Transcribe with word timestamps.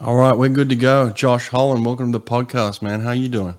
All 0.00 0.16
right, 0.16 0.36
we're 0.36 0.48
good 0.48 0.70
to 0.70 0.76
go. 0.76 1.10
Josh 1.10 1.48
Holland, 1.48 1.86
welcome 1.86 2.10
to 2.10 2.18
the 2.18 2.24
podcast, 2.24 2.82
man. 2.82 3.00
How 3.00 3.12
you 3.12 3.28
doing? 3.28 3.56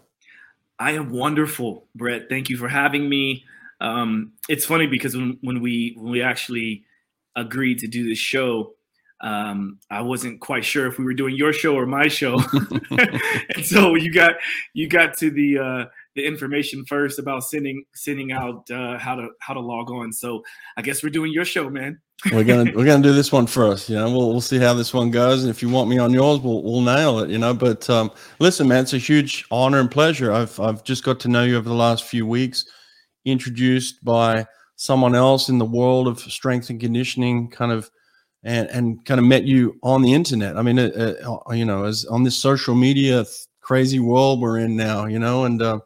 I 0.77 0.91
am 0.91 1.09
wonderful, 1.09 1.87
Brett. 1.95 2.27
Thank 2.27 2.49
you 2.49 2.57
for 2.57 2.67
having 2.67 3.07
me. 3.07 3.45
Um, 3.79 4.33
it's 4.49 4.65
funny 4.65 4.85
because 4.85 5.15
when, 5.15 5.37
when 5.39 5.61
we 5.61 5.93
when 5.97 6.11
we 6.11 6.21
actually 6.21 6.83
agreed 7.37 7.79
to 7.79 7.87
do 7.87 8.09
this 8.09 8.17
show, 8.17 8.73
um, 9.21 9.79
I 9.89 10.01
wasn't 10.01 10.41
quite 10.41 10.65
sure 10.65 10.87
if 10.87 10.99
we 10.99 11.05
were 11.05 11.13
doing 11.13 11.37
your 11.37 11.53
show 11.53 11.73
or 11.73 11.85
my 11.85 12.09
show, 12.09 12.41
and 12.91 13.65
so 13.65 13.95
you 13.95 14.11
got 14.11 14.35
you 14.73 14.89
got 14.89 15.15
to 15.19 15.31
the 15.31 15.57
uh, 15.57 15.85
the 16.15 16.25
information 16.25 16.85
first 16.85 17.19
about 17.19 17.43
sending 17.43 17.83
sending 17.93 18.31
out 18.31 18.69
uh, 18.71 18.97
how 18.97 19.15
to 19.15 19.29
how 19.39 19.53
to 19.53 19.59
log 19.59 19.91
on. 19.91 20.13
So 20.13 20.43
I 20.77 20.81
guess 20.81 21.03
we're 21.03 21.09
doing 21.09 21.31
your 21.31 21.45
show, 21.45 21.69
man 21.69 21.99
we're 22.31 22.43
gonna 22.43 22.71
we're 22.75 22.85
gonna 22.85 23.03
do 23.03 23.13
this 23.13 23.31
one 23.31 23.47
first. 23.47 23.89
You 23.89 23.95
know, 23.95 24.09
we'll 24.09 24.29
we'll 24.29 24.41
see 24.41 24.57
how 24.57 24.73
this 24.73 24.93
one 24.93 25.11
goes, 25.11 25.43
and 25.43 25.49
if 25.49 25.61
you 25.61 25.69
want 25.69 25.89
me 25.89 25.97
on 25.97 26.13
yours, 26.13 26.39
we'll 26.39 26.63
we'll 26.63 26.81
nail 26.81 27.19
it. 27.19 27.29
You 27.29 27.37
know, 27.37 27.53
but 27.53 27.89
um, 27.89 28.11
listen, 28.39 28.67
man, 28.67 28.83
it's 28.83 28.93
a 28.93 28.97
huge 28.97 29.45
honor 29.51 29.79
and 29.79 29.91
pleasure. 29.91 30.31
I've 30.31 30.59
I've 30.59 30.83
just 30.83 31.03
got 31.03 31.19
to 31.21 31.27
know 31.27 31.43
you 31.43 31.57
over 31.57 31.69
the 31.69 31.75
last 31.75 32.05
few 32.05 32.25
weeks, 32.25 32.65
introduced 33.25 34.03
by 34.03 34.45
someone 34.77 35.15
else 35.15 35.49
in 35.49 35.57
the 35.57 35.65
world 35.65 36.07
of 36.07 36.19
strength 36.19 36.69
and 36.69 36.79
conditioning, 36.79 37.49
kind 37.49 37.71
of, 37.71 37.89
and 38.43 38.69
and 38.69 39.05
kind 39.05 39.19
of 39.19 39.25
met 39.25 39.43
you 39.43 39.77
on 39.83 40.01
the 40.01 40.13
internet. 40.13 40.57
I 40.57 40.61
mean, 40.61 40.79
uh, 40.79 41.13
uh, 41.49 41.53
you 41.53 41.65
know, 41.65 41.85
as 41.85 42.05
on 42.05 42.23
this 42.23 42.37
social 42.37 42.75
media 42.75 43.25
crazy 43.61 43.97
world 43.97 44.39
we're 44.39 44.59
in 44.59 44.75
now, 44.75 45.05
you 45.05 45.17
know, 45.17 45.45
and 45.45 45.59
uh, 45.59 45.79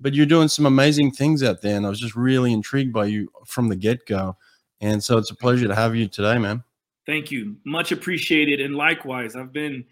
but 0.00 0.14
you're 0.14 0.26
doing 0.26 0.48
some 0.48 0.66
amazing 0.66 1.12
things 1.12 1.42
out 1.42 1.62
there, 1.62 1.76
and 1.76 1.86
I 1.86 1.88
was 1.88 2.00
just 2.00 2.16
really 2.16 2.52
intrigued 2.52 2.92
by 2.92 3.06
you 3.06 3.28
from 3.46 3.68
the 3.68 3.76
get 3.76 4.06
go 4.06 4.36
and 4.80 5.02
so 5.02 5.18
it's 5.18 5.30
a 5.30 5.34
pleasure 5.34 5.68
to 5.68 5.74
have 5.74 5.96
you 5.96 6.06
today, 6.08 6.38
man. 6.38 6.62
Thank 7.06 7.30
you. 7.30 7.56
Much 7.64 7.92
appreciated. 7.92 8.60
And 8.60 8.74
likewise, 8.74 9.36
I've 9.36 9.52
been 9.52 9.84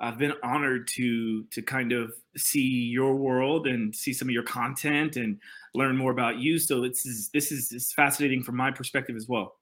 I've 0.00 0.18
been 0.18 0.34
honored 0.42 0.86
to 0.94 1.44
to 1.44 1.62
kind 1.62 1.92
of 1.92 2.12
see 2.36 2.60
your 2.60 3.16
world 3.16 3.66
and 3.66 3.94
see 3.94 4.12
some 4.12 4.28
of 4.28 4.32
your 4.32 4.44
content 4.44 5.16
and 5.16 5.38
learn 5.74 5.96
more 5.96 6.12
about 6.12 6.38
you. 6.38 6.58
So 6.58 6.80
this 6.80 7.04
is 7.04 7.30
this 7.30 7.50
is 7.50 7.72
it's 7.72 7.92
fascinating 7.92 8.42
from 8.42 8.56
my 8.56 8.70
perspective 8.70 9.16
as 9.16 9.26
well. 9.28 9.56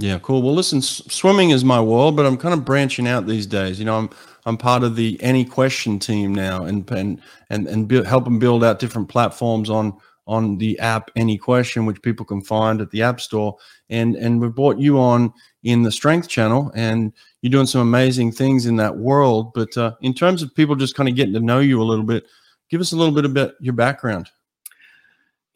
Yeah, 0.00 0.20
cool. 0.20 0.42
Well, 0.42 0.54
listen, 0.54 0.80
swimming 0.80 1.50
is 1.50 1.64
my 1.64 1.80
world, 1.80 2.16
but 2.16 2.24
I'm 2.24 2.36
kind 2.36 2.54
of 2.54 2.64
branching 2.64 3.08
out 3.08 3.26
these 3.26 3.46
days. 3.46 3.80
You 3.80 3.84
know, 3.84 3.98
I'm 3.98 4.10
I'm 4.46 4.56
part 4.56 4.84
of 4.84 4.94
the 4.94 5.20
Any 5.20 5.44
Question 5.44 5.98
team 5.98 6.32
now, 6.32 6.64
and 6.64 6.88
and 6.92 7.20
and 7.50 7.66
and 7.66 7.88
build, 7.88 8.06
helping 8.06 8.38
build 8.38 8.62
out 8.62 8.78
different 8.78 9.08
platforms 9.08 9.68
on 9.68 9.98
on 10.28 10.56
the 10.58 10.78
app 10.78 11.10
Any 11.16 11.36
Question, 11.36 11.84
which 11.84 12.00
people 12.00 12.24
can 12.24 12.40
find 12.42 12.80
at 12.80 12.92
the 12.92 13.02
App 13.02 13.20
Store. 13.20 13.56
And 13.90 14.14
and 14.14 14.40
we 14.40 14.48
brought 14.48 14.78
you 14.78 15.00
on 15.00 15.32
in 15.64 15.82
the 15.82 15.90
Strength 15.90 16.28
Channel, 16.28 16.70
and 16.76 17.12
you're 17.42 17.50
doing 17.50 17.66
some 17.66 17.80
amazing 17.80 18.30
things 18.30 18.66
in 18.66 18.76
that 18.76 18.96
world. 18.96 19.52
But 19.52 19.76
uh, 19.76 19.94
in 20.00 20.14
terms 20.14 20.42
of 20.42 20.54
people 20.54 20.76
just 20.76 20.94
kind 20.94 21.08
of 21.08 21.16
getting 21.16 21.34
to 21.34 21.40
know 21.40 21.58
you 21.58 21.82
a 21.82 21.90
little 21.90 22.04
bit, 22.04 22.24
give 22.70 22.80
us 22.80 22.92
a 22.92 22.96
little 22.96 23.14
bit 23.14 23.24
about 23.24 23.54
your 23.58 23.74
background. 23.74 24.30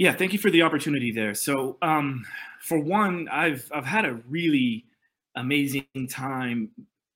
Yeah, 0.03 0.14
thank 0.14 0.33
you 0.33 0.39
for 0.41 0.50
the 0.50 0.62
opportunity 0.62 1.12
there. 1.12 1.33
So, 1.33 1.78
um, 1.81 2.25
for 2.61 2.77
one, 2.77 3.28
I've 3.31 3.70
I've 3.72 3.84
had 3.84 4.05
a 4.05 4.14
really 4.28 4.84
amazing 5.36 5.86
time 6.11 6.70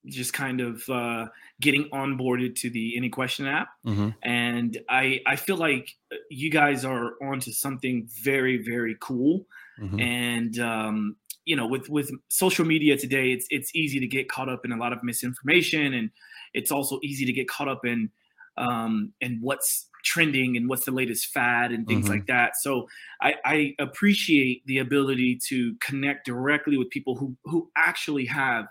just 0.06 0.32
kind 0.32 0.60
of 0.60 0.88
uh, 0.88 1.26
getting 1.60 1.90
onboarded 1.90 2.54
to 2.60 2.70
the 2.70 2.96
Any 2.96 3.08
Question 3.08 3.48
app, 3.48 3.70
mm-hmm. 3.84 4.10
and 4.22 4.78
I 4.88 5.20
I 5.26 5.34
feel 5.34 5.56
like 5.56 5.96
uh, 6.12 6.16
you 6.30 6.48
guys 6.48 6.84
are 6.84 7.14
onto 7.20 7.50
something 7.50 8.08
very 8.22 8.62
very 8.62 8.96
cool, 9.00 9.46
mm-hmm. 9.82 9.98
and 9.98 10.56
um, 10.60 11.16
you 11.44 11.56
know 11.56 11.66
with 11.66 11.88
with 11.88 12.12
social 12.28 12.64
media 12.64 12.96
today, 12.96 13.32
it's 13.32 13.48
it's 13.50 13.74
easy 13.74 13.98
to 13.98 14.06
get 14.06 14.28
caught 14.28 14.48
up 14.48 14.64
in 14.64 14.70
a 14.70 14.76
lot 14.76 14.92
of 14.92 15.02
misinformation, 15.02 15.92
and 15.92 16.10
it's 16.54 16.70
also 16.70 17.00
easy 17.02 17.24
to 17.24 17.32
get 17.32 17.48
caught 17.48 17.66
up 17.66 17.84
in 17.84 18.10
um, 18.58 19.12
and 19.20 19.38
what's 19.40 19.88
trending 20.06 20.56
and 20.56 20.68
what's 20.68 20.86
the 20.86 20.92
latest 20.92 21.26
fad 21.26 21.72
and 21.72 21.86
things 21.86 22.04
mm-hmm. 22.04 22.14
like 22.14 22.26
that. 22.26 22.56
So 22.56 22.88
I, 23.20 23.34
I 23.44 23.74
appreciate 23.78 24.62
the 24.66 24.78
ability 24.78 25.40
to 25.48 25.74
connect 25.80 26.24
directly 26.24 26.78
with 26.78 26.88
people 26.90 27.16
who 27.16 27.36
who 27.44 27.68
actually 27.76 28.26
have 28.26 28.66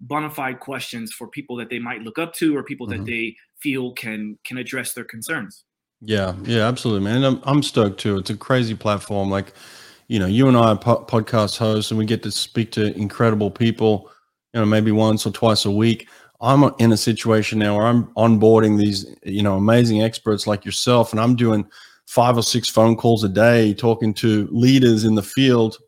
bona 0.00 0.30
fide 0.30 0.60
questions 0.60 1.12
for 1.12 1.26
people 1.26 1.56
that 1.56 1.70
they 1.70 1.78
might 1.78 2.02
look 2.02 2.18
up 2.18 2.34
to 2.34 2.54
or 2.54 2.62
people 2.62 2.86
mm-hmm. 2.86 3.04
that 3.04 3.10
they 3.10 3.34
feel 3.58 3.92
can 3.92 4.38
can 4.44 4.58
address 4.58 4.92
their 4.92 5.04
concerns. 5.04 5.64
Yeah, 6.02 6.34
yeah, 6.44 6.68
absolutely, 6.68 7.04
man. 7.04 7.24
I'm 7.24 7.40
I'm 7.44 7.62
stoked 7.62 7.98
too. 7.98 8.18
It's 8.18 8.30
a 8.30 8.36
crazy 8.36 8.74
platform. 8.74 9.30
Like, 9.30 9.54
you 10.08 10.18
know, 10.18 10.26
you 10.26 10.46
and 10.46 10.56
I 10.56 10.72
are 10.72 10.78
po- 10.78 11.04
podcast 11.04 11.56
hosts, 11.56 11.90
and 11.90 11.98
we 11.98 12.04
get 12.04 12.22
to 12.24 12.30
speak 12.30 12.70
to 12.72 12.94
incredible 12.96 13.50
people. 13.50 14.10
You 14.52 14.60
know, 14.60 14.66
maybe 14.66 14.92
once 14.92 15.26
or 15.26 15.32
twice 15.32 15.64
a 15.64 15.70
week. 15.70 16.08
I'm 16.40 16.74
in 16.78 16.92
a 16.92 16.96
situation 16.96 17.58
now 17.58 17.76
where 17.76 17.86
I'm 17.86 18.06
onboarding 18.14 18.78
these, 18.78 19.06
you 19.24 19.42
know, 19.42 19.56
amazing 19.56 20.02
experts 20.02 20.46
like 20.46 20.64
yourself, 20.64 21.12
and 21.12 21.20
I'm 21.20 21.36
doing 21.36 21.66
five 22.06 22.36
or 22.36 22.42
six 22.42 22.68
phone 22.68 22.96
calls 22.96 23.24
a 23.24 23.28
day, 23.28 23.74
talking 23.74 24.14
to 24.14 24.48
leaders 24.50 25.04
in 25.04 25.14
the 25.14 25.22
field, 25.22 25.78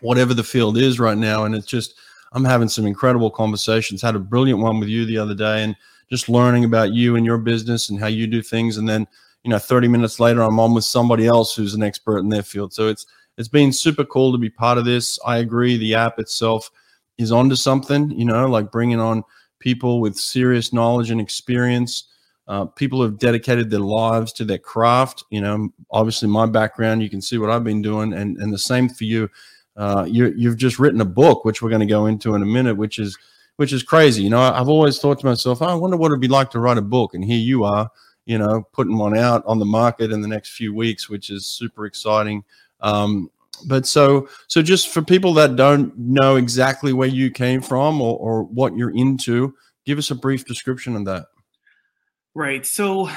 whatever 0.00 0.34
the 0.34 0.42
field 0.42 0.78
is 0.78 0.98
right 0.98 1.18
now, 1.18 1.44
and 1.44 1.54
it's 1.54 1.66
just 1.66 1.94
I'm 2.32 2.44
having 2.44 2.68
some 2.68 2.86
incredible 2.86 3.30
conversations. 3.30 4.00
Had 4.02 4.16
a 4.16 4.20
brilliant 4.20 4.60
one 4.60 4.80
with 4.80 4.88
you 4.88 5.04
the 5.04 5.18
other 5.18 5.34
day, 5.34 5.62
and 5.62 5.76
just 6.10 6.28
learning 6.28 6.64
about 6.64 6.92
you 6.92 7.16
and 7.16 7.24
your 7.24 7.38
business 7.38 7.88
and 7.88 7.98
how 7.98 8.06
you 8.06 8.26
do 8.26 8.42
things. 8.42 8.76
And 8.76 8.86
then, 8.88 9.06
you 9.44 9.50
know, 9.50 9.58
30 9.58 9.88
minutes 9.88 10.20
later, 10.20 10.42
I'm 10.42 10.60
on 10.60 10.74
with 10.74 10.84
somebody 10.84 11.26
else 11.26 11.54
who's 11.54 11.74
an 11.74 11.82
expert 11.82 12.18
in 12.18 12.28
their 12.28 12.42
field. 12.42 12.72
So 12.72 12.88
it's 12.88 13.06
it's 13.38 13.48
been 13.48 13.72
super 13.72 14.04
cool 14.04 14.30
to 14.32 14.38
be 14.38 14.50
part 14.50 14.78
of 14.78 14.84
this. 14.84 15.18
I 15.24 15.38
agree. 15.38 15.76
The 15.76 15.94
app 15.94 16.18
itself 16.18 16.70
is 17.18 17.32
onto 17.32 17.56
something. 17.56 18.10
You 18.10 18.24
know, 18.24 18.46
like 18.46 18.70
bringing 18.70 19.00
on 19.00 19.24
people 19.62 20.00
with 20.00 20.16
serious 20.16 20.72
knowledge 20.72 21.10
and 21.10 21.20
experience. 21.20 22.08
Uh, 22.48 22.64
people 22.64 23.00
have 23.00 23.18
dedicated 23.18 23.70
their 23.70 23.80
lives 23.80 24.32
to 24.32 24.44
their 24.44 24.58
craft. 24.58 25.24
You 25.30 25.40
know, 25.40 25.68
obviously 25.90 26.28
my 26.28 26.46
background, 26.46 27.02
you 27.02 27.08
can 27.08 27.22
see 27.22 27.38
what 27.38 27.50
I've 27.50 27.64
been 27.64 27.80
doing, 27.80 28.12
and 28.12 28.36
and 28.38 28.52
the 28.52 28.58
same 28.58 28.88
for 28.88 29.04
you 29.04 29.30
uh, 29.76 30.04
you 30.08 30.32
you've 30.36 30.56
just 30.56 30.78
written 30.78 31.00
a 31.00 31.06
book, 31.06 31.44
which 31.44 31.62
we're 31.62 31.70
going 31.70 31.80
to 31.80 31.86
go 31.86 32.06
into 32.06 32.34
in 32.34 32.42
a 32.42 32.46
minute, 32.46 32.76
which 32.76 32.98
is 32.98 33.16
which 33.56 33.72
is 33.72 33.82
crazy. 33.82 34.22
You 34.22 34.30
know, 34.30 34.40
I've 34.40 34.68
always 34.68 34.98
thought 34.98 35.20
to 35.20 35.26
myself, 35.26 35.62
oh, 35.62 35.66
I 35.66 35.74
wonder 35.74 35.96
what 35.96 36.08
it'd 36.08 36.20
be 36.20 36.28
like 36.28 36.50
to 36.50 36.60
write 36.60 36.78
a 36.78 36.82
book, 36.82 37.14
and 37.14 37.24
here 37.24 37.38
you 37.38 37.64
are, 37.64 37.90
you 38.26 38.38
know, 38.38 38.66
putting 38.72 38.98
one 38.98 39.16
out 39.16 39.42
on 39.46 39.58
the 39.58 39.64
market 39.64 40.12
in 40.12 40.20
the 40.20 40.28
next 40.28 40.50
few 40.50 40.74
weeks, 40.74 41.08
which 41.08 41.30
is 41.30 41.46
super 41.46 41.86
exciting. 41.86 42.44
Um, 42.80 43.30
but 43.66 43.86
so 43.86 44.28
so 44.48 44.62
just 44.62 44.88
for 44.88 45.02
people 45.02 45.34
that 45.34 45.56
don't 45.56 45.96
know 45.96 46.36
exactly 46.36 46.92
where 46.92 47.08
you 47.08 47.30
came 47.30 47.60
from 47.60 48.00
or, 48.00 48.18
or 48.18 48.42
what 48.44 48.76
you're 48.76 48.94
into, 48.94 49.54
give 49.86 49.98
us 49.98 50.10
a 50.10 50.14
brief 50.14 50.46
description 50.46 50.96
of 50.96 51.04
that. 51.04 51.26
Right. 52.34 52.64
So, 52.64 53.10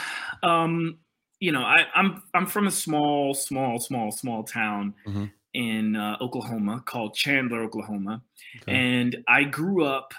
um, 0.44 0.98
you 1.40 1.52
know, 1.52 1.62
I, 1.62 1.86
I'm 1.96 2.24
I'm 2.34 2.46
from 2.46 2.68
a 2.68 2.72
small, 2.72 3.34
small, 3.34 3.80
small, 3.80 4.12
small 4.12 4.44
town. 4.44 4.94
Mm-hmm 5.08 5.26
in 5.56 5.96
uh, 5.96 6.18
Oklahoma 6.20 6.84
called 6.86 7.16
Chandler, 7.16 7.64
Oklahoma, 7.64 8.22
okay. 8.62 8.76
and 8.76 9.16
I 9.28 9.46
grew 9.46 9.86
up 9.86 10.14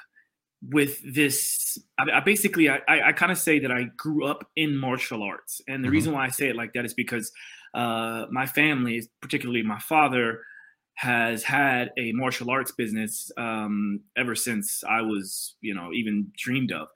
with 0.62 0.99
this. 1.15 1.78
I, 1.99 2.10
I 2.10 2.21
basically, 2.21 2.71
I, 2.71 2.81
I, 2.88 3.12
kind 3.12 3.31
of 3.31 3.37
say 3.37 3.59
that 3.59 3.71
I 3.71 3.91
grew 3.99 4.26
up 4.26 4.49
in 4.56 4.75
martial 4.75 5.22
arts, 5.22 5.60
and 5.69 5.84
the 5.84 5.88
mm-hmm. 5.88 5.93
reason 5.93 6.12
why 6.15 6.25
I 6.25 6.31
say 6.31 6.49
it 6.49 6.56
like 6.56 6.72
that 6.72 6.87
is 6.87 6.94
because 6.94 7.31
uh, 7.75 8.27
my 8.31 8.47
family, 8.47 9.03
particularly 9.21 9.62
my 9.62 9.78
father, 9.78 10.41
has 10.94 11.43
had 11.43 11.91
a 11.99 12.12
martial 12.12 12.50
arts 12.50 12.72
business 12.72 13.31
um, 13.37 14.00
ever 14.16 14.34
since 14.34 14.82
I 14.88 15.03
was, 15.03 15.56
you 15.60 15.75
know, 15.75 15.93
even 15.93 16.32
dreamed 16.37 16.72
of. 16.72 16.88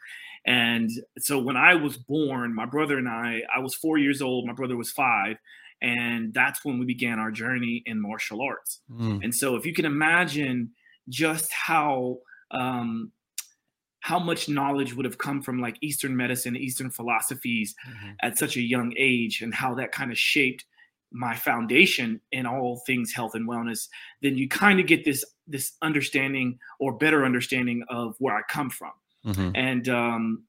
And 0.47 0.91
so 1.19 1.39
when 1.39 1.57
I 1.57 1.75
was 1.75 1.99
born, 1.99 2.55
my 2.55 2.65
brother 2.65 2.97
and 2.97 3.09
I, 3.09 3.43
I 3.55 3.61
was 3.61 3.75
four 3.75 3.99
years 3.99 4.23
old, 4.23 4.47
my 4.47 4.55
brother 4.55 4.77
was 4.77 4.91
five, 4.91 5.37
and 5.83 6.33
that's 6.33 6.65
when 6.65 6.79
we 6.79 6.87
began 6.87 7.19
our 7.19 7.31
journey 7.31 7.83
in 7.85 8.01
martial 8.01 8.41
arts. 8.41 8.81
Mm. 8.91 9.23
And 9.23 9.35
so, 9.35 9.57
if 9.57 9.67
you 9.67 9.75
can 9.75 9.85
imagine 9.85 10.71
just 11.09 11.51
how 11.53 12.19
um, 12.51 13.13
how 14.01 14.19
much 14.19 14.49
knowledge 14.49 14.95
would 14.95 15.05
have 15.05 15.19
come 15.19 15.43
from 15.43 15.61
like 15.61 15.77
Eastern 15.81 16.17
medicine, 16.17 16.57
Eastern 16.57 16.91
philosophies 16.91 17.75
mm-hmm. 17.89 18.13
at 18.23 18.39
such 18.39 18.57
a 18.57 18.61
young 18.61 18.93
age, 18.97 19.43
and 19.43 19.55
how 19.55 19.75
that 19.75 19.93
kind 19.93 20.11
of 20.11 20.19
shaped 20.19 20.65
my 21.13 21.35
foundation 21.35 22.21
in 22.33 22.47
all 22.47 22.81
things 22.87 23.13
health 23.13 23.35
and 23.35 23.49
wellness, 23.49 23.89
then 24.23 24.37
you 24.37 24.49
kind 24.49 24.81
of 24.81 24.87
get 24.87 25.05
this 25.05 25.25
this 25.47 25.73
understanding 25.83 26.59
or 26.79 26.93
better 26.93 27.25
understanding 27.25 27.85
of 27.89 28.15
where 28.19 28.35
I 28.35 28.43
come 28.49 28.71
from. 28.71 28.93
Mm-hmm. 29.27 29.51
And 29.55 29.89
um, 29.89 30.45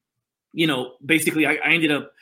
you 0.52 0.66
know, 0.66 0.94
basically, 1.04 1.46
I, 1.46 1.54
I 1.64 1.70
ended 1.70 1.92
up 1.92 2.12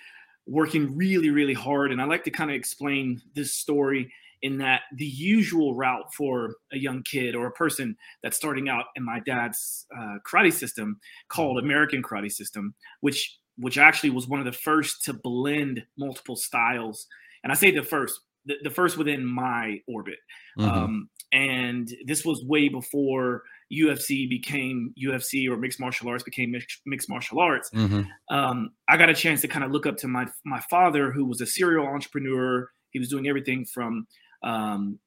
working 0.47 0.97
really, 0.97 1.31
really 1.31 1.55
hard. 1.55 1.93
And 1.93 2.01
I 2.01 2.05
like 2.05 2.25
to 2.25 2.31
kind 2.31 2.51
of 2.51 2.57
explain 2.57 3.23
this 3.35 3.55
story 3.55 4.13
in 4.43 4.59
that 4.59 4.83
the 4.97 5.07
usual 5.07 5.75
route 5.75 6.13
for 6.15 6.55
a 6.73 6.79
young 6.79 7.03
kid 7.03 7.35
or 7.35 7.47
a 7.47 7.53
person 7.53 7.97
that's 8.23 8.37
starting 8.37 8.69
out 8.69 8.87
in 8.97 9.05
my 9.05 9.21
dad's 9.21 9.87
uh, 9.97 10.17
karate 10.27 10.53
system 10.53 10.99
called 11.29 11.59
American 11.59 12.03
Karate 12.03 12.33
System, 12.33 12.75
which 13.01 13.39
which 13.61 13.79
actually 13.79 14.11
was 14.11 14.27
one 14.27 14.41
of 14.41 14.47
the 14.47 14.53
first 14.53 15.05
to 15.05 15.13
blend 15.13 15.83
multiple 15.99 16.37
styles. 16.37 17.07
And 17.45 17.53
I 17.53 17.55
say 17.55 17.71
the 17.71 17.83
first, 17.83 18.21
the, 18.47 18.55
the 18.63 18.71
first 18.71 18.97
within 18.97 19.25
my 19.25 19.81
orbit. 19.87 20.19
Mm-hmm. 20.59 20.71
Um, 20.71 21.11
and 21.33 21.93
this 22.07 22.25
was 22.25 22.43
way 22.45 22.69
before 22.69 23.43
UFC 23.73 24.29
became 24.29 24.93
UFC 25.03 25.49
or 25.49 25.57
mixed 25.57 25.79
martial 25.79 26.09
arts 26.09 26.25
became 26.25 26.51
mixed, 26.51 26.81
mixed 26.87 27.09
martial 27.09 27.39
arts, 27.39 27.71
mm-hmm. 27.71 28.03
um, 28.35 28.71
I 28.89 28.97
got 28.97 29.11
a 29.11 29.15
chance 29.15 29.41
to 29.43 29.49
kind 29.49 29.65
of 29.65 29.71
look 29.71 29.87
up 29.87 29.97
to 29.99 30.09
my 30.09 30.27
my 30.45 30.61
father, 30.69 31.13
who 31.13 31.25
was 31.25 31.41
a 31.41 31.47
serial 31.47 31.87
entrepreneur. 31.87 32.69
He 32.91 32.99
was 32.99 33.09
doing 33.09 33.29
everything 33.29 33.65
from 33.65 34.09
um, 34.43 34.99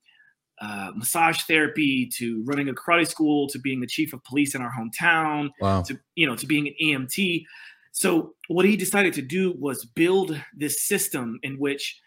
uh, 0.62 0.92
massage 0.96 1.42
therapy 1.42 2.08
to 2.08 2.44
running 2.46 2.70
a 2.70 2.74
karate 2.74 3.08
school 3.08 3.48
to 3.50 3.60
being 3.60 3.82
the 3.82 3.88
chief 3.88 4.14
of 4.14 4.24
police 4.24 4.56
in 4.56 4.62
our 4.62 4.72
hometown 4.72 5.50
wow. 5.60 5.82
to 5.82 6.00
you 6.16 6.28
know 6.28 6.36
to 6.36 6.46
being 6.46 6.68
an 6.68 6.74
EMT. 6.82 7.44
So 7.92 8.34
what 8.48 8.66
he 8.66 8.76
decided 8.76 9.14
to 9.14 9.22
do 9.22 9.54
was 9.60 9.86
build 9.86 10.40
this 10.56 10.82
system 10.82 11.40
in 11.44 11.60
which 11.60 12.00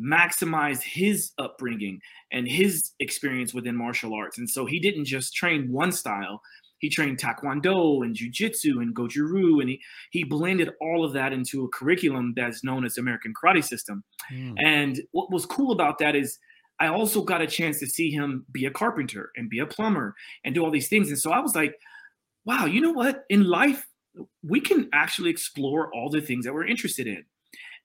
maximized 0.00 0.82
his 0.82 1.32
upbringing 1.38 2.00
and 2.30 2.48
his 2.48 2.92
experience 3.00 3.52
within 3.52 3.76
martial 3.76 4.14
arts. 4.14 4.38
And 4.38 4.48
so 4.48 4.66
he 4.66 4.80
didn't 4.80 5.04
just 5.04 5.34
train 5.34 5.70
one 5.70 5.92
style. 5.92 6.40
He 6.78 6.88
trained 6.88 7.18
Taekwondo 7.18 8.04
and 8.04 8.14
Jiu-Jitsu 8.14 8.80
and 8.80 8.94
Goju-Ryu, 8.94 9.60
and 9.60 9.68
he, 9.68 9.80
he 10.10 10.24
blended 10.24 10.70
all 10.80 11.04
of 11.04 11.12
that 11.12 11.32
into 11.32 11.64
a 11.64 11.68
curriculum 11.68 12.32
that's 12.34 12.64
known 12.64 12.84
as 12.84 12.98
American 12.98 13.32
Karate 13.32 13.62
System. 13.62 14.02
Mm. 14.32 14.56
And 14.64 15.00
what 15.12 15.30
was 15.30 15.46
cool 15.46 15.70
about 15.72 15.98
that 15.98 16.16
is 16.16 16.38
I 16.80 16.88
also 16.88 17.22
got 17.22 17.42
a 17.42 17.46
chance 17.46 17.78
to 17.80 17.86
see 17.86 18.10
him 18.10 18.44
be 18.50 18.66
a 18.66 18.70
carpenter 18.70 19.30
and 19.36 19.48
be 19.48 19.60
a 19.60 19.66
plumber 19.66 20.14
and 20.44 20.54
do 20.54 20.64
all 20.64 20.70
these 20.70 20.88
things. 20.88 21.08
And 21.08 21.18
so 21.18 21.30
I 21.30 21.38
was 21.38 21.54
like, 21.54 21.74
wow, 22.44 22.66
you 22.66 22.80
know 22.80 22.92
what? 22.92 23.24
In 23.28 23.44
life, 23.44 23.86
we 24.42 24.60
can 24.60 24.88
actually 24.92 25.30
explore 25.30 25.92
all 25.94 26.10
the 26.10 26.20
things 26.20 26.44
that 26.44 26.52
we're 26.52 26.66
interested 26.66 27.06
in. 27.06 27.24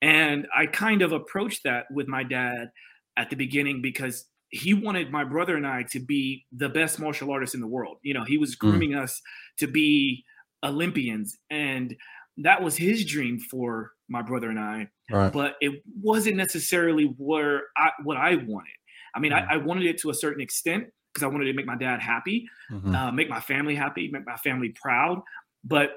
And 0.02 0.48
I 0.56 0.66
kind 0.68 1.02
of 1.02 1.12
approached 1.12 1.64
that 1.64 1.86
with 1.92 2.08
my 2.08 2.24
dad 2.24 2.70
at 3.18 3.30
the 3.30 3.36
beginning 3.36 3.82
because 3.82 4.26
he 4.50 4.74
wanted 4.74 5.12
my 5.12 5.24
brother 5.24 5.56
and 5.56 5.68
I 5.68 5.84
to 5.92 6.00
be 6.00 6.46
the 6.52 6.70
best 6.70 7.00
martial 7.00 7.32
artists 7.32 7.56
in 7.56 7.62
the 7.62 7.68
world. 7.68 7.98
You 8.02 8.14
know, 8.14 8.24
he 8.24 8.38
was 8.38 8.56
mm. 8.56 8.60
grooming 8.60 8.92
mm. 8.92 9.02
us 9.02 9.22
to 9.58 9.68
be 9.68 10.24
Olympians. 10.64 11.38
And 11.50 11.96
that 12.38 12.62
was 12.62 12.78
his 12.78 13.06
dream 13.06 13.40
for 13.40 13.92
my 14.08 14.22
brother 14.22 14.50
and 14.50 14.60
I. 14.60 14.88
Right. 15.12 15.32
But 15.34 15.56
it 15.62 15.82
wasn't 16.02 16.38
necessarily 16.38 17.14
where 17.18 17.64
I, 17.76 17.90
what 18.04 18.18
I 18.18 18.36
wanted. 18.36 18.77
I 19.18 19.20
mean, 19.20 19.32
mm. 19.32 19.48
I, 19.50 19.56
I, 19.56 19.58
wanted 19.58 19.86
it 19.88 19.98
to 20.02 20.12
a 20.12 20.14
certain 20.14 20.42
extent 20.42 20.86
because 21.12 21.24
I 21.24 21.28
wanted 21.28 21.46
to 21.46 21.54
make 21.54 21.66
my 21.66 21.76
dad 21.76 22.00
happy, 22.00 22.48
mm-hmm. 22.72 22.94
uh, 22.94 23.12
make 23.12 23.30
my 23.30 23.40
family 23.40 23.74
happy, 23.74 24.10
make 24.12 24.26
my 24.26 24.36
family 24.38 24.70
proud. 24.70 25.22
But 25.64 25.94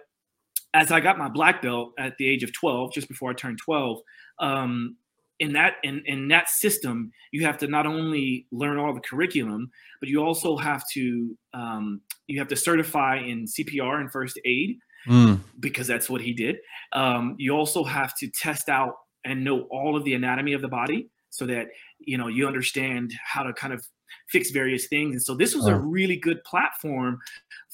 as 0.72 0.90
I 0.90 1.00
got 1.00 1.19
my 1.19 1.28
black 1.28 1.61
belt 1.61 1.93
at 1.99 2.17
the 2.17 2.26
age 2.26 2.43
of 2.43 2.52
12, 2.55 2.94
just 2.94 3.08
before 3.08 3.31
I 3.31 3.34
turned 3.34 3.58
12, 3.58 3.99
um, 4.38 4.96
in 5.38 5.52
that 5.55 5.75
in, 5.82 6.02
in 6.06 6.28
that 6.28 6.49
system, 6.49 7.12
you 7.32 7.44
have 7.44 7.58
to 7.58 7.67
not 7.67 7.87
only 7.87 8.46
learn 8.52 8.78
all 8.78 8.94
the 8.94 9.00
curriculum, 9.00 9.70
but 10.00 10.08
you 10.08 10.23
also 10.23 10.56
have 10.56 10.84
to 10.93 11.37
um, 11.55 12.00
you 12.26 12.38
have 12.38 12.49
to 12.49 12.56
certify 12.56 13.16
in 13.19 13.46
CPR 13.46 14.00
and 14.00 14.12
first 14.12 14.38
aid 14.44 14.78
mm. 15.08 15.40
because 15.58 15.87
that's 15.87 16.11
what 16.11 16.20
he 16.20 16.32
did. 16.32 16.56
Um, 16.93 17.37
you 17.38 17.52
also 17.52 17.84
have 17.84 18.14
to 18.19 18.28
test 18.28 18.69
out 18.69 18.94
and 19.25 19.44
know 19.44 19.62
all 19.70 19.96
of 19.96 20.05
the 20.05 20.14
anatomy 20.14 20.52
of 20.52 20.62
the 20.62 20.69
body 20.69 21.08
so 21.31 21.46
that 21.46 21.69
you 22.00 22.19
know 22.19 22.29
you 22.29 22.47
understand 22.47 23.12
how 23.25 23.43
to 23.43 23.52
kind 23.52 23.73
of 23.73 23.87
fix 24.29 24.50
various 24.50 24.87
things. 24.87 25.12
And 25.12 25.23
so 25.23 25.35
this 25.35 25.55
was 25.55 25.67
oh. 25.67 25.73
a 25.73 25.79
really 25.79 26.17
good 26.17 26.43
platform 26.44 27.19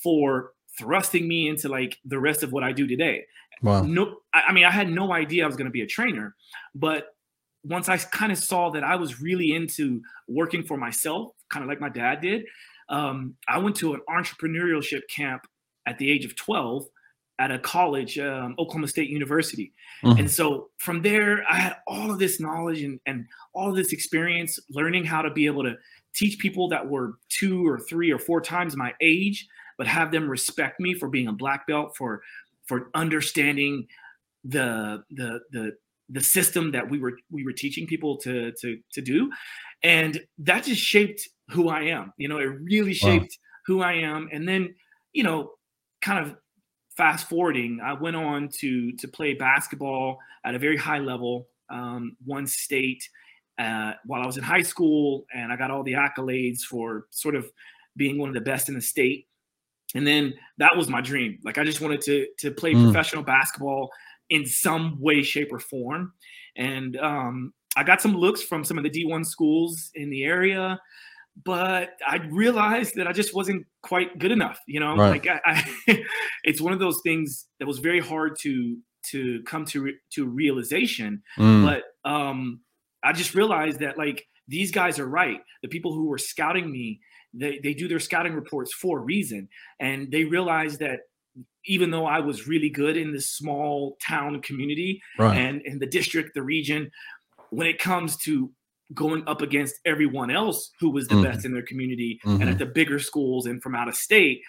for 0.03 0.53
thrusting 0.79 1.27
me 1.27 1.49
into 1.49 1.69
like 1.69 1.99
the 2.05 2.19
rest 2.19 2.43
of 2.43 2.53
what 2.53 2.63
I 2.63 2.73
do 2.73 2.87
today. 2.87 3.25
Wow. 3.63 3.83
No, 3.83 4.17
I 4.35 4.53
mean, 4.53 4.65
I 4.65 4.71
had 4.71 4.91
no 4.91 5.13
idea 5.13 5.45
I 5.45 5.47
was 5.47 5.57
going 5.57 5.67
to 5.67 5.73
be 5.73 5.83
a 5.83 5.87
trainer, 5.87 6.35
but 6.75 7.09
once 7.65 7.89
I 7.89 7.97
kind 7.97 8.31
of 8.31 8.39
saw 8.39 8.71
that 8.71 8.85
I 8.85 8.97
was 8.97 9.21
really 9.21 9.53
into 9.53 10.03
working 10.29 10.63
for 10.63 10.77
myself, 10.77 11.33
kind 11.51 11.65
of 11.65 11.69
like 11.69 11.81
my 11.81 11.89
dad 11.89 12.21
did, 12.21 12.45
um, 12.89 13.35
I 13.49 13.59
went 13.59 13.77
to 13.77 13.95
an 13.95 14.01
entrepreneurship 14.09 15.03
camp 15.15 15.47
at 15.87 15.99
the 15.99 16.11
age 16.11 16.25
of 16.25 16.37
12 16.37 16.87
at 17.39 17.51
a 17.51 17.59
college, 17.59 18.19
um, 18.19 18.55
Oklahoma 18.59 18.89
State 18.89 19.11
University. 19.11 19.73
Mm-hmm. 20.03 20.21
And 20.21 20.31
so 20.31 20.71
from 20.79 21.03
there, 21.03 21.45
I 21.49 21.57
had 21.57 21.77
all 21.87 22.11
of 22.11 22.19
this 22.19 22.41
knowledge 22.41 22.83
and, 22.83 22.99
and 23.07 23.27
all 23.53 23.71
of 23.71 23.77
this 23.77 23.93
experience 23.93 24.59
learning 24.71 25.05
how 25.05 25.23
to 25.23 25.31
be 25.31 25.47
able 25.47 25.63
to 25.65 25.75
teach 26.15 26.39
people 26.39 26.69
that 26.71 26.89
were 26.89 27.19
two 27.29 27.67
or 27.67 27.79
three 27.79 28.11
or 28.11 28.19
four 28.19 28.41
times 28.41 28.75
my 28.75 28.95
age 29.03 29.47
but 29.79 29.87
have 29.87 30.11
them 30.11 30.29
respect 30.29 30.81
me 30.81 30.95
for 30.95 31.09
being 31.09 31.29
a 31.29 31.33
black 31.33 31.67
belt, 31.67 31.97
for 31.97 32.23
for 32.67 32.91
understanding 32.95 33.87
the 34.45 35.03
the 35.11 35.41
the 35.51 35.73
the 36.09 36.21
system 36.21 36.73
that 36.73 36.89
we 36.89 36.99
were 36.99 37.19
we 37.31 37.45
were 37.45 37.53
teaching 37.53 37.87
people 37.87 38.17
to 38.19 38.53
to 38.61 38.79
to 38.93 39.01
do, 39.01 39.31
and 39.83 40.21
that 40.39 40.65
just 40.65 40.81
shaped 40.81 41.29
who 41.51 41.69
I 41.69 41.83
am. 41.83 42.13
You 42.17 42.29
know, 42.29 42.39
it 42.39 42.45
really 42.45 42.95
shaped 42.95 43.39
wow. 43.39 43.65
who 43.67 43.83
I 43.83 43.93
am. 43.95 44.29
And 44.33 44.49
then, 44.49 44.75
you 45.13 45.23
know, 45.23 45.53
kind 46.01 46.27
of 46.27 46.37
fast 46.97 47.29
forwarding, 47.29 47.81
I 47.83 47.93
went 47.93 48.17
on 48.17 48.49
to 48.61 48.93
to 48.93 49.09
play 49.09 49.35
basketball 49.35 50.19
at 50.45 50.55
a 50.55 50.59
very 50.59 50.77
high 50.77 50.99
level, 50.99 51.49
um, 51.71 52.17
one 52.25 52.47
state. 52.47 53.09
Uh, 53.59 53.95
while 54.05 54.21
I 54.21 54.27
was 54.27 54.37
in 54.37 54.45
high 54.45 54.63
school, 54.63 55.25
and 55.35 55.51
I 55.51 55.57
got 55.57 55.71
all 55.71 55.83
the 55.83 55.95
accolades 55.95 56.61
for 56.61 57.07
sort 57.11 57.35
of 57.35 57.51
being 57.97 58.19
one 58.19 58.29
of 58.29 58.35
the 58.35 58.41
best 58.43 58.69
in 58.69 58.75
the 58.75 58.83
state. 58.83 59.29
And 59.95 60.07
then 60.07 60.35
that 60.59 60.77
was 60.77 60.89
my 60.89 61.01
dream. 61.01 61.39
Like 61.43 61.57
I 61.57 61.65
just 61.65 61.81
wanted 61.81 62.03
to 62.03 62.27
to 62.41 62.51
play 62.51 62.75
mm. 62.75 62.85
professional 62.85 63.23
basketball 63.23 63.91
in 64.29 64.45
some 64.45 65.01
way, 65.01 65.23
shape, 65.23 65.53
or 65.53 65.59
form. 65.59 66.13
And 66.57 66.97
um, 66.99 67.55
I 67.77 67.85
got 67.85 68.01
some 68.01 68.17
looks 68.17 68.43
from 68.43 68.65
some 68.65 68.79
of 68.79 68.85
the 68.85 68.91
D1 68.91 69.25
schools 69.27 69.91
in 69.95 70.11
the 70.11 70.25
area, 70.25 70.81
but 71.45 71.91
I 72.07 72.17
realized 72.31 72.95
that 72.97 73.07
I 73.07 73.13
just 73.13 73.35
wasn't 73.35 73.67
quite 73.83 74.19
good 74.19 74.33
enough. 74.33 74.59
You 74.67 74.81
know, 74.81 74.97
right. 74.97 75.11
like 75.11 75.27
I, 75.27 75.41
I 75.87 76.05
it's 76.45 76.61
one 76.61 76.73
of 76.73 76.79
those 76.79 77.01
things 77.03 77.47
that 77.59 77.67
was 77.67 77.79
very 77.79 78.01
hard 78.01 78.37
to 78.43 78.79
to 79.11 79.43
come 79.45 79.65
to 79.67 79.93
to 80.15 80.27
realization. 80.27 81.23
Mm. 81.39 81.65
But 81.65 82.11
um, 82.11 82.61
I 83.03 83.13
just 83.13 83.35
realized 83.35 83.81
that 83.81 83.99
like 83.99 84.25
these 84.49 84.71
guys 84.71 84.99
are 84.99 85.09
right. 85.09 85.41
The 85.63 85.69
people 85.69 85.93
who 85.93 86.07
were 86.07 86.19
scouting 86.19 86.71
me 86.71 87.01
they, 87.37 87.61
they 87.63 87.75
do 87.75 87.87
their 87.87 88.01
scouting 88.01 88.35
reports 88.35 88.73
for 88.73 88.99
a 88.99 89.03
reason. 89.03 89.49
And 89.79 90.11
they 90.11 90.25
realize 90.25 90.79
that 90.79 91.01
even 91.67 91.91
though 91.91 92.07
I 92.07 92.21
was 92.21 92.49
really 92.49 92.71
good 92.71 92.97
in 92.97 93.13
this 93.13 93.31
small 93.31 93.97
town 94.07 94.41
community 94.41 95.01
right. 95.19 95.37
and 95.37 95.61
in 95.63 95.79
the 95.79 95.87
district, 95.87 96.31
the 96.35 96.43
region, 96.43 96.91
when 97.51 97.67
it 97.67 97.79
comes 97.79 98.17
to 98.19 98.51
going 98.95 99.23
up 99.27 99.43
against 99.43 99.77
everyone 99.85 100.31
else 100.31 100.71
who 100.79 100.91
was 100.91 101.09
the 101.09 101.15
mm-hmm. 101.15 101.25
best 101.25 101.45
in 101.45 101.53
their 101.53 101.63
community 101.63 102.21
mm-hmm. 102.25 102.41
and 102.41 102.43
at 102.45 102.49
mm-hmm. 102.51 102.59
the 102.59 102.67
bigger 102.67 102.99
schools 102.99 103.47
and 103.47 103.63
from 103.63 103.75
out 103.75 103.89
of 103.89 103.97
state, 103.97 104.41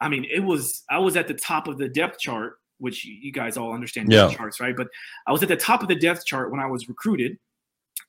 I 0.00 0.08
mean, 0.08 0.26
it 0.30 0.40
was 0.40 0.84
I 0.90 0.98
was 0.98 1.16
at 1.16 1.28
the 1.28 1.34
top 1.34 1.68
of 1.68 1.78
the 1.78 1.88
depth 1.88 2.18
chart, 2.18 2.58
which 2.78 3.04
you 3.04 3.32
guys 3.32 3.56
all 3.56 3.72
understand 3.72 4.12
yeah. 4.12 4.28
charts, 4.30 4.60
right? 4.60 4.76
But 4.76 4.88
I 5.26 5.32
was 5.32 5.42
at 5.42 5.48
the 5.48 5.56
top 5.56 5.82
of 5.82 5.88
the 5.88 5.96
depth 5.96 6.24
chart 6.26 6.50
when 6.50 6.60
I 6.60 6.66
was 6.66 6.88
recruited 6.88 7.38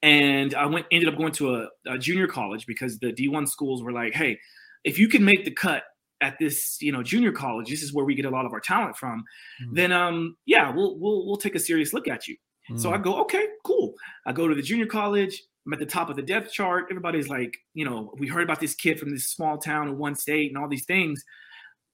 and 0.01 0.53
I 0.53 0.65
went 0.65 0.85
ended 0.91 1.09
up 1.09 1.17
going 1.17 1.31
to 1.33 1.55
a, 1.55 1.67
a 1.87 1.97
junior 1.97 2.27
college 2.27 2.65
because 2.65 2.99
the 2.99 3.11
D1 3.11 3.47
schools 3.49 3.81
were 3.81 3.91
like, 3.91 4.13
hey, 4.13 4.37
if 4.83 4.99
you 4.99 5.07
can 5.07 5.23
make 5.23 5.45
the 5.45 5.51
cut 5.51 5.83
at 6.21 6.37
this 6.37 6.81
you 6.81 6.91
know 6.91 7.01
junior 7.01 7.31
college 7.31 7.69
this 7.69 7.81
is 7.81 7.93
where 7.93 8.03
we 8.03 8.13
get 8.13 8.25
a 8.25 8.29
lot 8.29 8.45
of 8.45 8.51
our 8.51 8.59
talent 8.59 8.95
from 8.97 9.23
mm-hmm. 9.61 9.73
then 9.73 9.91
um 9.91 10.35
yeah 10.45 10.69
we'll 10.69 10.99
we'll 10.99 11.25
we'll 11.25 11.37
take 11.37 11.55
a 11.55 11.59
serious 11.59 11.93
look 11.93 12.07
at 12.07 12.27
you 12.27 12.35
so 12.75 12.91
i 12.93 12.97
mm. 12.97 13.03
go 13.03 13.19
okay 13.21 13.47
cool 13.63 13.93
i 14.25 14.31
go 14.31 14.47
to 14.47 14.53
the 14.53 14.61
junior 14.61 14.85
college 14.85 15.41
i'm 15.69 15.73
at 15.73 15.79
the 15.79 15.85
top 15.85 16.09
of 16.09 16.15
the 16.15 16.21
depth 16.21 16.51
chart 16.51 16.85
everybody's 16.89 17.29
like 17.29 17.57
you 17.73 17.85
know 17.85 18.13
we 18.17 18.27
heard 18.27 18.43
about 18.43 18.59
this 18.59 18.75
kid 18.75 18.99
from 18.99 19.11
this 19.11 19.27
small 19.27 19.57
town 19.57 19.87
in 19.87 19.97
one 19.97 20.15
state 20.15 20.49
and 20.49 20.57
all 20.57 20.67
these 20.67 20.85
things 20.85 21.23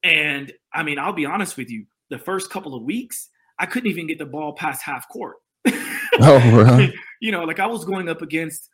and 0.03 0.53
i 0.73 0.81
mean 0.81 0.97
i'll 0.97 1.13
be 1.13 1.25
honest 1.25 1.57
with 1.57 1.69
you 1.69 1.85
the 2.09 2.17
first 2.17 2.49
couple 2.49 2.73
of 2.73 2.83
weeks 2.83 3.29
i 3.59 3.65
couldn't 3.65 3.89
even 3.89 4.07
get 4.07 4.17
the 4.17 4.25
ball 4.25 4.53
past 4.53 4.81
half 4.81 5.07
court 5.09 5.35
oh 6.19 6.51
really? 6.51 6.93
you 7.21 7.31
know, 7.31 7.43
like 7.43 7.59
I 7.59 7.67
was 7.67 7.85
going 7.85 8.09
up 8.09 8.21
against 8.21 8.69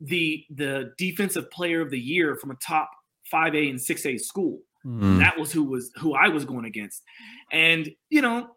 the 0.00 0.44
the 0.54 0.92
defensive 0.98 1.50
player 1.50 1.80
of 1.80 1.90
the 1.90 1.98
year 1.98 2.36
from 2.36 2.50
a 2.50 2.56
top 2.56 2.90
5A 3.32 3.70
and 3.70 3.78
6A 3.78 4.20
school. 4.20 4.60
Mm. 4.84 5.18
That 5.18 5.38
was 5.38 5.52
who 5.52 5.64
was 5.64 5.90
who 5.96 6.14
I 6.14 6.28
was 6.28 6.44
going 6.44 6.64
against. 6.64 7.02
And 7.50 7.90
you 8.08 8.22
know, 8.22 8.48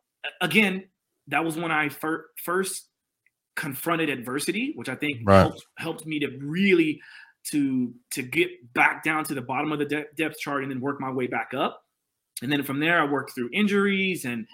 again, 0.41 0.85
that 1.27 1.43
was 1.43 1.57
when 1.57 1.71
I 1.71 1.89
fir- 1.89 2.27
first 2.43 2.88
confronted 3.59 4.09
adversity, 4.09 4.71
which 4.75 4.87
I 4.87 4.95
think 4.95 5.19
right. 5.25 5.41
helped, 5.41 5.65
helped 5.77 6.05
me 6.05 6.17
to 6.19 6.29
really 6.41 7.01
to 7.51 7.93
to 8.11 8.21
get 8.21 8.49
back 8.73 9.03
down 9.03 9.25
to 9.25 9.33
the 9.33 9.41
bottom 9.41 9.71
of 9.71 9.79
the 9.79 9.85
de- 9.85 10.05
depth 10.15 10.39
chart 10.39 10.63
and 10.63 10.71
then 10.71 10.79
work 10.79 10.99
my 11.01 11.11
way 11.11 11.27
back 11.27 11.51
up. 11.53 11.81
And 12.41 12.49
then 12.51 12.63
from 12.63 12.79
there, 12.79 13.01
I 13.01 13.05
worked 13.05 13.35
through 13.35 13.49
injuries 13.53 14.23
and 14.23 14.47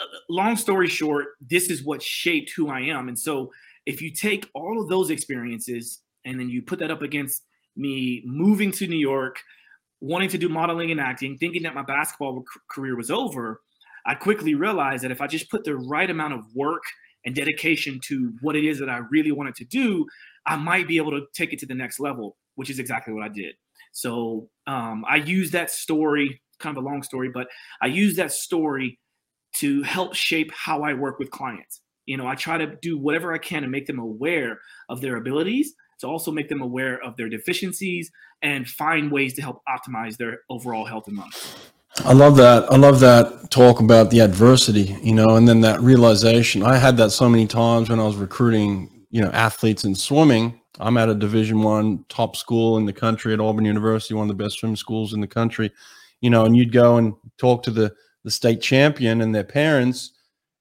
uh, 0.00 0.04
long 0.28 0.56
story 0.56 0.86
short, 0.86 1.26
this 1.40 1.70
is 1.70 1.82
what 1.82 2.02
shaped 2.02 2.52
who 2.56 2.68
I 2.70 2.80
am. 2.82 3.08
And 3.08 3.18
so 3.18 3.50
if 3.84 4.00
you 4.00 4.12
take 4.12 4.48
all 4.54 4.80
of 4.80 4.88
those 4.88 5.10
experiences 5.10 6.00
and 6.24 6.38
then 6.38 6.48
you 6.48 6.62
put 6.62 6.78
that 6.78 6.90
up 6.92 7.02
against 7.02 7.42
me 7.76 8.22
moving 8.24 8.70
to 8.72 8.86
New 8.86 8.98
York, 8.98 9.40
wanting 10.00 10.28
to 10.28 10.38
do 10.38 10.48
modeling 10.48 10.92
and 10.92 11.00
acting, 11.00 11.36
thinking 11.36 11.64
that 11.64 11.74
my 11.74 11.82
basketball 11.82 12.44
career 12.70 12.96
was 12.96 13.10
over, 13.10 13.60
I 14.06 14.14
quickly 14.14 14.54
realized 14.54 15.02
that 15.02 15.10
if 15.10 15.20
I 15.20 15.26
just 15.26 15.50
put 15.50 15.64
the 15.64 15.76
right 15.76 16.08
amount 16.08 16.34
of 16.34 16.44
work 16.54 16.82
and 17.26 17.34
dedication 17.34 18.00
to 18.04 18.32
what 18.40 18.56
it 18.56 18.64
is 18.64 18.78
that 18.78 18.88
I 18.88 18.98
really 19.10 19.32
wanted 19.32 19.56
to 19.56 19.64
do, 19.64 20.06
I 20.46 20.56
might 20.56 20.88
be 20.88 20.96
able 20.96 21.10
to 21.10 21.26
take 21.34 21.52
it 21.52 21.58
to 21.58 21.66
the 21.66 21.74
next 21.74 22.00
level, 22.00 22.36
which 22.54 22.70
is 22.70 22.78
exactly 22.78 23.12
what 23.12 23.24
I 23.24 23.28
did. 23.28 23.56
So 23.92 24.48
um, 24.66 25.04
I 25.08 25.16
use 25.16 25.50
that 25.50 25.70
story 25.70 26.40
kind 26.58 26.76
of 26.76 26.82
a 26.82 26.86
long 26.86 27.02
story, 27.02 27.28
but 27.28 27.48
I 27.82 27.86
use 27.86 28.16
that 28.16 28.32
story 28.32 28.98
to 29.56 29.82
help 29.82 30.14
shape 30.14 30.52
how 30.54 30.82
I 30.82 30.94
work 30.94 31.18
with 31.18 31.30
clients. 31.30 31.80
You 32.06 32.16
know, 32.16 32.26
I 32.26 32.34
try 32.34 32.56
to 32.58 32.76
do 32.80 32.96
whatever 32.96 33.34
I 33.34 33.38
can 33.38 33.62
to 33.62 33.68
make 33.68 33.86
them 33.86 33.98
aware 33.98 34.60
of 34.88 35.00
their 35.00 35.16
abilities, 35.16 35.74
to 36.00 36.06
also 36.06 36.30
make 36.30 36.48
them 36.48 36.62
aware 36.62 37.02
of 37.02 37.16
their 37.16 37.28
deficiencies 37.28 38.10
and 38.42 38.68
find 38.68 39.10
ways 39.10 39.34
to 39.34 39.42
help 39.42 39.62
optimize 39.68 40.16
their 40.16 40.40
overall 40.48 40.84
health 40.84 41.08
and 41.08 41.18
wellness. 41.18 41.56
I 42.04 42.12
love 42.12 42.36
that. 42.36 42.70
I 42.70 42.76
love 42.76 43.00
that 43.00 43.50
talk 43.50 43.80
about 43.80 44.10
the 44.10 44.20
adversity, 44.20 44.96
you 45.02 45.14
know, 45.14 45.36
and 45.36 45.48
then 45.48 45.60
that 45.62 45.80
realization. 45.80 46.62
I 46.62 46.76
had 46.76 46.96
that 46.98 47.10
so 47.10 47.28
many 47.28 47.46
times 47.46 47.88
when 47.88 48.00
I 48.00 48.04
was 48.04 48.16
recruiting, 48.16 49.04
you 49.10 49.22
know, 49.22 49.30
athletes 49.30 49.84
in 49.84 49.94
swimming. 49.94 50.60
I'm 50.78 50.98
at 50.98 51.08
a 51.08 51.14
Division 51.14 51.62
One 51.62 52.04
top 52.08 52.36
school 52.36 52.76
in 52.76 52.84
the 52.84 52.92
country 52.92 53.32
at 53.32 53.40
Auburn 53.40 53.64
University, 53.64 54.14
one 54.14 54.30
of 54.30 54.36
the 54.36 54.44
best 54.44 54.58
swim 54.58 54.76
schools 54.76 55.14
in 55.14 55.20
the 55.20 55.26
country, 55.26 55.72
you 56.20 56.28
know, 56.28 56.44
and 56.44 56.56
you'd 56.56 56.72
go 56.72 56.96
and 56.98 57.14
talk 57.38 57.62
to 57.64 57.70
the 57.70 57.94
the 58.24 58.30
state 58.30 58.60
champion 58.60 59.20
and 59.22 59.34
their 59.34 59.44
parents, 59.44 60.12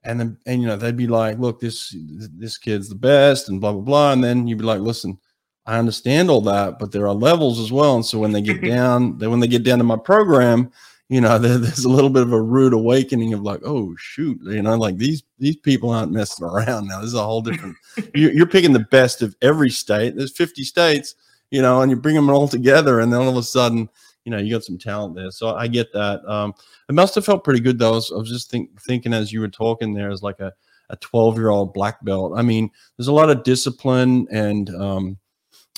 and 0.04 0.20
then 0.20 0.38
and 0.46 0.62
you 0.62 0.68
know 0.68 0.78
they'd 0.78 0.96
be 0.96 1.08
like, 1.08 1.38
"Look, 1.38 1.60
this 1.60 1.94
this 2.38 2.58
kid's 2.58 2.88
the 2.88 2.96
best," 2.96 3.50
and 3.50 3.60
blah 3.60 3.74
blah 3.74 3.82
blah, 3.82 4.14
and 4.14 4.24
then 4.24 4.48
you'd 4.48 4.60
be 4.60 4.64
like, 4.64 4.80
"Listen, 4.80 5.20
I 5.66 5.80
understand 5.80 6.30
all 6.30 6.42
that, 6.42 6.80
but 6.80 6.92
there 6.92 7.08
are 7.08 7.14
levels 7.14 7.60
as 7.60 7.72
well. 7.72 7.96
And 7.96 8.06
so 8.06 8.20
when 8.20 8.32
they 8.32 8.42
get 8.42 8.62
down, 8.66 9.18
they 9.18 9.28
when 9.28 9.42
they 9.42 9.48
get 9.48 9.64
down 9.64 9.80
to 9.80 9.84
my 9.84 9.98
program, 9.98 10.72
you 11.10 11.22
know, 11.22 11.38
there, 11.40 11.58
there's 11.58 11.86
a 11.86 11.90
little 11.90 12.10
bit 12.10 12.24
of 12.24 12.34
a 12.34 12.42
rude 12.42 12.74
awakening 12.74 13.34
of 13.34 13.42
like, 13.42 13.62
oh 13.64 13.96
shoot, 13.98 14.40
you 14.44 14.62
know, 14.62 14.76
like 14.76 14.98
these 14.98 15.24
these 15.40 15.58
people 15.58 15.90
aren't 15.90 16.12
messing 16.12 16.46
around 16.46 16.88
now. 16.88 17.00
This 17.00 17.10
is 17.10 17.14
a 17.16 17.24
whole 17.24 17.42
different. 17.42 17.76
you, 18.14 18.30
you're 18.30 18.48
picking 18.48 18.74
the 18.74 18.80
best 18.80 19.22
of 19.22 19.36
every 19.42 19.70
state. 19.70 20.16
There's 20.16 20.36
50 20.36 20.64
states, 20.64 21.16
you 21.52 21.62
know, 21.62 21.82
and 21.82 21.90
you 21.90 21.98
bring 21.98 22.16
them 22.16 22.30
all 22.30 22.48
together, 22.48 23.00
and 23.00 23.12
then 23.12 23.22
all 23.22 23.30
of 23.30 23.38
a 23.38 23.44
sudden, 23.44 23.90
you 24.24 24.32
know, 24.32 24.38
you 24.38 24.54
got 24.54 24.64
some 24.64 24.78
talent 24.78 25.16
there. 25.16 25.32
So 25.32 25.56
I 25.56 25.68
get 25.68 25.94
that. 25.94 26.26
Um, 26.26 26.54
it 26.90 26.96
must 26.96 27.16
have 27.16 27.26
felt 27.26 27.44
pretty 27.44 27.60
good 27.60 27.80
though. 27.80 27.94
I 27.94 27.96
was, 27.96 28.12
I 28.12 28.18
was 28.18 28.30
just 28.30 28.50
think, 28.50 28.82
thinking 28.82 29.14
as 29.14 29.32
you 29.32 29.42
were 29.42 29.48
talking 29.48 29.94
there 29.94 30.12
as 30.12 30.24
like 30.24 30.40
a 30.40 30.54
a 30.92 30.96
12 30.98 31.38
year 31.38 31.50
old 31.50 31.74
black 31.74 32.04
belt. 32.06 32.34
I 32.36 32.44
mean, 32.44 32.70
there's 32.96 33.08
a 33.08 33.14
lot 33.14 33.32
of 33.32 33.42
discipline 33.42 34.28
and 34.30 34.70
um, 34.76 35.18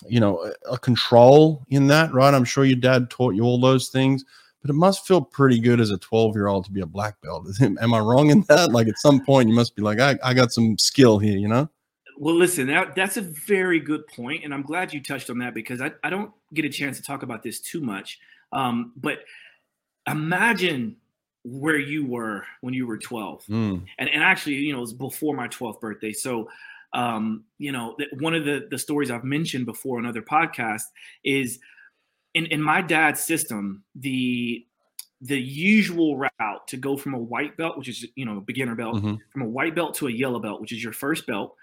you 0.05 0.19
know 0.19 0.51
a 0.69 0.77
control 0.77 1.65
in 1.69 1.87
that 1.87 2.13
right 2.13 2.33
i'm 2.33 2.45
sure 2.45 2.65
your 2.65 2.77
dad 2.77 3.09
taught 3.09 3.33
you 3.33 3.43
all 3.43 3.59
those 3.59 3.89
things 3.89 4.23
but 4.61 4.69
it 4.69 4.73
must 4.73 5.05
feel 5.07 5.21
pretty 5.21 5.59
good 5.59 5.79
as 5.79 5.91
a 5.91 5.97
12 5.97 6.35
year 6.35 6.47
old 6.47 6.65
to 6.65 6.71
be 6.71 6.81
a 6.81 6.85
black 6.85 7.19
belt. 7.21 7.47
Am 7.61 7.93
i 7.93 7.99
wrong 7.99 8.29
in 8.29 8.41
that? 8.49 8.71
Like 8.71 8.87
at 8.87 8.97
some 8.97 9.23
point 9.23 9.49
you 9.49 9.55
must 9.55 9.75
be 9.75 9.81
like 9.81 9.99
i, 9.99 10.17
I 10.23 10.33
got 10.33 10.51
some 10.51 10.77
skill 10.77 11.19
here 11.19 11.37
you 11.37 11.47
know? 11.47 11.69
Well 12.17 12.35
listen 12.35 12.67
that, 12.67 12.95
that's 12.95 13.17
a 13.17 13.21
very 13.21 13.79
good 13.79 14.07
point 14.07 14.43
and 14.43 14.53
i'm 14.53 14.63
glad 14.63 14.93
you 14.93 15.01
touched 15.01 15.29
on 15.29 15.39
that 15.39 15.53
because 15.53 15.81
I, 15.81 15.91
I 16.03 16.09
don't 16.09 16.31
get 16.53 16.65
a 16.65 16.69
chance 16.69 16.97
to 16.97 17.03
talk 17.03 17.23
about 17.23 17.43
this 17.43 17.59
too 17.59 17.81
much. 17.81 18.19
Um, 18.53 18.93
but 18.95 19.19
imagine 20.07 20.95
where 21.43 21.77
you 21.77 22.05
were 22.05 22.43
when 22.61 22.73
you 22.73 22.87
were 22.87 22.97
12 22.97 23.45
mm. 23.45 23.85
and, 23.99 24.09
and 24.09 24.23
actually 24.23 24.55
you 24.55 24.71
know 24.71 24.79
it 24.79 24.81
was 24.81 24.93
before 24.93 25.35
my 25.35 25.47
12th 25.47 25.79
birthday. 25.79 26.11
So 26.11 26.47
um, 26.93 27.43
you 27.57 27.71
know, 27.71 27.95
one 28.19 28.33
of 28.33 28.45
the 28.45 28.67
the 28.69 28.77
stories 28.77 29.11
I've 29.11 29.23
mentioned 29.23 29.65
before 29.65 29.97
on 29.97 30.05
other 30.05 30.21
podcasts 30.21 30.87
is 31.23 31.59
in 32.37 32.45
in 32.47 32.61
my 32.61 32.81
dad's 32.81 33.23
system, 33.23 33.83
the 33.95 34.63
the 35.21 35.39
usual 35.39 36.17
route 36.17 36.67
to 36.67 36.77
go 36.77 36.95
from 36.95 37.15
a 37.15 37.19
white 37.19 37.57
belt, 37.57 37.77
which 37.77 37.89
is 37.89 38.05
you 38.15 38.25
know 38.25 38.37
a 38.37 38.41
beginner 38.41 38.75
belt, 38.75 38.97
mm-hmm. 38.97 39.15
from 39.31 39.41
a 39.41 39.49
white 39.49 39.75
belt 39.75 39.95
to 39.95 40.07
a 40.07 40.11
yellow 40.11 40.39
belt, 40.39 40.61
which 40.61 40.71
is 40.71 40.83
your 40.83 40.93
first 40.93 41.25
belt. 41.25 41.55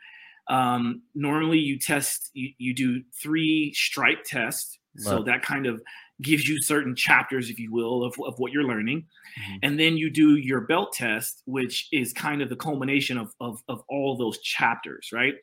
Um, 0.49 1.03
normally, 1.15 1.61
you 1.61 1.79
test 1.79 2.31
you, 2.35 2.51
you 2.59 2.75
do 2.75 3.03
three 3.23 3.73
stripe 3.73 4.25
tests, 4.25 4.79
right. 4.97 5.05
so 5.05 5.23
that 5.23 5.43
kind 5.43 5.67
of 5.67 5.81
gives 6.23 6.49
you 6.49 6.61
certain 6.61 6.95
chapters, 6.97 7.51
if 7.51 7.59
you 7.59 7.73
will, 7.73 8.05
of, 8.05 8.15
of 8.25 8.39
what 8.39 8.53
you're 8.53 8.65
learning. 8.65 9.01
Mm-hmm. 9.01 9.57
And 9.63 9.81
then 9.81 9.97
you 9.97 10.11
do 10.11 10.37
your 10.37 10.61
belt 10.61 10.93
test, 10.93 11.43
which 11.45 11.89
is 11.93 12.13
kind 12.13 12.41
of 12.41 12.49
the 12.49 12.57
culmination 12.57 13.19
of, 13.19 13.35
of, 13.41 13.61
of 13.69 13.83
all 13.89 14.17
those 14.17 14.39
chapters, 14.39 15.11
right? 15.13 15.35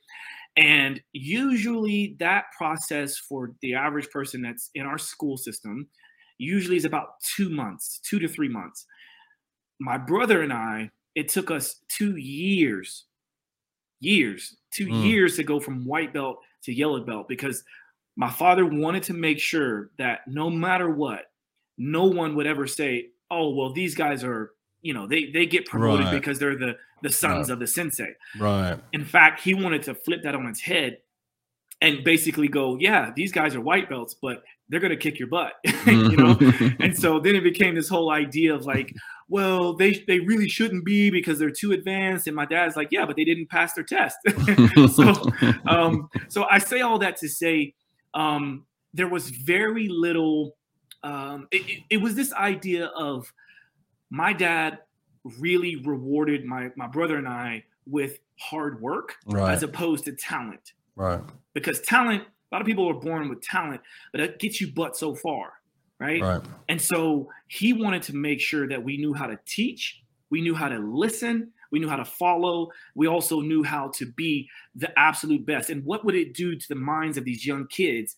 And 0.58 1.02
usually 1.14 2.16
that 2.20 2.46
process 2.58 3.18
for 3.18 3.54
the 3.62 3.76
average 3.76 4.10
person 4.10 4.42
that's 4.42 4.70
in 4.76 4.86
our 4.86 4.98
school 4.98 5.38
system 5.38 5.88
usually 6.38 6.78
is 6.78 6.86
about 6.86 7.22
two 7.36 7.50
months, 7.50 8.00
two 8.04 8.20
to 8.20 8.28
three 8.28 8.50
months. 8.50 8.86
My 9.80 9.98
brother 9.98 10.42
and 10.42 10.52
I, 10.52 10.90
it 11.16 11.30
took 11.30 11.52
us 11.52 11.82
two 11.88 12.18
years, 12.18 13.06
years, 14.00 14.58
two 14.74 14.88
mm. 14.88 15.06
years 15.06 15.36
to 15.38 15.44
go 15.44 15.60
from 15.60 15.86
white 15.86 16.14
belt 16.14 16.38
to 16.64 16.74
yellow 16.74 17.00
belt 17.00 17.28
because 17.28 17.64
my 18.16 18.30
father 18.30 18.66
wanted 18.66 19.04
to 19.04 19.14
make 19.14 19.40
sure 19.40 19.92
that 19.98 20.22
no 20.28 20.50
matter 20.50 20.90
what, 20.90 21.26
no 21.78 22.06
one 22.06 22.36
would 22.36 22.46
ever 22.46 22.68
say, 22.68 23.08
"Oh, 23.30 23.56
well, 23.56 23.72
these 23.72 23.96
guys 23.96 24.24
are, 24.24 24.52
you 24.82 24.94
know, 24.94 25.08
they 25.08 25.32
they 25.32 25.46
get 25.46 25.66
promoted 25.66 26.08
right. 26.08 26.20
because 26.20 26.40
they're 26.40 26.58
the 26.58 26.76
the 27.04 27.10
sons 27.10 27.50
right. 27.50 27.54
of 27.54 27.60
the 27.60 27.68
sensei." 27.68 28.14
Right. 28.40 28.80
In 28.94 29.06
fact, 29.06 29.42
he 29.42 29.54
wanted 29.54 29.84
to 29.84 29.96
flip 29.96 30.24
that 30.24 30.36
on 30.36 30.46
its 30.48 30.62
head 30.62 30.98
and 31.82 32.04
basically 32.04 32.48
go, 32.48 32.78
"Yeah, 32.80 33.12
these 33.16 33.32
guys 33.32 33.56
are 33.56 33.62
white 33.62 33.90
belts, 33.90 34.16
but 34.22 34.44
they're 34.70 34.80
going 34.80 34.92
to 34.92 34.98
kick 34.98 35.20
your 35.20 35.28
butt." 35.28 35.54
you 35.86 36.16
know? 36.18 36.38
and 36.80 36.98
so 36.98 37.20
then 37.20 37.36
it 37.36 37.44
became 37.44 37.76
this 37.76 37.90
whole 37.90 38.12
idea 38.12 38.54
of 38.54 38.66
like, 38.66 38.94
well, 39.32 39.74
they 39.74 40.04
they 40.08 40.20
really 40.20 40.50
shouldn't 40.50 40.84
be 40.84 41.10
because 41.10 41.40
they're 41.40 41.50
too 41.50 41.72
advanced. 41.72 42.28
And 42.28 42.36
my 42.36 42.46
dad's 42.46 42.76
like, 42.76 42.90
yeah, 42.92 43.06
but 43.06 43.16
they 43.16 43.24
didn't 43.24 43.50
pass 43.50 43.74
their 43.74 43.86
test. 43.86 44.18
so, 44.94 45.14
um, 45.66 46.10
so 46.28 46.46
I 46.52 46.60
say 46.60 46.82
all 46.82 47.00
that 47.00 47.16
to 47.18 47.30
say 47.30 47.74
um, 48.14 48.66
there 48.94 49.08
was 49.08 49.30
very 49.30 49.88
little. 49.88 50.58
Um, 51.04 51.48
it, 51.50 51.62
it, 51.68 51.84
it 51.92 51.98
was 51.98 52.16
this 52.16 52.34
idea 52.34 52.88
of 52.88 53.32
my 54.12 54.34
dad 54.34 54.80
really 55.40 55.78
rewarded 55.78 56.46
my 56.46 56.70
my 56.76 56.88
brother 56.88 57.16
and 57.18 57.28
I 57.28 57.64
with 57.88 58.20
hard 58.40 58.80
work 58.82 59.16
right. 59.26 59.54
as 59.54 59.64
opposed 59.64 60.06
to 60.06 60.12
talent. 60.12 60.74
Right. 60.96 61.22
Because 61.54 61.82
talent, 61.82 62.24
a 62.24 62.56
lot 62.56 62.62
of 62.62 62.68
people 62.68 62.88
are 62.88 62.94
born 62.94 63.30
with 63.30 63.42
talent, 63.42 63.82
but 64.12 64.22
it 64.22 64.40
gets 64.40 64.62
you 64.62 64.72
but 64.72 64.96
so 64.96 65.16
far. 65.16 65.54
Right? 66.00 66.22
right. 66.22 66.42
And 66.68 66.82
so 66.82 67.30
he 67.48 67.74
wanted 67.74 68.04
to 68.04 68.16
make 68.16 68.42
sure 68.42 68.68
that 68.68 68.84
we 68.84 68.98
knew 68.98 69.14
how 69.14 69.28
to 69.28 69.40
teach, 69.46 70.02
we 70.30 70.42
knew 70.42 70.56
how 70.56 70.68
to 70.68 70.80
listen, 70.80 71.52
we 71.72 71.80
knew 71.80 71.90
how 71.90 71.96
to 71.96 72.06
follow. 72.06 72.70
We 72.96 73.08
also 73.08 73.40
knew 73.40 73.64
how 73.64 73.90
to 73.96 74.06
be 74.06 74.50
the 74.76 74.98
absolute 75.00 75.46
best. 75.46 75.70
And 75.70 75.84
what 75.86 76.04
would 76.06 76.16
it 76.16 76.34
do 76.34 76.56
to 76.56 76.68
the 76.68 76.76
minds 76.76 77.18
of 77.18 77.24
these 77.24 77.46
young 77.46 77.68
kids 77.68 78.16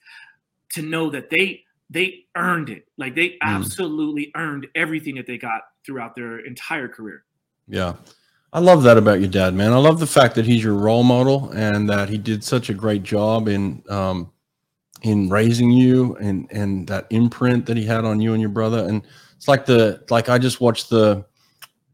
to 0.71 0.81
know 0.81 1.09
that 1.11 1.29
they 1.29 1.63
they 1.93 2.25
earned 2.35 2.69
it? 2.69 2.87
Like 2.97 3.15
they 3.15 3.29
mm. 3.29 3.37
absolutely 3.41 4.31
earned 4.35 4.67
everything 4.75 5.15
that 5.15 5.27
they 5.27 5.37
got 5.37 5.61
throughout 5.85 6.15
their 6.15 6.39
entire 6.39 6.87
career. 6.87 7.23
Yeah. 7.67 7.93
I 8.51 8.59
love 8.59 8.83
that 8.83 8.97
about 8.97 9.19
your 9.19 9.29
dad, 9.29 9.55
man. 9.55 9.73
I 9.73 9.77
love 9.77 9.99
the 9.99 10.07
fact 10.07 10.35
that 10.35 10.45
he's 10.45 10.63
your 10.63 10.75
role 10.75 11.03
model 11.03 11.49
and 11.51 11.89
that 11.89 12.09
he 12.09 12.19
did 12.19 12.43
such 12.43 12.69
a 12.69 12.73
great 12.73 13.01
job 13.01 13.47
in 13.47 13.83
um, 13.89 14.31
in 15.01 15.27
raising 15.29 15.71
you 15.71 16.15
and 16.17 16.47
and 16.51 16.87
that 16.87 17.07
imprint 17.09 17.65
that 17.65 17.77
he 17.77 17.85
had 17.85 18.05
on 18.05 18.21
you 18.21 18.33
and 18.33 18.41
your 18.41 18.51
brother. 18.51 18.85
And 18.87 19.01
it's 19.35 19.47
like 19.47 19.65
the 19.65 20.03
like 20.11 20.29
I 20.29 20.37
just 20.37 20.61
watched 20.61 20.91
the 20.91 21.25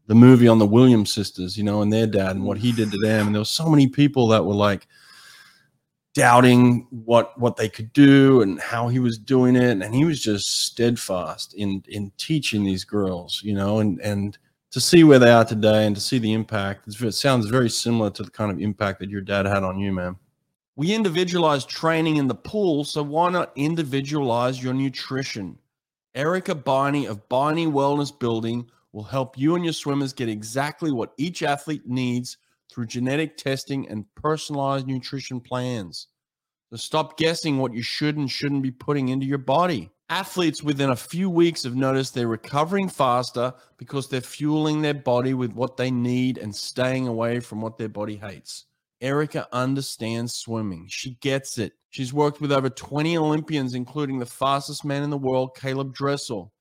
the 0.06 0.14
movie 0.14 0.48
on 0.48 0.58
the 0.58 0.66
Williams 0.66 1.12
sisters, 1.12 1.56
you 1.56 1.64
know, 1.64 1.80
and 1.80 1.90
their 1.90 2.06
dad 2.06 2.36
and 2.36 2.44
what 2.44 2.58
he 2.58 2.72
did 2.72 2.90
to 2.90 2.98
them. 2.98 3.26
And 3.26 3.34
there 3.34 3.40
was 3.40 3.48
so 3.48 3.68
many 3.68 3.88
people 3.88 4.28
that 4.28 4.44
were 4.44 4.54
like 4.54 4.86
doubting 6.14 6.86
what 6.90 7.38
what 7.38 7.56
they 7.56 7.68
could 7.68 7.92
do 7.92 8.42
and 8.42 8.60
how 8.60 8.88
he 8.88 8.98
was 8.98 9.18
doing 9.18 9.56
it. 9.56 9.82
And 9.82 9.94
he 9.94 10.04
was 10.04 10.20
just 10.20 10.64
steadfast 10.66 11.54
in 11.54 11.82
in 11.88 12.12
teaching 12.16 12.64
these 12.64 12.84
girls, 12.84 13.40
you 13.44 13.54
know, 13.54 13.78
and 13.78 14.00
and 14.00 14.38
to 14.70 14.80
see 14.80 15.02
where 15.04 15.18
they 15.18 15.32
are 15.32 15.44
today 15.44 15.86
and 15.86 15.96
to 15.96 16.00
see 16.00 16.18
the 16.18 16.32
impact, 16.32 16.86
it 16.86 17.12
sounds 17.12 17.46
very 17.46 17.68
similar 17.68 18.08
to 18.10 18.22
the 18.22 18.30
kind 18.30 18.52
of 18.52 18.60
impact 18.60 19.00
that 19.00 19.10
your 19.10 19.20
dad 19.20 19.44
had 19.44 19.64
on 19.64 19.78
you, 19.78 19.92
man. 19.92 20.16
We 20.76 20.94
individualize 20.94 21.64
training 21.64 22.16
in 22.16 22.28
the 22.28 22.36
pool, 22.36 22.84
so 22.84 23.02
why 23.02 23.30
not 23.30 23.52
individualize 23.56 24.62
your 24.62 24.72
nutrition? 24.72 25.58
Erica 26.14 26.54
Beine 26.54 27.08
of 27.08 27.28
Beine 27.28 27.70
Wellness 27.70 28.16
Building 28.16 28.68
will 28.92 29.02
help 29.02 29.36
you 29.36 29.56
and 29.56 29.64
your 29.64 29.74
swimmers 29.74 30.12
get 30.12 30.28
exactly 30.28 30.92
what 30.92 31.12
each 31.16 31.42
athlete 31.42 31.86
needs 31.86 32.36
through 32.70 32.86
genetic 32.86 33.36
testing 33.36 33.88
and 33.88 34.04
personalized 34.14 34.86
nutrition 34.86 35.40
plans. 35.40 36.08
So 36.70 36.76
stop 36.76 37.18
guessing 37.18 37.58
what 37.58 37.74
you 37.74 37.82
should 37.82 38.16
and 38.16 38.30
shouldn't 38.30 38.62
be 38.62 38.70
putting 38.70 39.08
into 39.08 39.26
your 39.26 39.38
body. 39.38 39.90
Athletes 40.08 40.62
within 40.62 40.90
a 40.90 40.96
few 40.96 41.28
weeks 41.28 41.64
have 41.64 41.76
noticed 41.76 42.14
they're 42.14 42.26
recovering 42.26 42.88
faster 42.88 43.52
because 43.76 44.08
they're 44.08 44.20
fueling 44.20 44.82
their 44.82 44.94
body 44.94 45.34
with 45.34 45.52
what 45.52 45.76
they 45.76 45.90
need 45.90 46.38
and 46.38 46.54
staying 46.54 47.06
away 47.06 47.40
from 47.40 47.60
what 47.60 47.76
their 47.76 47.88
body 47.88 48.16
hates. 48.16 48.66
Erica 49.00 49.48
understands 49.52 50.34
swimming. 50.34 50.86
She 50.88 51.16
gets 51.20 51.58
it. 51.58 51.72
She's 51.90 52.12
worked 52.12 52.40
with 52.40 52.52
over 52.52 52.68
20 52.68 53.16
Olympians, 53.16 53.74
including 53.74 54.18
the 54.18 54.26
fastest 54.26 54.84
man 54.84 55.02
in 55.02 55.10
the 55.10 55.18
world, 55.18 55.56
Caeleb 55.56 55.92
Dressel. 55.92 56.52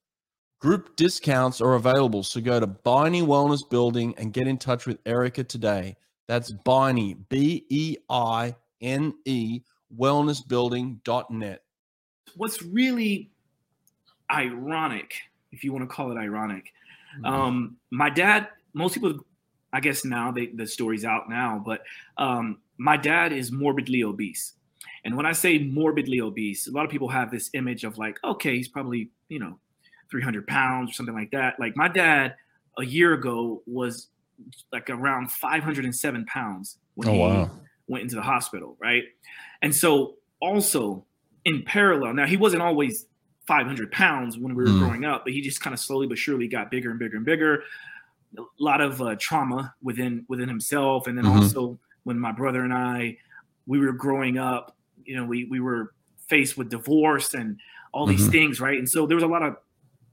Group 0.59 0.95
discounts 0.95 1.61
are 1.61 1.75
available, 1.75 2.23
so 2.23 2.41
go 2.41 2.59
to 2.59 2.67
Beine 2.67 3.25
Wellness 3.25 3.67
Building 3.69 4.13
and 4.17 4.33
get 4.33 4.47
in 4.47 4.57
touch 4.57 4.85
with 4.85 4.99
Erica 5.05 5.43
today. 5.43 5.95
That's 6.27 6.51
Beine, 6.51 7.17
B 7.29 7.65
E 7.69 7.97
I 8.09 8.55
N 8.81 9.13
E, 9.25 9.61
wellnessbuilding.net. 9.97 11.63
What's 12.35 12.61
really 12.61 13.31
ironic 14.29 15.13
if 15.51 15.63
you 15.63 15.73
want 15.73 15.89
to 15.89 15.93
call 15.93 16.11
it 16.11 16.17
ironic. 16.17 16.73
Mm-hmm. 17.17 17.25
Um, 17.25 17.77
my 17.91 18.09
dad, 18.09 18.49
most 18.73 18.93
people, 18.93 19.25
I 19.73 19.79
guess 19.79 20.05
now 20.05 20.31
they, 20.31 20.47
the 20.47 20.67
story's 20.67 21.05
out 21.05 21.29
now, 21.29 21.61
but 21.63 21.81
um, 22.17 22.59
my 22.77 22.97
dad 22.97 23.33
is 23.33 23.51
morbidly 23.51 24.03
obese. 24.03 24.53
And 25.03 25.15
when 25.15 25.25
I 25.25 25.31
say 25.31 25.59
morbidly 25.59 26.21
obese, 26.21 26.67
a 26.67 26.71
lot 26.71 26.85
of 26.85 26.91
people 26.91 27.09
have 27.09 27.31
this 27.31 27.49
image 27.53 27.83
of 27.83 27.97
like, 27.97 28.17
okay, 28.23 28.55
he's 28.55 28.67
probably, 28.67 29.09
you 29.29 29.39
know, 29.39 29.59
300 30.09 30.47
pounds 30.47 30.91
or 30.91 30.93
something 30.93 31.15
like 31.15 31.31
that. 31.31 31.59
Like 31.59 31.75
my 31.75 31.87
dad 31.87 32.35
a 32.77 32.85
year 32.85 33.13
ago 33.13 33.61
was 33.65 34.07
like 34.71 34.89
around 34.89 35.31
507 35.31 36.25
pounds 36.25 36.77
when 36.95 37.09
oh, 37.09 37.11
he 37.11 37.19
wow. 37.19 37.51
went 37.87 38.03
into 38.03 38.15
the 38.15 38.21
hospital, 38.21 38.77
right? 38.79 39.03
And 39.61 39.75
so 39.75 40.15
also 40.41 41.05
in 41.45 41.63
parallel, 41.63 42.13
now 42.13 42.25
he 42.25 42.37
wasn't 42.37 42.61
always 42.61 43.05
500 43.47 43.91
pounds 43.91 44.37
when 44.37 44.55
we 44.55 44.63
were 44.63 44.69
mm. 44.69 44.79
growing 44.79 45.05
up, 45.05 45.23
but 45.25 45.33
he 45.33 45.41
just 45.41 45.59
kind 45.61 45.73
of 45.73 45.79
slowly 45.79 46.07
but 46.07 46.17
surely 46.17 46.47
got 46.47 46.69
bigger 46.69 46.91
and 46.91 46.99
bigger 46.99 47.17
and 47.17 47.25
bigger. 47.25 47.63
A 48.37 48.41
lot 48.59 48.79
of 48.79 49.01
uh, 49.01 49.15
trauma 49.19 49.73
within 49.81 50.23
within 50.29 50.47
himself, 50.47 51.07
and 51.07 51.17
then 51.17 51.25
mm-hmm. 51.25 51.39
also 51.39 51.79
when 52.03 52.19
my 52.19 52.31
brother 52.31 52.61
and 52.61 52.71
I 52.71 53.17
we 53.65 53.79
were 53.79 53.91
growing 53.91 54.37
up, 54.37 54.75
you 55.03 55.15
know, 55.15 55.25
we 55.25 55.45
we 55.45 55.59
were 55.59 55.93
faced 56.27 56.57
with 56.57 56.69
divorce 56.69 57.33
and 57.33 57.59
all 57.91 58.05
these 58.05 58.21
mm-hmm. 58.21 58.31
things, 58.31 58.61
right? 58.61 58.77
And 58.77 58.87
so 58.87 59.07
there 59.07 59.15
was 59.15 59.23
a 59.23 59.27
lot 59.27 59.41
of 59.41 59.57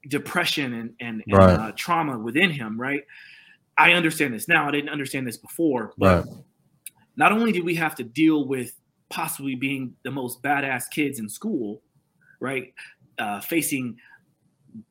depression 0.09 0.75
and 0.75 0.95
and, 1.01 1.23
and 1.27 1.37
right. 1.37 1.59
uh, 1.59 1.73
trauma 1.77 2.19
within 2.19 2.51
him, 2.51 2.81
right? 2.81 3.03
I 3.79 3.93
understand 3.93 4.35
this 4.35 4.49
now. 4.49 4.69
I 4.69 4.71
didn't 4.71 4.91
understand 4.91 5.27
this 5.27 5.37
before, 5.37 5.93
but 5.99 6.25
right. 6.25 6.35
not 7.17 7.33
only 7.33 7.53
did 7.53 7.65
we 7.65 7.75
have 7.75 7.95
to 7.97 8.05
deal 8.05 8.47
with 8.47 8.73
possibly 9.09 9.55
being 9.55 9.95
the 10.03 10.11
most 10.11 10.43
badass 10.43 10.85
kids 10.91 11.19
in 11.19 11.29
school, 11.29 11.83
right? 12.41 12.73
Uh, 13.19 13.41
facing 13.41 13.97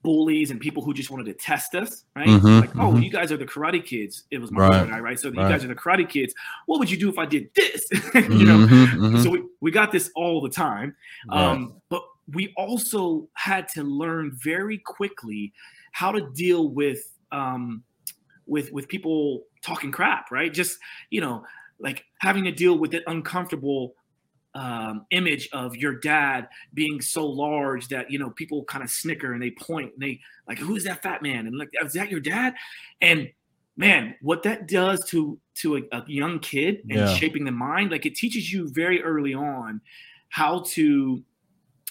bullies 0.01 0.51
and 0.51 0.59
people 0.59 0.83
who 0.83 0.93
just 0.93 1.09
wanted 1.09 1.25
to 1.25 1.33
test 1.33 1.75
us, 1.75 2.05
right? 2.15 2.27
Mm-hmm, 2.27 2.59
like, 2.59 2.75
oh, 2.75 2.91
mm-hmm. 2.91 3.01
you 3.01 3.11
guys 3.11 3.31
are 3.31 3.37
the 3.37 3.45
karate 3.45 3.83
kids. 3.83 4.23
It 4.31 4.39
was 4.39 4.51
my 4.51 4.67
right. 4.67 4.91
I, 4.91 4.99
right? 4.99 5.19
So 5.19 5.29
right. 5.29 5.43
you 5.43 5.49
guys 5.49 5.63
are 5.63 5.67
the 5.67 5.75
karate 5.75 6.07
kids. 6.07 6.33
What 6.65 6.79
would 6.79 6.89
you 6.89 6.97
do 6.97 7.09
if 7.09 7.17
I 7.17 7.25
did 7.25 7.49
this? 7.55 7.87
you 7.91 8.45
know, 8.45 8.65
mm-hmm, 8.65 9.03
mm-hmm, 9.03 9.21
so 9.21 9.29
we, 9.29 9.43
we 9.61 9.71
got 9.71 9.91
this 9.91 10.11
all 10.15 10.41
the 10.41 10.49
time. 10.49 10.95
Um, 11.29 11.81
but 11.89 12.03
we 12.33 12.53
also 12.57 13.27
had 13.33 13.67
to 13.69 13.83
learn 13.83 14.31
very 14.41 14.77
quickly 14.79 15.53
how 15.91 16.11
to 16.11 16.29
deal 16.31 16.69
with 16.69 17.11
um, 17.31 17.83
with 18.45 18.71
with 18.71 18.87
people 18.87 19.43
talking 19.61 19.91
crap, 19.91 20.31
right? 20.31 20.53
Just 20.53 20.79
you 21.09 21.21
know, 21.21 21.43
like 21.79 22.05
having 22.19 22.43
to 22.45 22.51
deal 22.51 22.77
with 22.77 22.91
that 22.91 23.03
uncomfortable 23.07 23.95
um, 24.53 25.05
image 25.11 25.49
of 25.51 25.75
your 25.75 25.93
dad 25.93 26.47
being 26.73 27.01
so 27.01 27.25
large 27.25 27.89
that 27.89 28.09
you 28.09 28.17
know 28.17 28.29
people 28.31 28.63
kind 28.63 28.83
of 28.83 28.89
snicker 28.89 29.33
and 29.33 29.41
they 29.41 29.51
point 29.51 29.93
and 29.93 30.01
they 30.01 30.19
like, 30.47 30.57
"Who 30.57 30.75
is 30.75 30.85
that 30.85 31.03
fat 31.03 31.21
man?" 31.21 31.47
And 31.47 31.57
like, 31.57 31.69
"Is 31.81 31.93
that 31.93 32.09
your 32.09 32.21
dad?" 32.21 32.55
And 33.01 33.29
man, 33.77 34.15
what 34.21 34.43
that 34.43 34.67
does 34.67 35.05
to 35.09 35.37
to 35.55 35.77
a, 35.77 35.81
a 35.91 36.03
young 36.07 36.39
kid 36.39 36.81
and 36.89 36.99
yeah. 36.99 37.13
shaping 37.15 37.45
the 37.45 37.51
mind, 37.51 37.91
like 37.91 38.05
it 38.05 38.15
teaches 38.15 38.51
you 38.51 38.69
very 38.69 39.03
early 39.03 39.33
on 39.33 39.81
how 40.29 40.59
to 40.67 41.23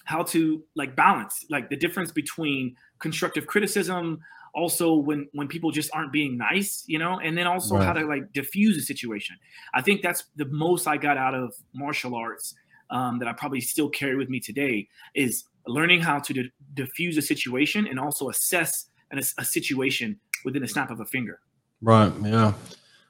how 0.04 0.22
to 0.22 0.62
like 0.76 0.94
balance 0.94 1.44
like 1.50 1.70
the 1.70 1.76
difference 1.76 2.12
between 2.12 2.76
constructive 2.98 3.46
criticism 3.46 4.20
also 4.54 4.94
when 4.94 5.28
when 5.32 5.48
people 5.48 5.70
just 5.70 5.90
aren't 5.92 6.12
being 6.12 6.36
nice 6.36 6.84
you 6.86 6.98
know 6.98 7.18
and 7.18 7.36
then 7.36 7.46
also 7.46 7.76
right. 7.76 7.84
how 7.84 7.92
to 7.92 8.06
like 8.06 8.32
diffuse 8.32 8.76
a 8.78 8.82
situation. 8.82 9.36
I 9.74 9.82
think 9.82 10.02
that's 10.02 10.24
the 10.36 10.44
most 10.46 10.86
i 10.86 10.96
got 10.96 11.16
out 11.16 11.34
of 11.34 11.54
martial 11.74 12.14
arts 12.14 12.54
um, 12.90 13.18
that 13.18 13.28
i 13.28 13.32
probably 13.32 13.60
still 13.60 13.88
carry 13.88 14.16
with 14.16 14.28
me 14.28 14.40
today 14.40 14.88
is 15.14 15.44
learning 15.66 16.00
how 16.00 16.18
to 16.18 16.32
de- 16.32 16.50
diffuse 16.74 17.16
a 17.16 17.22
situation 17.22 17.86
and 17.86 17.98
also 17.98 18.28
assess 18.28 18.86
an, 19.10 19.18
a 19.18 19.44
situation 19.44 20.20
within 20.44 20.62
a 20.62 20.68
snap 20.68 20.90
of 20.90 21.00
a 21.00 21.06
finger. 21.06 21.40
Right 21.80 22.12
yeah. 22.22 22.52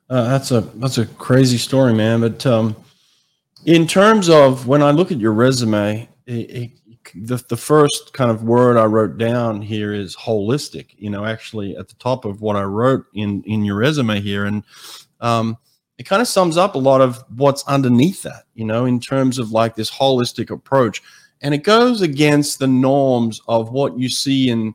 Uh, 0.09 0.29
that's 0.29 0.51
a 0.51 0.61
that's 0.61 0.99
a 0.99 1.07
crazy 1.07 1.59
story 1.59 1.95
man 1.95 2.21
but 2.21 2.45
um 2.47 2.77
in 3.65 3.87
terms 3.87 4.29
of 4.29 4.67
when 4.67 4.83
i 4.83 4.91
look 4.91 5.11
at 5.11 5.19
your 5.19 5.33
resume 5.33 6.09
it, 6.27 6.33
it, 6.33 6.71
the, 7.15 7.43
the 7.49 7.57
first 7.57 8.13
kind 8.13 8.31
of 8.31 8.45
word 8.45 8.77
I 8.77 8.85
wrote 8.85 9.19
down 9.19 9.63
here 9.63 9.93
is 9.93 10.17
holistic, 10.17 10.89
you 10.97 11.11
know, 11.11 11.25
actually 11.25 11.77
at 11.77 11.89
the 11.89 11.95
top 11.97 12.25
of 12.25 12.41
what 12.41 12.57
I 12.57 12.63
wrote 12.63 13.07
in, 13.15 13.43
in 13.45 13.65
your 13.65 13.77
resume 13.77 14.21
here. 14.21 14.45
And 14.45 14.65
um, 15.21 15.57
it 15.99 16.05
kind 16.05 16.23
of 16.23 16.29
sums 16.29 16.57
up 16.57 16.75
a 16.75 16.79
lot 16.79 17.01
of 17.01 17.25
what's 17.37 17.65
underneath 17.65 18.23
that, 18.23 18.45
you 18.55 18.65
know, 18.65 18.85
in 18.85 19.01
terms 19.01 19.39
of 19.39 19.51
like 19.51 19.75
this 19.75 19.91
holistic 19.91 20.51
approach. 20.51 21.03
And 21.41 21.55
it 21.55 21.65
goes 21.65 22.01
against 22.01 22.59
the 22.59 22.67
norms 22.67 23.41
of 23.49 23.71
what 23.71 23.99
you 23.99 24.09
see 24.09 24.51
in, 24.51 24.75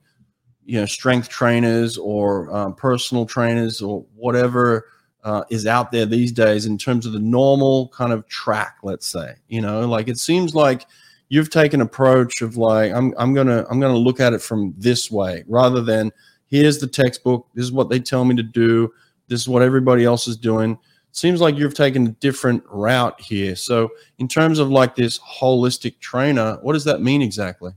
you 0.65 0.80
know, 0.80 0.86
strength 0.86 1.30
trainers 1.30 1.98
or 1.98 2.56
um, 2.56 2.76
personal 2.76 3.26
trainers 3.26 3.82
or 3.82 4.06
whatever 4.15 4.88
uh, 5.24 5.44
is 5.50 5.65
out 5.65 5.92
there 5.92 6.06
these 6.06 6.32
days 6.32 6.65
in 6.65 6.78
terms 6.78 7.06
of 7.06 7.13
the 7.13 7.20
normal 7.20 7.89
kind 7.89 8.13
of 8.13 8.28
track, 8.28 8.78
let's 8.84 9.08
say, 9.08 9.36
you 9.48 9.62
know, 9.62 9.88
like 9.88 10.08
it 10.08 10.20
seems 10.20 10.54
like– 10.54 10.86
you've 11.30 11.50
taken 11.50 11.82
approach 11.82 12.42
of 12.42 12.58
like 12.58 12.92
I'm 12.92 13.13
I'm 13.18 13.34
gonna 13.34 13.65
I'm 13.70 13.80
gonna 13.80 13.98
look 13.98 14.20
at 14.20 14.34
it 14.34 14.42
from 14.42 14.74
this 14.78 15.10
way 15.10 15.44
rather 15.48 15.82
than 15.82 16.12
here's 16.48 16.80
the 16.80 16.88
textbook. 16.88 17.48
This 17.54 17.65
is 17.65 17.72
what 17.72 17.89
they 17.89 18.00
tell 18.00 18.26
me 18.26 18.36
to 18.36 18.44
do. 18.44 18.92
This 19.28 19.42
is 19.42 19.48
what 19.48 19.62
everybody 19.62 20.04
else 20.04 20.28
is 20.28 20.36
doing. 20.36 20.78
Seems 21.12 21.42
like 21.42 21.58
you've 21.58 21.74
taken 21.74 22.08
a 22.08 22.12
different 22.12 22.63
route 22.68 23.20
here. 23.20 23.56
So 23.56 23.89
in 24.18 24.28
terms 24.28 24.60
of 24.60 24.70
like 24.70 24.96
this 24.96 25.20
holistic 25.20 26.00
trainer, 26.00 26.58
what 26.62 26.74
does 26.74 26.84
that 26.84 27.02
mean 27.02 27.22
exactly? 27.22 27.72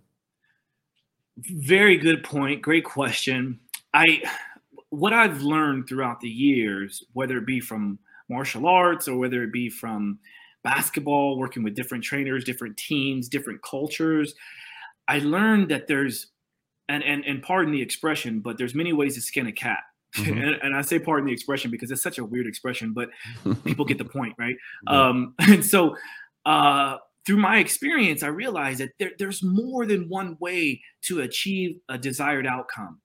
Very 1.38 1.96
good 1.96 2.24
point. 2.24 2.60
Great 2.60 2.84
question. 2.84 3.60
I 3.94 4.22
what 4.90 5.12
I've 5.12 5.42
learned 5.42 5.88
throughout 5.88 6.20
the 6.20 6.28
years, 6.28 7.04
whether 7.12 7.38
it 7.38 7.46
be 7.46 7.60
from 7.60 7.98
martial 8.28 8.66
arts 8.66 9.08
or 9.08 9.18
whether 9.18 9.42
it 9.42 9.52
be 9.52 9.68
from 9.68 10.18
basketball, 10.64 11.38
working 11.38 11.62
with 11.62 11.74
different 11.74 12.04
trainers, 12.04 12.44
different 12.44 12.76
teams, 12.76 13.28
different 13.28 13.62
cultures, 13.62 14.34
I 15.08 15.18
learned 15.18 15.70
that 15.70 15.88
there's 15.88 16.28
and 16.88 17.02
and 17.02 17.24
and 17.24 17.42
pardon 17.42 17.72
the 17.72 17.82
expression, 17.82 18.40
but 18.40 18.58
there's 18.58 18.74
many 18.74 18.92
ways 18.92 19.14
to 19.14 19.20
skin 19.20 19.46
a 19.46 19.52
cat. 19.52 19.80
Mm-hmm. 20.16 20.32
and, 20.42 20.54
and, 20.62 20.76
I 20.76 20.82
say 20.82 20.98
pardon 20.98 21.26
the 21.26 21.32
expression 21.32 21.70
because 21.70 21.90
it's 21.90 22.02
such 22.02 22.18
a 22.18 22.24
weird 22.24 22.46
expression, 22.46 22.92
but 22.92 23.08
people 23.64 23.84
get 23.84 23.98
the 23.98 24.04
point, 24.04 24.34
right? 24.38 24.56
Yeah. 24.86 25.08
Um, 25.08 25.34
and 25.38 25.64
so 25.64 25.96
uh, 26.44 26.98
through 27.26 27.38
my 27.38 27.58
experience, 27.58 28.22
I 28.22 28.28
realized 28.28 28.80
that 28.80 28.90
there, 28.98 29.12
there's 29.18 29.42
more 29.42 29.86
than 29.86 30.08
one 30.08 30.36
way 30.38 30.82
to 31.02 31.20
achieve 31.20 31.78
a 31.88 31.96
desired 31.96 32.46
outcome. 32.46 33.00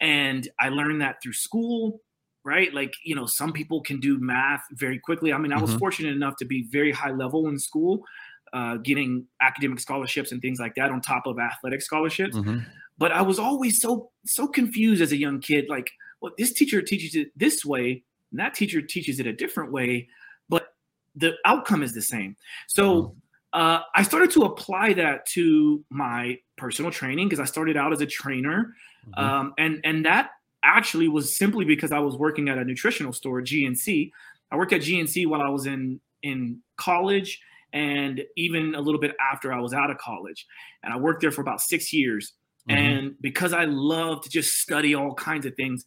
And 0.00 0.48
I 0.60 0.68
learned 0.68 1.00
that 1.00 1.16
through 1.22 1.32
school, 1.32 2.00
right? 2.44 2.72
Like, 2.74 2.94
you 3.04 3.14
know, 3.14 3.26
some 3.26 3.52
people 3.52 3.80
can 3.82 4.00
do 4.00 4.18
math 4.20 4.62
very 4.72 4.98
quickly. 4.98 5.32
I 5.32 5.38
mean, 5.38 5.52
I 5.52 5.60
was 5.60 5.70
mm-hmm. 5.70 5.78
fortunate 5.78 6.14
enough 6.14 6.36
to 6.36 6.44
be 6.44 6.66
very 6.70 6.92
high 6.92 7.12
level 7.12 7.48
in 7.48 7.58
school, 7.58 8.04
uh, 8.52 8.76
getting 8.76 9.26
academic 9.40 9.80
scholarships 9.80 10.32
and 10.32 10.42
things 10.42 10.58
like 10.58 10.74
that 10.74 10.90
on 10.90 11.00
top 11.00 11.26
of 11.26 11.38
athletic 11.38 11.82
scholarships. 11.82 12.36
Mm-hmm. 12.36 12.58
But 12.98 13.12
I 13.12 13.22
was 13.22 13.38
always 13.38 13.80
so 13.80 14.10
so 14.26 14.46
confused 14.46 15.02
as 15.02 15.12
a 15.12 15.16
young 15.16 15.40
kid. 15.40 15.66
Like, 15.68 15.90
well, 16.20 16.32
this 16.36 16.52
teacher 16.52 16.82
teaches 16.82 17.14
it 17.14 17.28
this 17.36 17.64
way, 17.64 18.02
and 18.30 18.40
that 18.40 18.54
teacher 18.54 18.82
teaches 18.82 19.18
it 19.20 19.26
a 19.26 19.32
different 19.32 19.72
way, 19.72 20.08
but 20.48 20.74
the 21.14 21.34
outcome 21.44 21.82
is 21.82 21.92
the 21.92 22.02
same. 22.02 22.36
So. 22.66 23.02
Mm-hmm. 23.02 23.18
Uh, 23.54 23.82
I 23.94 24.02
started 24.02 24.30
to 24.30 24.44
apply 24.44 24.94
that 24.94 25.26
to 25.34 25.84
my 25.90 26.38
personal 26.56 26.90
training 26.90 27.28
because 27.28 27.38
I 27.38 27.44
started 27.44 27.76
out 27.76 27.92
as 27.92 28.00
a 28.00 28.06
trainer, 28.06 28.74
mm-hmm. 29.06 29.22
um, 29.22 29.52
and 29.58 29.78
and 29.84 30.06
that 30.06 30.30
actually 30.62 31.08
was 31.08 31.36
simply 31.36 31.64
because 31.64 31.92
I 31.92 31.98
was 31.98 32.16
working 32.16 32.48
at 32.48 32.58
a 32.58 32.64
nutritional 32.64 33.12
store, 33.12 33.40
GNC. 33.42 34.10
I 34.50 34.56
worked 34.56 34.72
at 34.72 34.80
GNC 34.82 35.26
while 35.26 35.42
I 35.42 35.48
was 35.48 35.66
in 35.66 36.00
in 36.22 36.60
college 36.76 37.40
and 37.72 38.22
even 38.36 38.74
a 38.74 38.80
little 38.80 39.00
bit 39.00 39.14
after 39.32 39.52
I 39.52 39.60
was 39.60 39.72
out 39.72 39.90
of 39.90 39.98
college. 39.98 40.46
And 40.82 40.92
I 40.92 40.96
worked 40.98 41.20
there 41.20 41.30
for 41.30 41.40
about 41.40 41.60
six 41.60 41.92
years. 41.92 42.34
Mm-hmm. 42.68 42.78
And 42.78 43.14
because 43.20 43.52
I 43.52 43.64
love 43.64 44.22
to 44.22 44.28
just 44.28 44.58
study 44.58 44.94
all 44.94 45.14
kinds 45.14 45.46
of 45.46 45.54
things, 45.56 45.84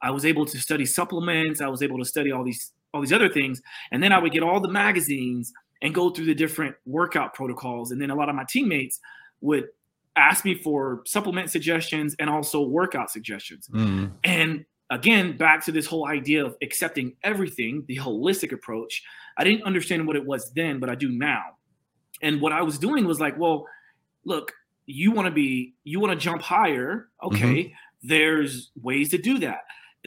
I 0.00 0.10
was 0.10 0.24
able 0.24 0.46
to 0.46 0.58
study 0.58 0.86
supplements. 0.86 1.60
I 1.60 1.68
was 1.68 1.82
able 1.82 1.98
to 1.98 2.04
study 2.04 2.30
all 2.30 2.44
these 2.44 2.72
all 2.92 3.00
these 3.00 3.12
other 3.12 3.28
things. 3.28 3.60
And 3.90 4.02
then 4.02 4.12
I 4.12 4.18
would 4.18 4.32
get 4.32 4.42
all 4.42 4.60
the 4.60 4.70
magazines 4.70 5.52
and 5.82 5.94
go 5.94 6.10
through 6.10 6.26
the 6.26 6.34
different 6.34 6.76
workout 6.86 7.34
protocols. 7.34 7.90
And 7.90 8.00
then 8.00 8.10
a 8.10 8.14
lot 8.14 8.28
of 8.28 8.36
my 8.36 8.44
teammates 8.48 9.00
would 9.40 9.66
ask 10.16 10.44
me 10.44 10.54
for 10.54 11.02
supplement 11.06 11.50
suggestions 11.50 12.14
and 12.18 12.30
also 12.30 12.62
workout 12.62 13.10
suggestions. 13.10 13.68
Mm. 13.68 14.12
And 14.22 14.64
again, 14.90 15.36
back 15.36 15.64
to 15.64 15.72
this 15.72 15.86
whole 15.86 16.06
idea 16.06 16.44
of 16.44 16.56
accepting 16.62 17.16
everything, 17.22 17.84
the 17.88 17.96
holistic 17.96 18.52
approach. 18.52 19.02
I 19.36 19.44
didn't 19.44 19.64
understand 19.64 20.06
what 20.06 20.16
it 20.16 20.24
was 20.24 20.52
then, 20.52 20.78
but 20.78 20.88
I 20.88 20.94
do 20.94 21.10
now. 21.10 21.42
And 22.22 22.40
what 22.40 22.52
I 22.52 22.62
was 22.62 22.78
doing 22.78 23.06
was 23.06 23.20
like, 23.20 23.38
well, 23.38 23.66
look, 24.24 24.52
you 24.86 25.10
want 25.10 25.26
to 25.26 25.32
be, 25.32 25.74
you 25.82 25.98
want 26.00 26.12
to 26.12 26.18
jump 26.18 26.42
higher. 26.42 27.08
Okay, 27.22 27.64
mm-hmm. 27.64 27.74
there's 28.02 28.70
ways 28.80 29.10
to 29.10 29.18
do 29.18 29.38
that. 29.38 29.60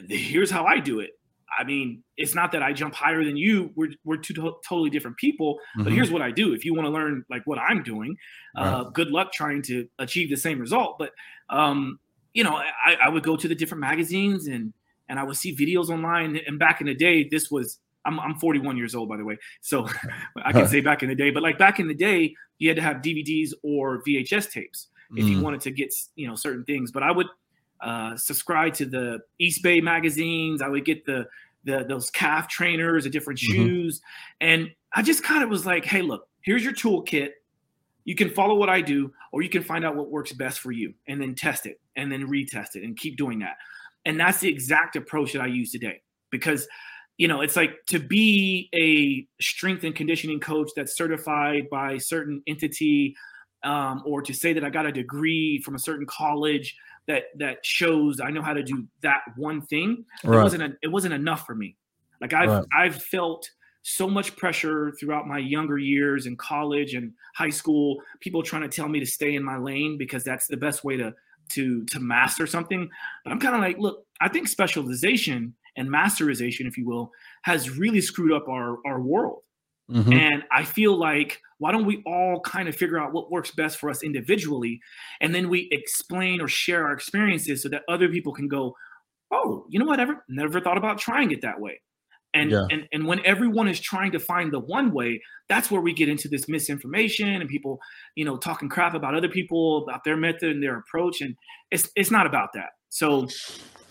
Here's 0.08 0.50
how 0.50 0.64
I 0.64 0.78
do 0.78 1.00
it. 1.00 1.17
I 1.56 1.64
mean, 1.64 2.02
it's 2.16 2.34
not 2.34 2.52
that 2.52 2.62
I 2.62 2.72
jump 2.72 2.94
higher 2.94 3.24
than 3.24 3.36
you. 3.36 3.70
We're 3.74 3.90
we're 4.04 4.16
two 4.16 4.34
to- 4.34 4.56
totally 4.68 4.90
different 4.90 5.16
people. 5.16 5.54
Mm-hmm. 5.54 5.84
But 5.84 5.92
here's 5.92 6.10
what 6.10 6.22
I 6.22 6.30
do. 6.30 6.52
If 6.52 6.64
you 6.64 6.74
want 6.74 6.86
to 6.86 6.90
learn 6.90 7.24
like 7.30 7.42
what 7.46 7.58
I'm 7.58 7.82
doing, 7.82 8.16
uh, 8.56 8.84
right. 8.84 8.92
good 8.92 9.10
luck 9.10 9.32
trying 9.32 9.62
to 9.62 9.88
achieve 9.98 10.30
the 10.30 10.36
same 10.36 10.58
result. 10.58 10.98
But 10.98 11.12
um, 11.48 11.98
you 12.34 12.44
know, 12.44 12.56
I, 12.56 12.96
I 13.04 13.08
would 13.08 13.22
go 13.22 13.36
to 13.36 13.48
the 13.48 13.54
different 13.54 13.80
magazines 13.80 14.46
and 14.46 14.72
and 15.08 15.18
I 15.18 15.24
would 15.24 15.36
see 15.36 15.56
videos 15.56 15.88
online. 15.88 16.38
And 16.46 16.58
back 16.58 16.80
in 16.80 16.86
the 16.86 16.94
day, 16.94 17.26
this 17.28 17.50
was 17.50 17.78
I'm, 18.04 18.20
I'm 18.20 18.34
41 18.36 18.76
years 18.76 18.94
old, 18.94 19.08
by 19.08 19.16
the 19.16 19.24
way, 19.24 19.38
so 19.60 19.88
I 20.44 20.52
can 20.52 20.66
say 20.66 20.80
back 20.80 21.02
in 21.02 21.08
the 21.08 21.14
day. 21.14 21.30
But 21.30 21.42
like 21.42 21.58
back 21.58 21.80
in 21.80 21.88
the 21.88 21.94
day, 21.94 22.34
you 22.58 22.68
had 22.68 22.76
to 22.76 22.82
have 22.82 22.98
DVDs 22.98 23.52
or 23.62 24.02
VHS 24.02 24.50
tapes 24.50 24.88
if 25.16 25.24
mm. 25.24 25.30
you 25.30 25.40
wanted 25.40 25.60
to 25.62 25.70
get 25.70 25.92
you 26.16 26.28
know 26.28 26.34
certain 26.34 26.64
things. 26.64 26.90
But 26.90 27.02
I 27.02 27.10
would 27.10 27.26
uh, 27.80 28.16
subscribe 28.16 28.74
to 28.74 28.86
the 28.86 29.20
Eastbay 29.40 29.82
magazines. 29.82 30.62
I 30.62 30.68
would 30.68 30.84
get 30.84 31.04
the 31.04 31.26
the 31.64 31.84
those 31.88 32.10
calf 32.10 32.48
trainers, 32.48 33.04
the 33.04 33.10
different 33.10 33.40
mm-hmm. 33.40 33.62
shoes, 33.62 34.00
and 34.40 34.70
I 34.92 35.02
just 35.02 35.22
kind 35.22 35.42
of 35.42 35.50
was 35.50 35.66
like, 35.66 35.84
hey, 35.84 36.02
look, 36.02 36.28
here's 36.42 36.64
your 36.64 36.72
toolkit. 36.72 37.30
You 38.04 38.14
can 38.14 38.30
follow 38.30 38.54
what 38.54 38.70
I 38.70 38.80
do, 38.80 39.12
or 39.32 39.42
you 39.42 39.50
can 39.50 39.62
find 39.62 39.84
out 39.84 39.96
what 39.96 40.10
works 40.10 40.32
best 40.32 40.60
for 40.60 40.72
you, 40.72 40.94
and 41.06 41.20
then 41.20 41.34
test 41.34 41.66
it, 41.66 41.80
and 41.96 42.10
then 42.10 42.26
retest 42.28 42.74
it, 42.74 42.84
and 42.84 42.96
keep 42.96 43.16
doing 43.16 43.40
that. 43.40 43.56
And 44.04 44.18
that's 44.18 44.38
the 44.38 44.48
exact 44.48 44.96
approach 44.96 45.32
that 45.34 45.42
I 45.42 45.46
use 45.46 45.72
today 45.72 46.00
because 46.30 46.66
you 47.18 47.26
know, 47.26 47.40
it's 47.40 47.56
like 47.56 47.84
to 47.88 47.98
be 47.98 48.70
a 48.72 49.26
strength 49.42 49.82
and 49.82 49.94
conditioning 49.94 50.38
coach 50.38 50.70
that's 50.74 50.96
certified 50.96 51.68
by 51.68 51.92
a 51.92 52.00
certain 52.00 52.42
entity, 52.46 53.16
um, 53.64 54.02
or 54.06 54.22
to 54.22 54.32
say 54.32 54.52
that 54.52 54.64
I 54.64 54.70
got 54.70 54.86
a 54.86 54.92
degree 54.92 55.60
from 55.64 55.74
a 55.74 55.80
certain 55.80 56.06
college 56.06 56.76
that 57.08 57.24
that 57.38 57.64
shows 57.64 58.20
I 58.20 58.30
know 58.30 58.42
how 58.42 58.52
to 58.52 58.62
do 58.62 58.86
that 59.02 59.22
one 59.36 59.62
thing. 59.62 60.04
Right. 60.22 60.38
It 60.38 60.42
wasn't 60.42 60.62
a, 60.62 60.72
it 60.82 60.88
wasn't 60.88 61.14
enough 61.14 61.44
for 61.44 61.54
me. 61.54 61.76
Like 62.20 62.32
I've 62.32 62.48
right. 62.48 62.64
I've 62.76 63.02
felt 63.02 63.50
so 63.82 64.08
much 64.08 64.36
pressure 64.36 64.92
throughout 65.00 65.26
my 65.26 65.38
younger 65.38 65.78
years 65.78 66.26
in 66.26 66.36
college 66.36 66.94
and 66.94 67.12
high 67.34 67.50
school. 67.50 68.02
People 68.20 68.42
trying 68.42 68.62
to 68.62 68.68
tell 68.68 68.88
me 68.88 69.00
to 69.00 69.06
stay 69.06 69.34
in 69.34 69.42
my 69.42 69.56
lane 69.56 69.96
because 69.98 70.22
that's 70.22 70.46
the 70.46 70.56
best 70.56 70.84
way 70.84 70.96
to 70.96 71.14
to 71.50 71.84
to 71.86 71.98
master 71.98 72.46
something. 72.46 72.88
But 73.24 73.32
I'm 73.32 73.40
kind 73.40 73.54
of 73.54 73.62
like, 73.62 73.78
look, 73.78 74.04
I 74.20 74.28
think 74.28 74.46
specialization 74.46 75.54
and 75.76 75.88
masterization, 75.88 76.66
if 76.66 76.76
you 76.76 76.86
will, 76.86 77.10
has 77.42 77.78
really 77.78 78.02
screwed 78.02 78.32
up 78.32 78.48
our 78.48 78.76
our 78.86 79.00
world. 79.00 79.42
Mm-hmm. 79.90 80.12
And 80.12 80.42
I 80.52 80.64
feel 80.64 80.98
like 80.98 81.40
why 81.58 81.72
don't 81.72 81.86
we 81.86 82.02
all 82.06 82.40
kind 82.40 82.68
of 82.68 82.76
figure 82.76 82.98
out 82.98 83.12
what 83.12 83.30
works 83.30 83.50
best 83.50 83.78
for 83.78 83.90
us 83.90 84.02
individually, 84.02 84.80
and 85.20 85.34
then 85.34 85.48
we 85.48 85.68
explain 85.72 86.40
or 86.40 86.48
share 86.48 86.86
our 86.86 86.92
experiences 86.92 87.62
so 87.62 87.68
that 87.70 87.82
other 87.88 88.08
people 88.08 88.32
can 88.32 88.48
go, 88.48 88.74
oh, 89.32 89.66
you 89.68 89.78
know 89.78 89.86
what? 89.86 90.00
Ever 90.00 90.24
never 90.28 90.60
thought 90.60 90.78
about 90.78 90.98
trying 90.98 91.30
it 91.30 91.42
that 91.42 91.60
way. 91.60 91.80
And, 92.34 92.50
yeah. 92.50 92.66
and 92.70 92.86
and 92.92 93.06
when 93.06 93.24
everyone 93.24 93.68
is 93.68 93.80
trying 93.80 94.12
to 94.12 94.20
find 94.20 94.52
the 94.52 94.60
one 94.60 94.92
way, 94.92 95.22
that's 95.48 95.70
where 95.70 95.80
we 95.80 95.94
get 95.94 96.10
into 96.10 96.28
this 96.28 96.48
misinformation 96.48 97.28
and 97.28 97.48
people, 97.48 97.80
you 98.14 98.24
know, 98.24 98.36
talking 98.36 98.68
crap 98.68 98.94
about 98.94 99.14
other 99.14 99.28
people, 99.28 99.84
about 99.84 100.04
their 100.04 100.16
method 100.16 100.50
and 100.50 100.62
their 100.62 100.78
approach. 100.78 101.22
And 101.22 101.34
it's 101.70 101.88
it's 101.96 102.10
not 102.10 102.26
about 102.26 102.50
that. 102.52 102.70
So 102.90 103.28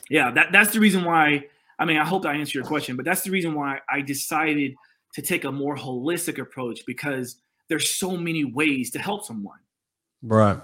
yeah, 0.10 0.32
that 0.32 0.52
that's 0.52 0.72
the 0.72 0.80
reason 0.80 1.04
why. 1.04 1.46
I 1.80 1.86
mean, 1.86 1.98
I 1.98 2.06
hope 2.06 2.26
I 2.26 2.34
answered 2.34 2.56
your 2.56 2.64
question, 2.64 2.96
but 2.96 3.06
that's 3.06 3.22
the 3.22 3.32
reason 3.32 3.54
why 3.54 3.80
I 3.90 4.02
decided 4.02 4.74
to 5.14 5.22
take 5.22 5.44
a 5.44 5.52
more 5.52 5.76
holistic 5.76 6.40
approach 6.40 6.82
because 6.86 7.38
there's 7.70 7.90
so 7.96 8.16
many 8.16 8.46
ways 8.46 8.92
to 8.92 9.00
help 9.00 9.26
someone. 9.26 9.60
Right. 10.22 10.60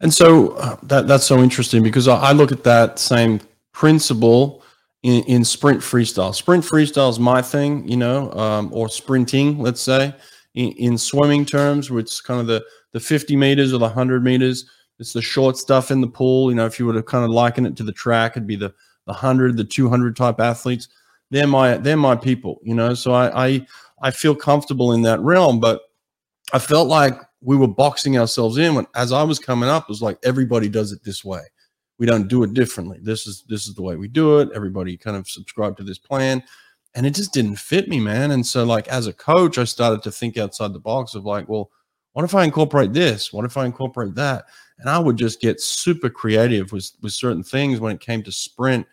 And 0.00 0.12
so 0.12 0.52
uh, 0.52 0.76
that 0.84 1.06
that's 1.06 1.24
so 1.24 1.42
interesting 1.42 1.82
because 1.82 2.08
I, 2.08 2.16
I 2.16 2.32
look 2.32 2.52
at 2.52 2.64
that 2.64 2.98
same 2.98 3.40
principle 3.72 4.62
in, 5.02 5.22
in 5.24 5.44
sprint 5.44 5.80
freestyle. 5.80 6.34
Sprint 6.34 6.64
freestyle 6.64 7.10
is 7.10 7.18
my 7.18 7.40
thing, 7.40 7.86
you 7.88 7.96
know, 7.96 8.32
um, 8.32 8.70
or 8.72 8.88
sprinting, 8.88 9.58
let's 9.58 9.80
say, 9.80 10.14
in, 10.54 10.72
in 10.72 10.98
swimming 10.98 11.44
terms, 11.44 11.90
which 11.90 12.12
is 12.12 12.20
kind 12.20 12.40
of 12.40 12.46
the 12.46 12.64
the 12.92 13.00
50 13.00 13.36
meters 13.36 13.72
or 13.72 13.78
the 13.78 13.86
100 13.86 14.22
meters. 14.22 14.66
It's 14.98 15.12
the 15.12 15.22
short 15.22 15.56
stuff 15.56 15.90
in 15.90 16.00
the 16.00 16.06
pool. 16.06 16.50
You 16.50 16.56
know, 16.56 16.66
if 16.66 16.78
you 16.78 16.86
were 16.86 16.92
to 16.92 17.02
kind 17.02 17.24
of 17.24 17.30
liken 17.30 17.66
it 17.66 17.76
to 17.76 17.82
the 17.82 17.92
track, 17.92 18.32
it'd 18.32 18.46
be 18.46 18.56
the 18.56 18.72
the 19.06 19.12
100, 19.12 19.56
the 19.56 19.64
200 19.64 20.16
type 20.16 20.40
athletes. 20.40 20.88
They're 21.30 21.46
my 21.46 21.76
they're 21.78 21.96
my 21.96 22.16
people, 22.16 22.60
you 22.62 22.74
know. 22.74 22.94
So 22.94 23.12
I 23.12 23.46
I, 23.46 23.66
I 24.02 24.10
feel 24.10 24.34
comfortable 24.34 24.92
in 24.92 25.02
that 25.02 25.20
realm, 25.20 25.60
but 25.60 25.82
I 26.52 26.58
felt 26.58 26.88
like 26.88 27.18
we 27.40 27.56
were 27.56 27.68
boxing 27.68 28.18
ourselves 28.18 28.58
in 28.58 28.74
when 28.74 28.86
as 28.94 29.12
I 29.12 29.22
was 29.22 29.38
coming 29.38 29.68
up, 29.68 29.84
it 29.84 29.88
was 29.88 30.02
like 30.02 30.18
everybody 30.24 30.68
does 30.68 30.92
it 30.92 31.04
this 31.04 31.24
way. 31.24 31.42
We 31.98 32.06
don't 32.06 32.28
do 32.28 32.42
it 32.42 32.54
differently. 32.54 32.98
This 33.02 33.26
is 33.26 33.44
this 33.48 33.66
is 33.66 33.74
the 33.74 33.82
way 33.82 33.96
we 33.96 34.08
do 34.08 34.38
it. 34.38 34.48
Everybody 34.54 34.96
kind 34.96 35.16
of 35.16 35.28
subscribe 35.28 35.76
to 35.76 35.84
this 35.84 35.98
plan. 35.98 36.42
And 36.96 37.04
it 37.04 37.14
just 37.14 37.32
didn't 37.32 37.56
fit 37.56 37.88
me, 37.88 37.98
man. 37.98 38.30
And 38.30 38.46
so 38.46 38.64
like 38.64 38.86
as 38.88 39.06
a 39.06 39.12
coach, 39.12 39.58
I 39.58 39.64
started 39.64 40.02
to 40.04 40.12
think 40.12 40.38
outside 40.38 40.72
the 40.72 40.78
box 40.78 41.14
of 41.14 41.24
like, 41.24 41.48
well, 41.48 41.70
what 42.12 42.24
if 42.24 42.34
I 42.34 42.44
incorporate 42.44 42.92
this? 42.92 43.32
What 43.32 43.44
if 43.44 43.56
I 43.56 43.66
incorporate 43.66 44.14
that? 44.14 44.44
And 44.78 44.88
I 44.88 44.98
would 44.98 45.16
just 45.16 45.40
get 45.40 45.60
super 45.60 46.08
creative 46.08 46.72
with 46.72 46.92
with 47.02 47.12
certain 47.12 47.42
things 47.42 47.80
when 47.80 47.92
it 47.92 48.00
came 48.00 48.22
to 48.22 48.32
sprint. 48.32 48.86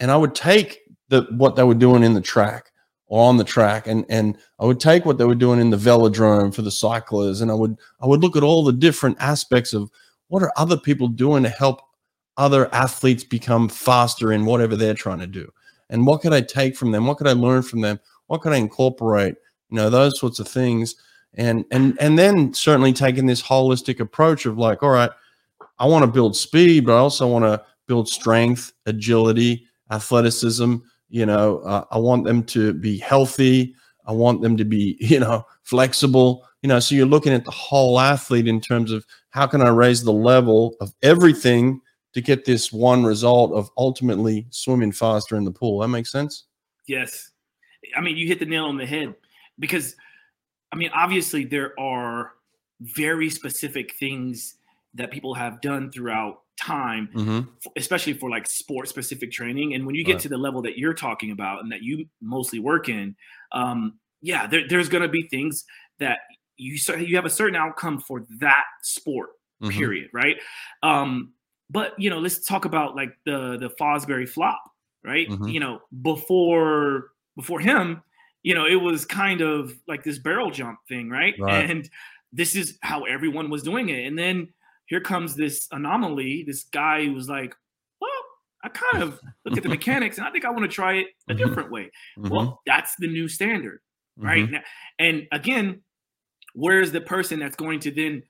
And 0.00 0.10
I 0.10 0.16
would 0.16 0.34
take 0.34 0.80
the 1.08 1.26
what 1.30 1.56
they 1.56 1.64
were 1.64 1.74
doing 1.74 2.02
in 2.02 2.14
the 2.14 2.20
track 2.20 2.72
or 3.08 3.26
on 3.26 3.36
the 3.36 3.44
track. 3.44 3.86
And 3.86 4.04
and 4.08 4.36
I 4.60 4.66
would 4.66 4.80
take 4.80 5.04
what 5.04 5.18
they 5.18 5.24
were 5.24 5.34
doing 5.34 5.60
in 5.60 5.70
the 5.70 5.76
velodrome 5.76 6.54
for 6.54 6.62
the 6.62 6.70
cyclists 6.70 7.40
and 7.40 7.50
I 7.50 7.54
would 7.54 7.76
I 8.00 8.06
would 8.06 8.20
look 8.20 8.36
at 8.36 8.42
all 8.42 8.64
the 8.64 8.72
different 8.72 9.16
aspects 9.20 9.72
of 9.72 9.90
what 10.28 10.42
are 10.42 10.52
other 10.56 10.76
people 10.76 11.08
doing 11.08 11.42
to 11.42 11.48
help 11.48 11.80
other 12.36 12.72
athletes 12.74 13.24
become 13.24 13.68
faster 13.68 14.32
in 14.32 14.44
whatever 14.44 14.76
they're 14.76 14.94
trying 14.94 15.18
to 15.18 15.26
do? 15.26 15.50
And 15.90 16.06
what 16.06 16.20
could 16.20 16.34
I 16.34 16.42
take 16.42 16.76
from 16.76 16.92
them? 16.92 17.06
What 17.06 17.16
could 17.16 17.26
I 17.26 17.32
learn 17.32 17.62
from 17.62 17.80
them? 17.80 17.98
What 18.26 18.42
could 18.42 18.52
I 18.52 18.56
incorporate? 18.56 19.34
You 19.70 19.76
know 19.76 19.90
those 19.90 20.18
sorts 20.18 20.38
of 20.38 20.48
things. 20.48 20.96
And 21.34 21.64
and 21.70 21.96
and 22.00 22.18
then 22.18 22.52
certainly 22.54 22.92
taking 22.92 23.26
this 23.26 23.42
holistic 23.42 24.00
approach 24.00 24.46
of 24.46 24.58
like 24.58 24.82
all 24.82 24.90
right 24.90 25.10
I 25.78 25.86
want 25.86 26.04
to 26.04 26.10
build 26.10 26.36
speed 26.36 26.86
but 26.86 26.96
I 26.96 26.98
also 26.98 27.26
want 27.26 27.44
to 27.44 27.64
build 27.86 28.08
strength 28.08 28.72
agility 28.86 29.66
athleticism 29.90 30.76
you 31.08 31.26
know, 31.26 31.58
uh, 31.60 31.84
I 31.90 31.98
want 31.98 32.24
them 32.24 32.42
to 32.44 32.72
be 32.74 32.98
healthy. 32.98 33.74
I 34.06 34.12
want 34.12 34.42
them 34.42 34.56
to 34.56 34.64
be, 34.64 34.96
you 35.00 35.20
know, 35.20 35.44
flexible. 35.62 36.44
You 36.62 36.68
know, 36.68 36.80
so 36.80 36.94
you're 36.94 37.06
looking 37.06 37.32
at 37.32 37.44
the 37.44 37.50
whole 37.50 38.00
athlete 38.00 38.48
in 38.48 38.60
terms 38.60 38.90
of 38.90 39.04
how 39.30 39.46
can 39.46 39.62
I 39.62 39.68
raise 39.68 40.02
the 40.02 40.12
level 40.12 40.74
of 40.80 40.92
everything 41.02 41.80
to 42.14 42.20
get 42.20 42.44
this 42.44 42.72
one 42.72 43.04
result 43.04 43.52
of 43.52 43.70
ultimately 43.76 44.46
swimming 44.50 44.92
faster 44.92 45.36
in 45.36 45.44
the 45.44 45.52
pool. 45.52 45.80
That 45.80 45.88
makes 45.88 46.10
sense? 46.10 46.44
Yes. 46.86 47.30
I 47.96 48.00
mean, 48.00 48.16
you 48.16 48.26
hit 48.26 48.40
the 48.40 48.46
nail 48.46 48.64
on 48.64 48.76
the 48.76 48.86
head 48.86 49.14
because, 49.58 49.94
I 50.72 50.76
mean, 50.76 50.90
obviously 50.94 51.44
there 51.44 51.78
are 51.78 52.32
very 52.80 53.30
specific 53.30 53.94
things 53.94 54.56
that 54.94 55.10
people 55.10 55.34
have 55.34 55.60
done 55.60 55.92
throughout 55.92 56.42
time, 56.58 57.08
mm-hmm. 57.14 57.68
especially 57.76 58.12
for 58.12 58.30
like 58.30 58.46
sport 58.46 58.88
specific 58.88 59.30
training. 59.30 59.74
And 59.74 59.86
when 59.86 59.94
you 59.94 60.04
get 60.04 60.14
right. 60.14 60.22
to 60.22 60.28
the 60.28 60.38
level 60.38 60.62
that 60.62 60.78
you're 60.78 60.94
talking 60.94 61.30
about 61.30 61.62
and 61.62 61.72
that 61.72 61.82
you 61.82 62.06
mostly 62.20 62.58
work 62.58 62.88
in, 62.88 63.16
um, 63.52 63.98
yeah, 64.20 64.46
there, 64.46 64.66
there's 64.68 64.88
going 64.88 65.02
to 65.02 65.08
be 65.08 65.22
things 65.28 65.64
that 65.98 66.18
you 66.56 66.76
you 66.98 67.16
have 67.16 67.24
a 67.24 67.30
certain 67.30 67.56
outcome 67.56 68.00
for 68.00 68.26
that 68.40 68.64
sport. 68.82 69.30
Mm-hmm. 69.62 69.78
Period. 69.78 70.10
Right. 70.12 70.36
Um, 70.82 71.32
but 71.70 71.94
you 71.98 72.10
know, 72.10 72.18
let's 72.18 72.44
talk 72.44 72.64
about 72.64 72.96
like 72.96 73.16
the 73.24 73.56
the 73.58 73.70
Fosbury 73.70 74.28
flop. 74.28 74.62
Right. 75.04 75.28
Mm-hmm. 75.28 75.48
You 75.48 75.60
know, 75.60 75.80
before 76.02 77.10
before 77.36 77.60
him, 77.60 78.02
you 78.42 78.54
know, 78.54 78.66
it 78.66 78.76
was 78.76 79.04
kind 79.04 79.40
of 79.40 79.72
like 79.86 80.04
this 80.04 80.18
barrel 80.18 80.50
jump 80.50 80.78
thing, 80.88 81.08
right? 81.08 81.34
right. 81.38 81.68
And 81.70 81.88
this 82.32 82.54
is 82.54 82.78
how 82.82 83.04
everyone 83.04 83.50
was 83.50 83.62
doing 83.62 83.88
it. 83.88 84.06
And 84.06 84.18
then 84.18 84.48
here 84.88 85.00
comes 85.00 85.36
this 85.36 85.68
anomaly, 85.70 86.44
this 86.46 86.64
guy 86.64 87.04
who 87.04 87.12
was 87.12 87.28
like, 87.28 87.54
well, 88.00 88.10
I 88.64 88.68
kind 88.68 89.02
of 89.02 89.20
look 89.44 89.56
at 89.56 89.62
the 89.62 89.68
mechanics 89.68 90.18
and 90.18 90.26
I 90.26 90.30
think 90.30 90.44
I 90.44 90.50
want 90.50 90.62
to 90.62 90.68
try 90.68 90.94
it 90.94 91.06
a 91.28 91.34
mm-hmm. 91.34 91.46
different 91.46 91.70
way. 91.70 91.90
Mm-hmm. 92.18 92.28
Well, 92.28 92.60
that's 92.66 92.94
the 92.98 93.06
new 93.06 93.28
standard, 93.28 93.80
right? 94.16 94.46
Mm-hmm. 94.46 94.56
And 94.98 95.28
again, 95.30 95.82
where's 96.54 96.90
the 96.90 97.02
person 97.02 97.38
that's 97.38 97.56
going 97.56 97.80
to 97.80 97.90
then 97.90 98.22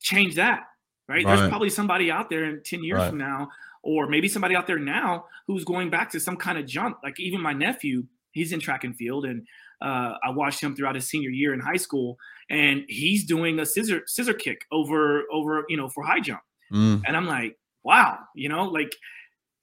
change 0.00 0.36
that, 0.36 0.64
right? 1.08 1.24
right. 1.24 1.36
There's 1.36 1.48
probably 1.48 1.70
somebody 1.70 2.10
out 2.10 2.30
there 2.30 2.44
in 2.44 2.62
10 2.62 2.84
years 2.84 3.00
right. 3.00 3.08
from 3.08 3.18
now, 3.18 3.48
or 3.82 4.06
maybe 4.06 4.28
somebody 4.28 4.54
out 4.54 4.68
there 4.68 4.78
now 4.78 5.26
who's 5.48 5.64
going 5.64 5.90
back 5.90 6.10
to 6.12 6.20
some 6.20 6.36
kind 6.36 6.56
of 6.56 6.66
jump. 6.66 6.98
Like 7.02 7.18
even 7.18 7.40
my 7.40 7.52
nephew, 7.52 8.04
he's 8.34 8.52
in 8.52 8.60
track 8.60 8.84
and 8.84 8.94
field, 8.94 9.24
and 9.24 9.46
uh, 9.80 10.14
I 10.22 10.30
watched 10.30 10.60
him 10.60 10.76
throughout 10.76 10.94
his 10.94 11.08
senior 11.08 11.30
year 11.30 11.54
in 11.54 11.60
high 11.60 11.76
school, 11.76 12.18
and 12.50 12.84
he's 12.88 13.24
doing 13.24 13.58
a 13.60 13.66
scissor 13.66 14.02
scissor 14.06 14.34
kick 14.34 14.66
over 14.70 15.22
over 15.32 15.64
you 15.68 15.76
know 15.76 15.88
for 15.88 16.04
high 16.04 16.20
jump, 16.20 16.42
mm. 16.72 17.00
and 17.06 17.16
I'm 17.16 17.26
like, 17.26 17.56
wow, 17.82 18.18
you 18.34 18.48
know, 18.48 18.64
like, 18.64 18.94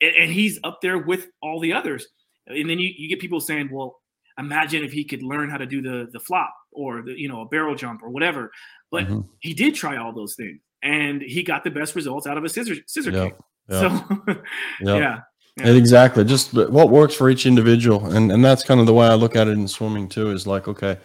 and, 0.02 0.16
and 0.16 0.32
he's 0.32 0.60
up 0.64 0.80
there 0.82 0.98
with 0.98 1.28
all 1.42 1.60
the 1.60 1.74
others, 1.74 2.08
and 2.48 2.70
then 2.70 2.80
you, 2.80 2.92
you 2.98 3.08
get 3.10 3.20
people 3.20 3.40
saying, 3.40 3.70
well, 3.72 4.00
imagine 4.38 4.84
if 4.84 4.92
he 4.92 5.04
could 5.04 5.22
learn 5.22 5.50
how 5.50 5.58
to 5.58 5.66
do 5.66 5.82
the 5.82 6.10
the 6.12 6.20
flop 6.20 6.54
or 6.72 7.02
the 7.02 7.20
you 7.20 7.28
know 7.28 7.42
a 7.42 7.46
barrel 7.46 7.76
jump 7.76 8.02
or 8.02 8.10
whatever, 8.10 8.52
but 8.90 9.06
mm-hmm. 9.06 9.22
he 9.40 9.54
did 9.54 9.76
try 9.76 9.98
all 9.98 10.14
those 10.14 10.36
things, 10.36 10.60
and 10.82 11.22
he 11.22 11.44
got 11.44 11.64
the 11.64 11.72
best 11.72 11.96
results 11.96 12.26
out 12.26 12.38
of 12.38 12.44
a 12.44 12.50
scissor 12.50 12.76
scissor 12.88 13.12
yep. 13.12 13.24
kick. 13.30 13.38
Yep. 13.70 13.80
So, 13.80 14.18
yep. 14.28 15.00
yeah. 15.00 15.20
Yeah. 15.58 15.68
Exactly. 15.74 16.24
Just 16.24 16.54
what 16.54 16.90
works 16.90 17.14
for 17.14 17.30
each 17.30 17.46
individual, 17.46 18.06
and 18.14 18.32
and 18.32 18.44
that's 18.44 18.64
kind 18.64 18.80
of 18.80 18.86
the 18.86 18.94
way 18.94 19.08
I 19.08 19.16
look 19.16 19.36
at 19.36 19.48
it 19.48 19.52
in 19.52 19.68
swimming 19.68 20.08
too. 20.08 20.32
Is 20.32 20.48
like, 20.48 20.68
okay, 20.70 20.98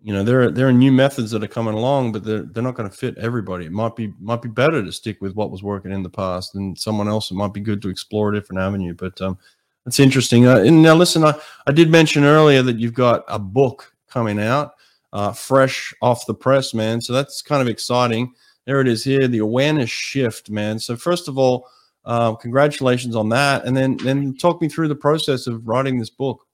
you 0.00 0.12
know 0.12 0.22
there 0.22 0.42
are 0.42 0.50
there 0.52 0.68
are 0.68 0.72
new 0.72 0.92
methods 0.92 1.32
that 1.32 1.42
are 1.42 1.48
coming 1.48 1.74
along, 1.74 2.12
but 2.12 2.24
they're 2.24 2.42
they're 2.44 2.62
not 2.62 2.76
going 2.76 2.88
to 2.88 2.96
fit 2.96 3.18
everybody. 3.18 3.66
It 3.66 3.72
might 3.72 3.96
be 3.96 4.12
might 4.20 4.40
be 4.40 4.48
better 4.48 4.82
to 4.84 4.92
stick 4.92 5.20
with 5.20 5.34
what 5.34 5.50
was 5.50 5.64
working 5.64 5.90
in 5.92 6.02
the 6.04 6.10
past, 6.10 6.54
and 6.54 6.78
someone 6.78 7.08
else 7.08 7.30
it 7.32 7.34
might 7.34 7.52
be 7.52 7.60
good 7.60 7.82
to 7.82 7.88
explore 7.88 8.32
a 8.32 8.34
different 8.34 8.62
avenue. 8.62 8.94
But 8.94 9.20
um, 9.20 9.36
that's 9.84 9.98
interesting. 9.98 10.46
Uh, 10.46 10.58
and 10.58 10.80
now 10.80 10.94
listen, 10.94 11.24
I 11.24 11.34
I 11.66 11.72
did 11.72 11.90
mention 11.90 12.22
earlier 12.24 12.62
that 12.62 12.78
you've 12.78 12.94
got 12.94 13.24
a 13.26 13.38
book 13.38 13.92
coming 14.08 14.38
out, 14.38 14.74
uh, 15.12 15.32
fresh 15.32 15.92
off 16.00 16.24
the 16.26 16.34
press, 16.34 16.72
man. 16.72 17.00
So 17.00 17.12
that's 17.12 17.42
kind 17.42 17.60
of 17.60 17.66
exciting. 17.66 18.32
There 18.64 18.80
it 18.80 18.86
is 18.86 19.02
here, 19.02 19.26
the 19.26 19.38
awareness 19.38 19.90
shift, 19.90 20.50
man. 20.50 20.78
So 20.78 20.96
first 20.96 21.26
of 21.26 21.36
all, 21.36 21.68
uh, 22.04 22.34
congratulations 22.34 23.14
on 23.16 23.28
that, 23.30 23.64
and 23.64 23.76
then 23.76 23.96
then 23.98 24.36
talk 24.36 24.60
me 24.60 24.68
through 24.68 24.88
the 24.88 24.94
process 24.94 25.46
of 25.46 25.66
writing 25.66 25.98
this 25.98 26.10
book. 26.10 26.46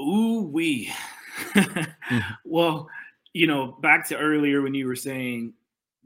Ooh 0.00 0.48
wee. 0.52 0.92
mm-hmm. 1.54 2.18
Well, 2.44 2.88
you 3.32 3.46
know, 3.46 3.78
back 3.80 4.06
to 4.08 4.18
earlier 4.18 4.62
when 4.62 4.74
you 4.74 4.86
were 4.86 4.96
saying 4.96 5.54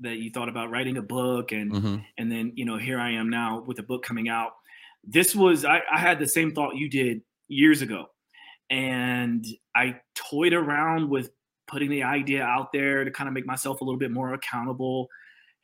that 0.01 0.19
you 0.19 0.31
thought 0.31 0.49
about 0.49 0.71
writing 0.71 0.99
a 0.99 1.03
book 1.03 1.53
and 1.53 1.73
mm-hmm. 1.73 1.97
and 2.19 2.31
then 2.31 2.53
you 2.55 2.65
know 2.65 2.77
here 2.77 3.01
I 3.01 3.13
am 3.13 3.31
now 3.31 3.61
with 3.61 3.79
a 3.79 3.83
book 3.83 4.03
coming 4.03 4.29
out. 4.29 4.53
This 5.05 5.35
was 5.35 5.65
I, 5.65 5.83
I 5.91 5.99
had 5.99 6.19
the 6.19 6.29
same 6.29 6.53
thought 6.53 6.77
you 6.77 6.89
did 6.89 7.23
years 7.49 7.83
ago. 7.83 8.07
And 8.71 9.47
I 9.75 10.01
toyed 10.15 10.53
around 10.53 11.09
with 11.09 11.31
putting 11.69 11.91
the 11.91 12.03
idea 12.03 12.43
out 12.43 12.73
there 12.73 13.05
to 13.05 13.11
kind 13.11 13.29
of 13.29 13.35
make 13.35 13.47
myself 13.47 13.81
a 13.81 13.85
little 13.85 13.99
bit 13.99 14.11
more 14.11 14.35
accountable. 14.35 15.09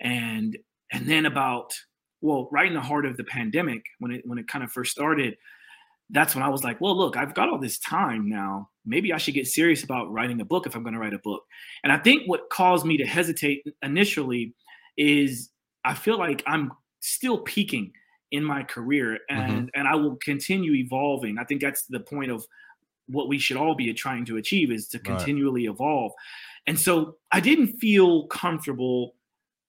And 0.00 0.56
and 0.92 1.06
then 1.06 1.26
about 1.26 1.72
well, 2.22 2.48
right 2.50 2.66
in 2.66 2.74
the 2.74 2.80
heart 2.80 3.04
of 3.04 3.16
the 3.16 3.24
pandemic, 3.24 3.84
when 3.98 4.12
it 4.12 4.22
when 4.24 4.38
it 4.38 4.48
kind 4.48 4.64
of 4.64 4.72
first 4.72 4.92
started, 4.92 5.36
that's 6.10 6.34
when 6.34 6.42
I 6.42 6.48
was 6.48 6.64
like, 6.64 6.80
well, 6.80 6.96
look, 6.96 7.16
I've 7.16 7.34
got 7.34 7.48
all 7.48 7.58
this 7.58 7.78
time 7.78 8.28
now. 8.28 8.70
Maybe 8.86 9.12
I 9.12 9.18
should 9.18 9.34
get 9.34 9.46
serious 9.46 9.84
about 9.84 10.10
writing 10.10 10.40
a 10.40 10.44
book 10.44 10.66
if 10.66 10.74
I'm 10.74 10.82
going 10.82 10.94
to 10.94 11.00
write 11.00 11.14
a 11.14 11.18
book. 11.18 11.44
And 11.84 11.92
I 11.92 11.98
think 11.98 12.22
what 12.26 12.48
caused 12.50 12.86
me 12.86 12.96
to 12.96 13.06
hesitate 13.06 13.64
initially 13.82 14.54
is 14.96 15.50
I 15.84 15.94
feel 15.94 16.18
like 16.18 16.42
I'm 16.46 16.72
still 17.00 17.38
peaking 17.38 17.92
in 18.30 18.44
my 18.44 18.62
career 18.62 19.18
mm-hmm. 19.30 19.40
and 19.40 19.52
mm-hmm. 19.52 19.66
and 19.74 19.88
I 19.88 19.94
will 19.94 20.16
continue 20.16 20.74
evolving. 20.74 21.38
I 21.38 21.44
think 21.44 21.60
that's 21.60 21.82
the 21.86 22.00
point 22.00 22.30
of 22.30 22.44
what 23.08 23.28
we 23.28 23.38
should 23.38 23.56
all 23.56 23.74
be 23.74 23.92
trying 23.92 24.24
to 24.26 24.36
achieve 24.36 24.70
is 24.70 24.88
to 24.88 24.98
continually 24.98 25.66
right. 25.66 25.74
evolve. 25.74 26.12
And 26.66 26.78
so 26.78 27.16
I 27.32 27.40
didn't 27.40 27.78
feel 27.78 28.26
comfortable 28.28 29.14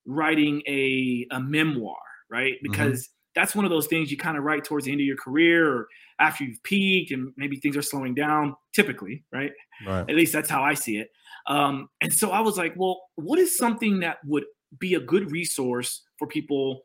writing 0.06 0.62
a 0.68 1.28
a 1.32 1.40
memoir, 1.40 1.98
right? 2.34 2.54
Mm-hmm. 2.54 2.72
Because 2.72 3.04
mm-hmm 3.04 3.14
that's 3.36 3.56
one 3.56 3.66
of 3.66 3.72
those 3.72 3.88
things 3.88 4.12
you 4.12 4.18
kind 4.18 4.38
of 4.38 4.44
write 4.44 4.64
towards 4.64 4.86
the 4.86 4.92
end 4.92 5.02
of 5.02 5.06
your 5.08 5.18
career 5.18 5.68
or 5.68 5.88
after 6.20 6.44
you've 6.44 6.62
peaked 6.64 7.12
and 7.12 7.34
maybe 7.38 7.58
things 7.58 7.76
are 7.76 7.82
slowing 7.82 8.14
down 8.14 8.56
typically 8.74 9.24
right, 9.32 9.52
right. 9.86 10.10
at 10.10 10.16
least 10.16 10.34
that's 10.34 10.50
how 10.50 10.64
i 10.64 10.74
see 10.74 10.98
it 10.98 11.10
um, 11.48 11.90
and 12.02 12.14
so 12.14 12.32
i 12.32 12.40
was 12.40 12.58
like 12.58 12.74
well 12.78 13.02
what 13.16 13.40
is 13.40 13.58
something 13.58 14.00
that 14.00 14.18
would 14.26 14.46
be 14.80 14.96
a 14.96 15.00
good 15.00 15.32
resource 15.32 16.04
for 16.18 16.28
people 16.28 16.82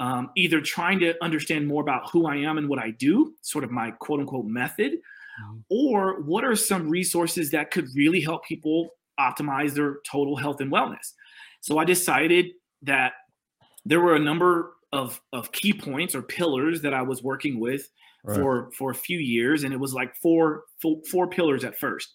um, 0.00 0.30
either 0.36 0.60
trying 0.60 0.98
to 0.98 1.14
understand 1.22 1.66
more 1.66 1.82
about 1.82 2.10
who 2.10 2.26
i 2.26 2.36
am 2.36 2.58
and 2.58 2.68
what 2.68 2.78
i 2.78 2.90
do 2.90 3.34
sort 3.42 3.64
of 3.64 3.70
my 3.70 3.90
quote 3.92 4.20
unquote 4.20 4.46
method 4.46 4.92
mm-hmm. 4.92 5.58
or 5.70 6.22
what 6.22 6.44
are 6.44 6.56
some 6.56 6.88
resources 6.88 7.50
that 7.50 7.70
could 7.70 7.88
really 7.94 8.20
help 8.20 8.44
people 8.44 8.90
optimize 9.20 9.74
their 9.74 9.98
total 10.10 10.36
health 10.36 10.60
and 10.60 10.72
wellness 10.72 11.12
so 11.60 11.78
i 11.78 11.84
decided 11.84 12.46
that 12.82 13.12
there 13.84 14.00
were 14.00 14.14
a 14.14 14.20
number 14.20 14.72
of 14.92 15.20
of 15.32 15.52
key 15.52 15.72
points 15.72 16.14
or 16.14 16.22
pillars 16.22 16.82
that 16.82 16.94
I 16.94 17.02
was 17.02 17.22
working 17.22 17.58
with 17.58 17.88
right. 18.24 18.36
for 18.36 18.70
for 18.76 18.90
a 18.90 18.94
few 18.94 19.18
years, 19.18 19.64
and 19.64 19.72
it 19.72 19.80
was 19.80 19.94
like 19.94 20.14
four 20.16 20.64
four 21.10 21.28
pillars 21.28 21.64
at 21.64 21.78
first, 21.78 22.14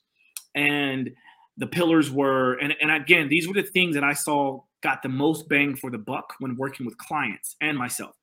and 0.55 1.09
the 1.57 1.67
pillars 1.67 2.09
were 2.09 2.53
and 2.53 2.73
and 2.81 2.91
again 2.91 3.29
these 3.29 3.47
were 3.47 3.53
the 3.53 3.63
things 3.63 3.95
that 3.95 4.03
I 4.03 4.13
saw 4.13 4.61
got 4.81 5.03
the 5.03 5.09
most 5.09 5.49
bang 5.49 5.75
for 5.75 5.91
the 5.91 5.97
buck 5.97 6.33
when 6.39 6.55
working 6.55 6.85
with 6.85 6.97
clients 6.97 7.55
and 7.61 7.77
myself, 7.77 8.15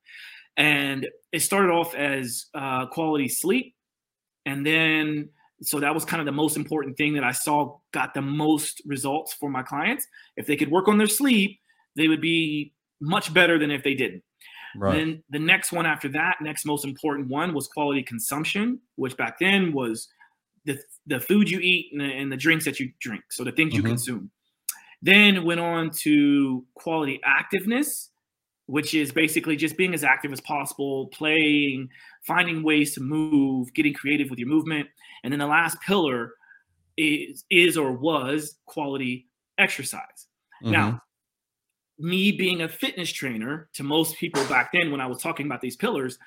and 0.57 1.07
it 1.31 1.41
started 1.41 1.71
off 1.71 1.95
as 1.95 2.47
uh, 2.53 2.87
quality 2.87 3.29
sleep, 3.29 3.75
and 4.45 4.65
then 4.65 5.29
so 5.61 5.79
that 5.79 5.93
was 5.93 6.05
kind 6.05 6.19
of 6.19 6.25
the 6.25 6.31
most 6.31 6.55
important 6.55 6.97
thing 6.97 7.13
that 7.13 7.23
I 7.23 7.31
saw 7.31 7.77
got 7.91 8.13
the 8.13 8.21
most 8.21 8.81
results 8.85 9.33
for 9.33 9.49
my 9.49 9.63
clients. 9.63 10.05
If 10.35 10.45
they 10.45 10.55
could 10.55 10.69
work 10.69 10.87
on 10.87 10.97
their 10.97 11.07
sleep, 11.07 11.59
they 11.95 12.07
would 12.07 12.21
be 12.21 12.73
much 12.99 13.33
better 13.33 13.57
than 13.59 13.71
if 13.71 13.83
they 13.83 13.93
didn't. 13.93 14.23
Right. 14.75 14.97
Then 14.97 15.23
the 15.29 15.39
next 15.39 15.71
one 15.71 15.85
after 15.85 16.09
that, 16.09 16.37
next 16.41 16.65
most 16.65 16.85
important 16.85 17.29
one 17.29 17.53
was 17.53 17.67
quality 17.67 18.03
consumption, 18.03 18.79
which 18.95 19.17
back 19.17 19.39
then 19.39 19.73
was 19.73 20.07
the 20.65 20.77
the 21.07 21.19
food 21.19 21.49
you 21.49 21.59
eat 21.59 21.89
and 21.91 22.01
the, 22.01 22.05
and 22.05 22.31
the 22.31 22.37
drinks 22.37 22.65
that 22.65 22.79
you 22.79 22.91
drink, 22.99 23.23
so 23.29 23.43
the 23.43 23.51
things 23.51 23.73
mm-hmm. 23.73 23.85
you 23.85 23.89
consume. 23.89 24.31
Then 25.01 25.45
went 25.45 25.59
on 25.59 25.91
to 26.01 26.65
quality 26.75 27.19
activeness, 27.25 28.09
which 28.65 28.93
is 28.93 29.11
basically 29.11 29.55
just 29.55 29.77
being 29.77 29.93
as 29.93 30.03
active 30.03 30.31
as 30.33 30.41
possible, 30.41 31.07
playing, 31.07 31.89
finding 32.23 32.63
ways 32.63 32.93
to 32.95 33.01
move, 33.01 33.73
getting 33.73 33.93
creative 33.93 34.29
with 34.29 34.39
your 34.39 34.49
movement. 34.49 34.87
And 35.23 35.31
then 35.31 35.39
the 35.39 35.47
last 35.47 35.79
pillar 35.81 36.33
is 36.97 37.45
is 37.49 37.77
or 37.77 37.93
was 37.93 38.57
quality 38.65 39.27
exercise. 39.57 40.27
Mm-hmm. 40.63 40.71
Now, 40.71 41.01
me 41.99 42.31
being 42.31 42.61
a 42.61 42.69
fitness 42.69 43.11
trainer 43.11 43.69
to 43.73 43.83
most 43.83 44.17
people 44.17 44.43
back 44.45 44.71
then 44.71 44.91
when 44.91 45.01
I 45.01 45.07
was 45.07 45.21
talking 45.21 45.45
about 45.45 45.61
these 45.61 45.75
pillars, 45.75 46.17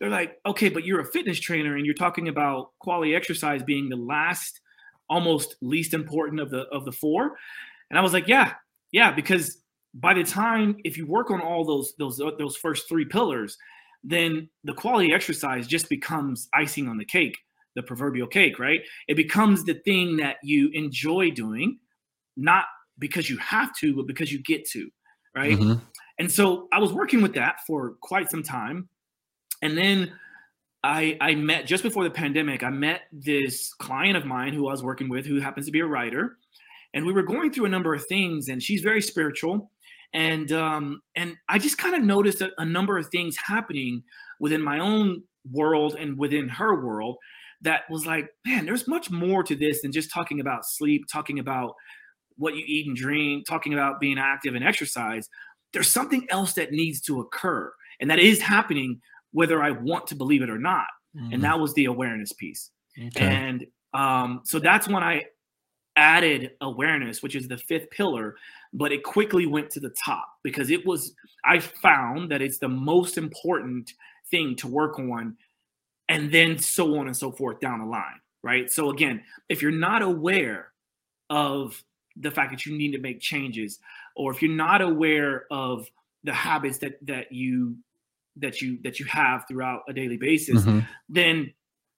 they're 0.00 0.10
like, 0.10 0.38
okay, 0.46 0.68
but 0.68 0.84
you're 0.84 1.00
a 1.00 1.10
fitness 1.10 1.40
trainer 1.40 1.76
and 1.76 1.84
you're 1.84 1.94
talking 1.94 2.28
about 2.28 2.70
quality 2.78 3.14
exercise 3.14 3.62
being 3.62 3.88
the 3.88 3.96
last, 3.96 4.60
almost 5.10 5.56
least 5.60 5.92
important 5.92 6.40
of 6.40 6.50
the 6.50 6.62
of 6.68 6.84
the 6.84 6.92
four. 6.92 7.36
And 7.90 7.98
I 7.98 8.02
was 8.02 8.12
like, 8.12 8.28
yeah, 8.28 8.54
yeah, 8.92 9.10
because 9.12 9.58
by 9.94 10.14
the 10.14 10.24
time 10.24 10.76
if 10.84 10.96
you 10.96 11.06
work 11.06 11.30
on 11.30 11.40
all 11.40 11.64
those 11.64 11.94
those 11.98 12.20
uh, 12.20 12.30
those 12.38 12.56
first 12.56 12.88
three 12.88 13.04
pillars, 13.04 13.56
then 14.04 14.48
the 14.64 14.74
quality 14.74 15.12
exercise 15.12 15.66
just 15.66 15.88
becomes 15.88 16.48
icing 16.54 16.88
on 16.88 16.96
the 16.96 17.04
cake, 17.04 17.36
the 17.74 17.82
proverbial 17.82 18.28
cake, 18.28 18.58
right? 18.58 18.80
It 19.08 19.16
becomes 19.16 19.64
the 19.64 19.74
thing 19.74 20.16
that 20.18 20.36
you 20.42 20.70
enjoy 20.72 21.30
doing, 21.30 21.78
not 22.36 22.66
because 22.98 23.28
you 23.28 23.36
have 23.38 23.74
to, 23.78 23.94
but 23.96 24.06
because 24.06 24.32
you 24.32 24.42
get 24.42 24.64
to 24.70 24.90
right? 25.34 25.58
Mm-hmm. 25.58 25.84
And 26.18 26.30
so 26.30 26.68
I 26.72 26.78
was 26.80 26.92
working 26.92 27.22
with 27.22 27.34
that 27.34 27.60
for 27.66 27.94
quite 28.00 28.30
some 28.30 28.42
time. 28.42 28.88
And 29.62 29.76
then 29.76 30.12
I 30.84 31.16
I 31.20 31.34
met 31.34 31.66
just 31.66 31.82
before 31.82 32.04
the 32.04 32.10
pandemic, 32.10 32.62
I 32.62 32.70
met 32.70 33.02
this 33.12 33.72
client 33.74 34.16
of 34.16 34.24
mine 34.24 34.52
who 34.52 34.68
I 34.68 34.72
was 34.72 34.82
working 34.82 35.08
with 35.08 35.26
who 35.26 35.40
happens 35.40 35.66
to 35.66 35.72
be 35.72 35.80
a 35.80 35.86
writer. 35.86 36.38
And 36.94 37.04
we 37.04 37.12
were 37.12 37.22
going 37.22 37.52
through 37.52 37.66
a 37.66 37.68
number 37.68 37.94
of 37.94 38.06
things, 38.06 38.48
and 38.48 38.62
she's 38.62 38.80
very 38.80 39.02
spiritual. 39.02 39.70
And 40.14 40.50
um, 40.52 41.02
and 41.14 41.36
I 41.48 41.58
just 41.58 41.78
kind 41.78 41.94
of 41.94 42.02
noticed 42.02 42.40
a, 42.40 42.50
a 42.58 42.64
number 42.64 42.96
of 42.96 43.08
things 43.08 43.36
happening 43.36 44.02
within 44.40 44.62
my 44.62 44.78
own 44.78 45.22
world 45.50 45.96
and 45.98 46.18
within 46.18 46.48
her 46.48 46.84
world 46.84 47.16
that 47.62 47.82
was 47.90 48.06
like, 48.06 48.28
man, 48.46 48.66
there's 48.66 48.86
much 48.86 49.10
more 49.10 49.42
to 49.42 49.56
this 49.56 49.82
than 49.82 49.92
just 49.92 50.10
talking 50.10 50.40
about 50.40 50.64
sleep, 50.64 51.04
talking 51.10 51.38
about 51.38 51.74
what 52.38 52.54
you 52.54 52.64
eat 52.66 52.86
and 52.86 52.96
drink, 52.96 53.46
talking 53.46 53.74
about 53.74 54.00
being 54.00 54.18
active 54.18 54.54
and 54.54 54.64
exercise, 54.64 55.28
there's 55.72 55.90
something 55.90 56.26
else 56.30 56.54
that 56.54 56.72
needs 56.72 57.00
to 57.02 57.20
occur. 57.20 57.72
And 58.00 58.10
that 58.10 58.18
is 58.18 58.40
happening 58.40 59.00
whether 59.32 59.62
I 59.62 59.70
want 59.70 60.06
to 60.08 60.14
believe 60.14 60.42
it 60.42 60.50
or 60.50 60.58
not. 60.58 60.86
Mm-hmm. 61.16 61.34
And 61.34 61.44
that 61.44 61.58
was 61.58 61.74
the 61.74 61.86
awareness 61.86 62.32
piece. 62.32 62.70
Okay. 62.98 63.24
And 63.24 63.66
um, 63.92 64.40
so 64.44 64.58
that's 64.58 64.88
when 64.88 65.02
I 65.02 65.24
added 65.96 66.52
awareness, 66.60 67.22
which 67.22 67.34
is 67.34 67.48
the 67.48 67.58
fifth 67.58 67.90
pillar, 67.90 68.36
but 68.72 68.92
it 68.92 69.02
quickly 69.02 69.46
went 69.46 69.70
to 69.70 69.80
the 69.80 69.94
top 70.04 70.28
because 70.44 70.70
it 70.70 70.86
was, 70.86 71.12
I 71.44 71.58
found 71.58 72.30
that 72.30 72.40
it's 72.40 72.58
the 72.58 72.68
most 72.68 73.18
important 73.18 73.92
thing 74.30 74.54
to 74.56 74.68
work 74.68 74.98
on, 74.98 75.36
and 76.08 76.30
then 76.32 76.58
so 76.58 76.98
on 76.98 77.06
and 77.06 77.16
so 77.16 77.32
forth 77.32 77.60
down 77.60 77.80
the 77.80 77.86
line. 77.86 78.20
Right. 78.42 78.70
So, 78.70 78.90
again, 78.90 79.24
if 79.48 79.60
you're 79.60 79.72
not 79.72 80.00
aware 80.00 80.68
of 81.28 81.82
the 82.20 82.30
fact 82.30 82.50
that 82.50 82.66
you 82.66 82.76
need 82.76 82.92
to 82.92 82.98
make 82.98 83.20
changes 83.20 83.78
or 84.16 84.32
if 84.32 84.42
you're 84.42 84.50
not 84.50 84.80
aware 84.80 85.44
of 85.50 85.86
the 86.24 86.32
habits 86.32 86.78
that 86.78 86.98
that 87.06 87.32
you 87.32 87.76
that 88.36 88.60
you 88.60 88.78
that 88.82 88.98
you 88.98 89.06
have 89.06 89.44
throughout 89.48 89.82
a 89.88 89.92
daily 89.92 90.16
basis 90.16 90.64
mm-hmm. 90.64 90.80
then 91.08 91.52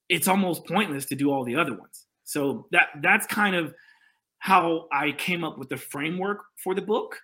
it's 0.08 0.28
almost 0.28 0.64
pointless 0.66 1.06
to 1.06 1.14
do 1.14 1.30
all 1.30 1.44
the 1.44 1.56
other 1.56 1.72
ones 1.72 2.06
so 2.24 2.66
that 2.70 2.88
that's 3.02 3.26
kind 3.26 3.56
of 3.56 3.74
how 4.38 4.86
i 4.92 5.12
came 5.12 5.44
up 5.44 5.58
with 5.58 5.68
the 5.68 5.76
framework 5.76 6.40
for 6.62 6.74
the 6.74 6.82
book 6.82 7.18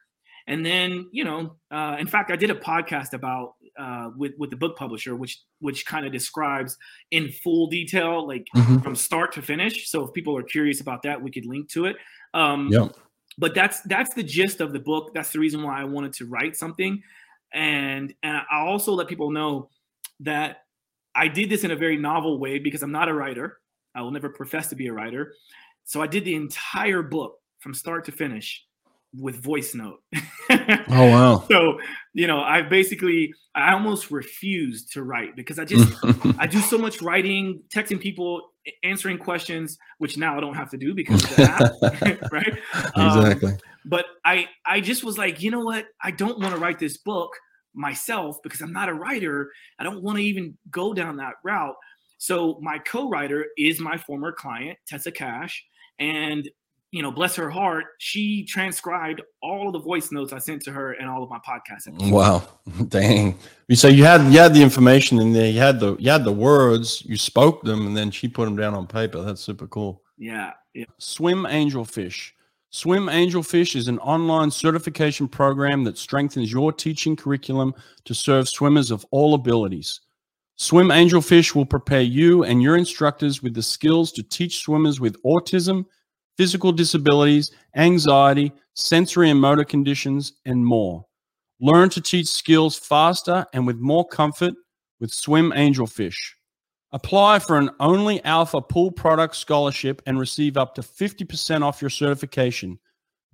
and 0.47 0.65
then 0.65 1.07
you 1.13 1.25
know 1.25 1.57
uh, 1.71 1.97
in 1.99 2.07
fact 2.07 2.31
i 2.31 2.37
did 2.37 2.51
a 2.51 2.55
podcast 2.55 3.13
about 3.13 3.55
uh, 3.79 4.11
with 4.17 4.33
with 4.39 4.51
the 4.51 4.57
book 4.57 4.77
publisher 4.77 5.17
which 5.17 5.41
which 5.61 5.85
kind 5.87 6.07
of 6.07 6.13
describes 6.13 6.77
in 7.11 7.31
full 7.45 7.67
detail 7.67 8.27
like 8.27 8.47
mm-hmm. 8.55 8.79
from 8.79 8.95
start 8.95 9.33
to 9.33 9.43
finish 9.43 9.89
so 9.89 10.05
if 10.05 10.13
people 10.13 10.37
are 10.37 10.43
curious 10.43 10.81
about 10.81 11.03
that 11.03 11.21
we 11.21 11.31
could 11.31 11.47
link 11.47 11.69
to 11.69 11.87
it 11.87 11.97
um, 12.37 12.69
yeah. 12.71 12.89
But 13.39 13.55
that's 13.55 13.81
that's 13.83 14.15
the 14.15 14.23
gist 14.23 14.61
of 14.61 14.73
the 14.73 14.79
book. 14.79 15.13
That's 15.15 15.31
the 15.31 15.39
reason 15.39 15.63
why 15.63 15.81
I 15.81 15.85
wanted 15.85 16.13
to 16.15 16.27
write 16.27 16.57
something, 16.57 17.03
and 17.53 18.15
and 18.23 18.37
I 18.51 18.61
also 18.61 18.93
let 18.93 19.09
people 19.09 19.31
know 19.31 19.69
that 20.21 20.65
I 21.15 21.29
did 21.29 21.51
this 21.51 21.65
in 21.65 21.71
a 21.71 21.77
very 21.77 21.99
novel 21.99 22.39
way 22.39 22.59
because 22.59 22.83
I'm 22.83 22.93
not 22.93 23.09
a 23.09 23.15
writer. 23.15 23.59
I 23.95 24.03
will 24.03 24.11
never 24.11 24.29
profess 24.29 24.69
to 24.69 24.77
be 24.77 24.87
a 24.87 24.93
writer. 24.93 25.35
So 25.85 26.01
I 26.03 26.07
did 26.07 26.25
the 26.25 26.35
entire 26.35 27.03
book 27.03 27.39
from 27.61 27.75
start 27.75 28.05
to 28.07 28.13
finish 28.13 28.65
with 29.19 29.43
voice 29.43 29.75
note. 29.75 30.01
oh 30.51 30.85
wow. 30.89 31.45
So, 31.49 31.79
you 32.13 32.27
know, 32.27 32.41
I 32.41 32.63
basically 32.63 33.33
I 33.55 33.73
almost 33.73 34.11
refused 34.11 34.93
to 34.93 35.03
write 35.03 35.37
because 35.37 35.59
I 35.59 35.65
just 35.65 35.93
I 36.39 36.47
do 36.47 36.61
so 36.61 36.79
much 36.79 37.03
writing, 37.03 37.63
texting 37.75 38.01
people, 38.01 38.53
answering 38.83 39.19
questions, 39.19 39.79
which 39.99 40.17
now 40.17 40.37
I 40.37 40.41
don't 40.41 40.55
have 40.55 40.71
to 40.71 40.77
do 40.77 40.95
because 40.95 41.25
of 41.25 41.37
the 41.37 41.43
app, 41.43 42.33
right? 42.33 42.59
Exactly. 42.97 43.53
Um, 43.53 43.59
but 43.85 44.07
I 44.25 44.49
I 44.65 44.81
just 44.81 45.05
was 45.05 45.19
like, 45.19 45.43
you 45.43 45.51
know 45.51 45.61
what? 45.61 45.87
I 46.03 46.11
don't 46.11 46.39
want 46.39 46.55
to 46.55 46.61
write 46.61 46.79
this 46.79 46.97
book 46.99 47.31
myself 47.75 48.39
because 48.43 48.61
I'm 48.61 48.73
not 48.73 48.89
a 48.89 48.95
writer. 48.95 49.51
I 49.79 49.85
don't 49.85 50.03
want 50.03 50.19
to 50.19 50.25
even 50.25 50.57
go 50.71 50.93
down 50.95 51.17
that 51.19 51.35
route. 51.45 51.77
So 52.19 52.59
my 52.63 52.79
co-writer 52.79 53.47
is 53.59 53.79
my 53.79 53.99
former 53.99 54.33
client, 54.33 54.79
Tessa 54.87 55.13
Cash, 55.13 55.63
and 55.99 56.49
you 56.97 57.03
know, 57.03 57.11
bless 57.11 57.37
her 57.37 57.51
heart, 57.51 57.85
she 57.99 58.43
transcribed 58.45 59.21
all 59.43 59.67
of 59.67 59.75
the 59.75 59.79
voice 59.79 60.11
notes 60.11 60.33
I 60.33 60.39
sent 60.39 60.63
to 60.63 60.73
her 60.73 60.93
and 60.93 61.11
all 61.11 61.23
of 61.23 61.29
my 61.29 61.39
podcasts. 61.39 62.11
Wow, 62.11 62.49
dang! 62.89 63.39
So 63.75 63.89
you 63.89 64.03
had 64.03 64.33
you 64.33 64.39
had 64.39 64.55
the 64.55 64.63
information 64.63 65.19
in 65.21 65.35
there, 65.35 65.51
you 65.51 65.61
had 65.61 65.79
the 65.79 65.95
you 65.99 66.11
had 66.11 66.25
the 66.25 66.33
words, 66.33 67.03
you 67.05 67.19
spoke 67.19 67.63
them, 67.65 67.87
and 67.87 67.95
then 67.95 68.11
she 68.11 68.29
put 68.29 68.47
them 68.47 68.57
down 68.57 68.73
on 68.73 68.87
paper. 68.87 69.21
That's 69.21 69.43
super 69.43 69.67
cool. 69.67 70.01
Yeah. 70.17 70.53
yeah. 70.73 70.87
Swim 70.97 71.43
Angelfish. 71.43 72.33
Swim 72.71 73.09
Angelfish 73.09 73.77
is 73.77 73.89
an 73.89 73.99
online 73.99 74.51
certification 74.51 75.29
program 75.29 75.85
that 75.85 75.99
strengthens 75.99 76.51
your 76.51 76.73
teaching 76.73 77.15
curriculum 77.15 77.75
to 78.07 78.15
serve 78.15 78.49
swimmers 78.49 78.91
of 78.91 79.05
all 79.11 79.35
abilities. 79.35 80.01
Swim 80.57 80.89
Angelfish 80.89 81.55
will 81.55 81.67
prepare 81.67 82.01
you 82.01 82.45
and 82.45 82.63
your 82.63 82.79
instructors 82.79 83.43
with 83.43 83.53
the 83.53 83.63
skills 83.63 84.13
to 84.13 84.23
teach 84.23 84.61
swimmers 84.61 84.99
with 84.99 85.23
autism 85.25 85.85
physical 86.37 86.73
disabilities, 86.73 87.51
anxiety, 87.75 88.53
sensory 88.75 89.31
and 89.31 89.41
motor 89.41 89.65
conditions, 89.65 90.35
and 90.45 90.65
more. 90.65 91.07
Learn 91.61 91.89
to 91.91 92.01
teach 92.01 92.27
skills 92.27 92.79
faster 92.79 93.47
and 93.53 93.67
with 93.67 93.77
more 93.77 94.07
comfort 94.07 94.55
with 95.01 95.11
Swim 95.11 95.53
Angelfish. 95.53 96.35
Apply 96.93 97.39
for 97.39 97.59
an 97.59 97.71
Only 97.81 98.23
Alpha 98.25 98.61
Pool 98.61 98.93
Product 98.93 99.35
Scholarship 99.35 100.01
and 100.07 100.19
receive 100.19 100.57
up 100.57 100.75
to 100.77 100.83
50% 100.83 101.63
off 101.63 101.81
your 101.81 101.91
certification. 101.91 102.79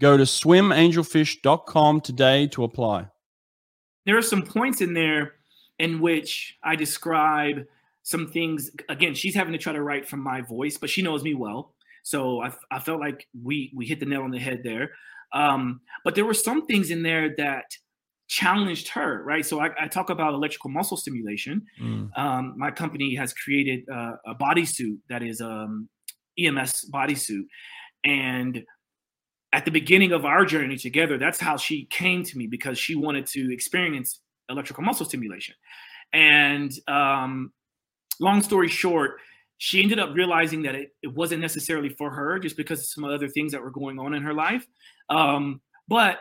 Go 0.00 0.16
to 0.16 0.24
swimangelfish.com 0.24 2.00
today 2.00 2.46
to 2.48 2.64
apply. 2.64 3.08
There 4.06 4.16
are 4.16 4.22
some 4.22 4.42
points 4.42 4.80
in 4.80 4.94
there 4.94 5.34
in 5.78 6.00
which 6.00 6.56
I 6.64 6.76
describe 6.76 7.66
some 8.02 8.28
things. 8.28 8.70
Again, 8.88 9.14
she's 9.14 9.34
having 9.34 9.52
to 9.52 9.58
try 9.58 9.72
to 9.72 9.82
write 9.82 10.08
from 10.08 10.20
my 10.20 10.40
voice, 10.40 10.76
but 10.76 10.90
she 10.90 11.02
knows 11.02 11.22
me 11.22 11.34
well. 11.34 11.74
So 12.02 12.42
I, 12.42 12.52
I 12.70 12.78
felt 12.78 13.00
like 13.00 13.26
we 13.42 13.72
we 13.74 13.86
hit 13.86 14.00
the 14.00 14.06
nail 14.06 14.22
on 14.22 14.30
the 14.30 14.38
head 14.38 14.62
there. 14.64 14.90
Um, 15.32 15.80
but 16.04 16.14
there 16.14 16.24
were 16.24 16.34
some 16.34 16.66
things 16.66 16.90
in 16.90 17.02
there 17.02 17.34
that 17.38 17.64
challenged 18.28 18.88
her, 18.88 19.22
right? 19.24 19.44
So 19.44 19.60
I, 19.60 19.70
I 19.80 19.88
talk 19.88 20.10
about 20.10 20.34
electrical 20.34 20.70
muscle 20.70 20.96
stimulation. 20.96 21.64
Mm. 21.80 22.18
Um, 22.18 22.54
my 22.56 22.70
company 22.70 23.14
has 23.14 23.32
created 23.32 23.84
uh, 23.90 24.14
a 24.26 24.34
bodysuit 24.34 24.98
that 25.08 25.22
is 25.22 25.40
um, 25.40 25.88
EMS 26.38 26.90
bodysuit, 26.92 27.44
and 28.04 28.64
at 29.52 29.64
the 29.64 29.70
beginning 29.70 30.12
of 30.12 30.24
our 30.24 30.44
journey 30.44 30.76
together, 30.76 31.18
that's 31.18 31.38
how 31.38 31.56
she 31.56 31.84
came 31.86 32.24
to 32.24 32.38
me 32.38 32.46
because 32.46 32.78
she 32.78 32.94
wanted 32.94 33.26
to 33.26 33.52
experience 33.52 34.20
electrical 34.48 34.82
muscle 34.82 35.04
stimulation. 35.04 35.54
And 36.12 36.72
um, 36.88 37.52
long 38.18 38.42
story 38.42 38.68
short, 38.68 39.20
she 39.64 39.80
ended 39.80 40.00
up 40.00 40.12
realizing 40.12 40.60
that 40.62 40.74
it, 40.74 40.88
it 41.04 41.14
wasn't 41.14 41.40
necessarily 41.40 41.88
for 41.88 42.10
her 42.10 42.36
just 42.40 42.56
because 42.56 42.80
of 42.80 42.86
some 42.86 43.04
other 43.04 43.28
things 43.28 43.52
that 43.52 43.62
were 43.62 43.70
going 43.70 43.96
on 43.96 44.12
in 44.12 44.20
her 44.20 44.34
life. 44.34 44.66
Um, 45.08 45.60
but 45.86 46.18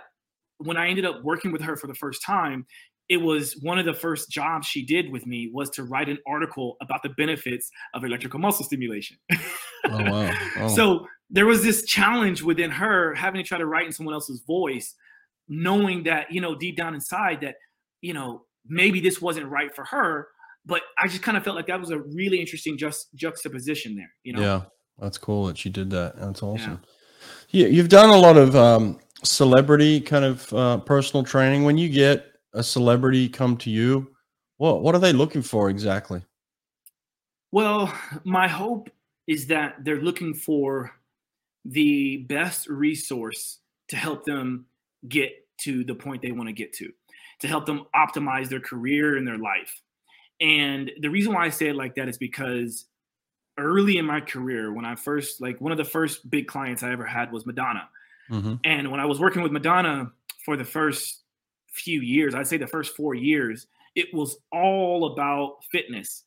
when 0.60 0.78
I 0.78 0.90
ended 0.90 1.06
up 1.06 1.24
working 1.24 1.52
with 1.52 1.60
her 1.64 1.76
for 1.76 1.88
the 1.88 1.96
first 1.96 2.22
time, 2.24 2.68
it 3.10 3.18
was 3.18 3.54
one 3.64 3.80
of 3.80 3.86
the 3.88 3.96
first 3.96 4.30
jobs 4.30 4.68
she 4.68 4.86
did 4.86 5.12
with 5.12 5.26
me 5.26 5.50
was 5.52 5.72
to 5.72 5.86
write 5.86 6.08
an 6.08 6.20
article 6.28 6.78
about 6.84 7.02
the 7.02 7.10
benefits 7.10 7.72
of 7.96 8.04
electrical 8.04 8.40
muscle 8.40 8.64
stimulation. 8.64 9.18
oh, 9.34 9.40
wow. 9.90 10.38
Oh. 10.58 10.68
So 10.68 11.08
there 11.32 11.48
was 11.48 11.64
this 11.64 11.84
challenge 11.86 12.44
within 12.44 12.70
her 12.70 13.16
having 13.16 13.42
to 13.42 13.48
try 13.48 13.58
to 13.58 13.66
write 13.66 13.88
in 13.88 13.92
someone 13.92 14.14
else's 14.14 14.42
voice, 14.42 14.94
knowing 15.50 16.04
that, 16.04 16.32
you 16.32 16.42
know, 16.42 16.54
deep 16.54 16.78
down 16.78 16.94
inside 16.94 17.42
that, 17.42 17.56
you 18.02 18.14
know, 18.14 18.46
maybe 18.68 19.00
this 19.00 19.20
wasn't 19.20 19.48
right 19.48 19.74
for 19.76 19.84
her, 19.86 20.28
but 20.66 20.82
I 20.98 21.08
just 21.08 21.24
kind 21.24 21.38
of 21.38 21.44
felt 21.44 21.56
like 21.56 21.68
that 21.68 21.80
was 21.80 21.92
a 21.92 22.00
really 22.00 22.40
interesting 22.40 22.78
just 22.78 23.14
juxtaposition 23.16 23.96
there. 23.96 24.12
You 24.24 24.34
know? 24.34 24.42
Yeah, 24.42 24.62
that's 25.00 25.18
cool 25.18 25.46
that 25.48 25.58
she 25.58 25.70
did 25.70 25.90
that. 25.92 26.18
That's 26.18 26.44
awesome. 26.44 26.82
Yeah, 27.50 27.66
yeah 27.66 27.72
you've 27.72 27.90
done 27.90 28.10
a 28.10 28.18
lot 28.18 28.38
of 28.38 28.56
um, 28.56 29.00
celebrity 29.24 30.00
kind 30.02 30.26
of 30.26 30.54
uh, 30.54 30.78
personal 30.80 31.24
training. 31.24 31.64
When 31.64 31.78
you 31.78 31.90
get 31.90 32.26
a 32.54 32.64
celebrity 32.64 33.30
come 33.30 33.58
to 33.58 33.70
you, 33.70 34.12
what 34.58 34.82
what 34.82 34.96
are 34.96 35.00
they 35.00 35.14
looking 35.14 35.42
for 35.42 35.70
exactly? 35.70 36.22
Well, 37.52 37.94
my 38.24 38.48
hope 38.48 38.90
is 39.28 39.48
that 39.48 39.84
they're 39.84 40.02
looking 40.02 40.34
for 40.34 40.92
the 41.66 42.18
best 42.30 42.68
resource 42.68 43.60
to 43.90 43.96
help 43.96 44.26
them 44.26 44.66
get 45.08 45.32
to 45.60 45.84
the 45.84 45.96
point 45.96 46.22
they 46.22 46.32
want 46.32 46.48
to 46.48 46.54
get 46.54 46.74
to, 46.74 46.92
to 47.40 47.48
help 47.48 47.66
them 47.66 47.86
optimize 47.96 48.50
their 48.50 48.60
career 48.60 49.18
and 49.18 49.28
their 49.28 49.38
life. 49.38 49.82
And 50.42 50.92
the 51.00 51.10
reason 51.10 51.34
why 51.34 51.46
I 51.46 51.50
say 51.50 51.68
it 51.68 51.76
like 51.76 51.96
that 51.96 52.10
is 52.10 52.18
because 52.18 52.86
early 53.58 53.98
in 53.98 54.06
my 54.06 54.20
career, 54.20 54.74
when 54.74 54.86
I 54.86 54.96
first, 54.96 55.40
like 55.40 55.62
one 55.62 55.72
of 55.72 55.78
the 55.78 55.86
first 55.86 56.30
big 56.30 56.48
clients 56.48 56.84
I 56.84 56.92
ever 56.92 57.06
had 57.06 57.32
was 57.32 57.46
Madonna. 57.46 57.88
Mm-hmm. 58.30 58.56
And 58.64 58.92
when 58.92 59.00
I 59.00 59.06
was 59.06 59.20
working 59.20 59.44
with 59.44 59.52
Madonna 59.52 60.12
for 60.44 60.58
the 60.58 60.66
first 60.66 61.22
few 61.72 62.02
years, 62.02 62.34
I'd 62.34 62.48
say 62.48 62.58
the 62.58 62.68
first 62.68 62.96
four 62.96 63.14
years, 63.14 63.68
it 63.96 64.08
was 64.14 64.38
all 64.52 65.14
about 65.14 65.58
fitness. 65.72 66.24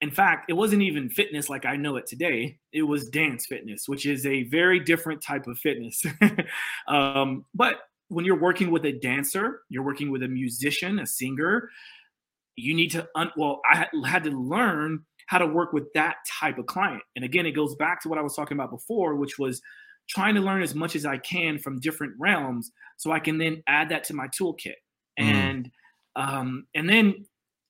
In 0.00 0.10
fact, 0.10 0.50
it 0.50 0.54
wasn't 0.54 0.82
even 0.82 1.08
fitness 1.08 1.48
like 1.48 1.64
I 1.64 1.76
know 1.76 1.94
it 1.96 2.06
today. 2.06 2.58
It 2.72 2.82
was 2.82 3.08
dance 3.08 3.46
fitness, 3.46 3.88
which 3.88 4.04
is 4.04 4.26
a 4.26 4.42
very 4.44 4.80
different 4.80 5.22
type 5.22 5.46
of 5.46 5.58
fitness. 5.58 6.04
um, 6.88 7.44
but 7.54 7.82
when 8.08 8.24
you're 8.24 8.40
working 8.40 8.72
with 8.72 8.84
a 8.84 8.92
dancer, 8.92 9.60
you're 9.68 9.84
working 9.84 10.10
with 10.10 10.24
a 10.24 10.28
musician, 10.28 10.98
a 10.98 11.06
singer, 11.06 11.70
you 12.56 12.74
need 12.74 12.90
to 12.90 13.06
un- 13.14 13.32
well 13.36 13.60
i 13.70 13.86
had 14.06 14.24
to 14.24 14.30
learn 14.30 15.00
how 15.26 15.38
to 15.38 15.46
work 15.46 15.72
with 15.72 15.92
that 15.94 16.16
type 16.40 16.58
of 16.58 16.66
client 16.66 17.02
and 17.16 17.24
again 17.24 17.46
it 17.46 17.52
goes 17.52 17.74
back 17.76 18.02
to 18.02 18.08
what 18.08 18.18
i 18.18 18.22
was 18.22 18.34
talking 18.34 18.56
about 18.56 18.70
before 18.70 19.14
which 19.16 19.38
was 19.38 19.60
trying 20.08 20.34
to 20.34 20.40
learn 20.40 20.62
as 20.62 20.74
much 20.74 20.96
as 20.96 21.06
i 21.06 21.16
can 21.18 21.58
from 21.58 21.80
different 21.80 22.12
realms 22.18 22.70
so 22.96 23.12
i 23.12 23.18
can 23.18 23.38
then 23.38 23.62
add 23.66 23.88
that 23.88 24.04
to 24.04 24.14
my 24.14 24.26
toolkit 24.28 24.74
mm. 25.18 25.24
and 25.24 25.70
um, 26.16 26.66
and 26.74 26.88
then 26.88 27.24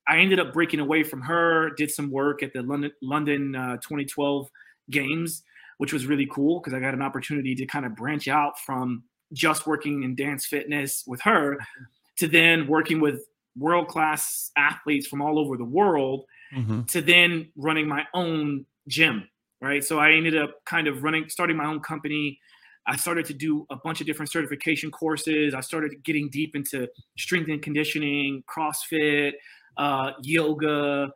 i 0.09 0.19
ended 0.19 0.41
up 0.41 0.53
breaking 0.53 0.81
away 0.81 1.03
from 1.03 1.21
her 1.21 1.71
did 1.77 1.91
some 1.91 2.11
work 2.11 2.43
at 2.43 2.53
the 2.53 2.63
london 2.63 2.91
london 3.03 3.55
uh, 3.55 3.77
2012 3.77 4.49
games 4.91 5.43
which 5.79 5.93
was 5.93 6.07
really 6.07 6.27
cool 6.27 6.59
because 6.59 6.75
i 6.75 6.81
got 6.81 6.95
an 6.95 7.03
opportunity 7.03 7.55
to 7.55 7.67
kind 7.67 7.87
of 7.87 7.95
branch 7.95 8.27
out 8.27 8.59
from 8.59 9.05
just 9.33 9.67
working 9.67 10.03
in 10.03 10.15
dance 10.15 10.47
fitness 10.47 11.05
with 11.07 11.21
her 11.23 11.55
mm-hmm. 11.55 11.85
to 12.19 12.29
then 12.29 12.67
working 12.67 13.01
with 13.01 13.25
world 13.57 13.89
class 13.89 14.51
athletes 14.57 15.07
from 15.07 15.21
all 15.21 15.39
over 15.39 15.57
the 15.57 15.65
world 15.65 16.25
mm-hmm. 16.55 16.83
to 16.83 17.01
then 17.01 17.51
running 17.57 17.87
my 17.87 18.05
own 18.15 18.65
gym 18.89 19.29
right? 19.63 19.85
So 19.85 19.99
i 19.99 20.11
ended 20.11 20.37
up 20.37 20.57
kind 20.67 20.89
of 20.89 21.03
running 21.03 21.29
starting 21.31 21.57
my 21.57 21.65
own 21.65 21.81
company. 21.81 22.39
I 22.85 22.97
started 22.97 23.25
to 23.27 23.35
do 23.35 23.65
a 23.71 23.77
bunch 23.77 24.01
of 24.01 24.09
different 24.09 24.31
certification 24.31 24.91
courses. 24.91 25.55
I 25.55 25.61
started 25.61 26.03
getting 26.03 26.29
deep 26.31 26.57
into 26.57 26.89
strength 27.17 27.49
and 27.49 27.63
conditioning 27.63 28.43
crossfit 28.55 29.33
uh, 29.79 30.11
yoga 30.23 31.09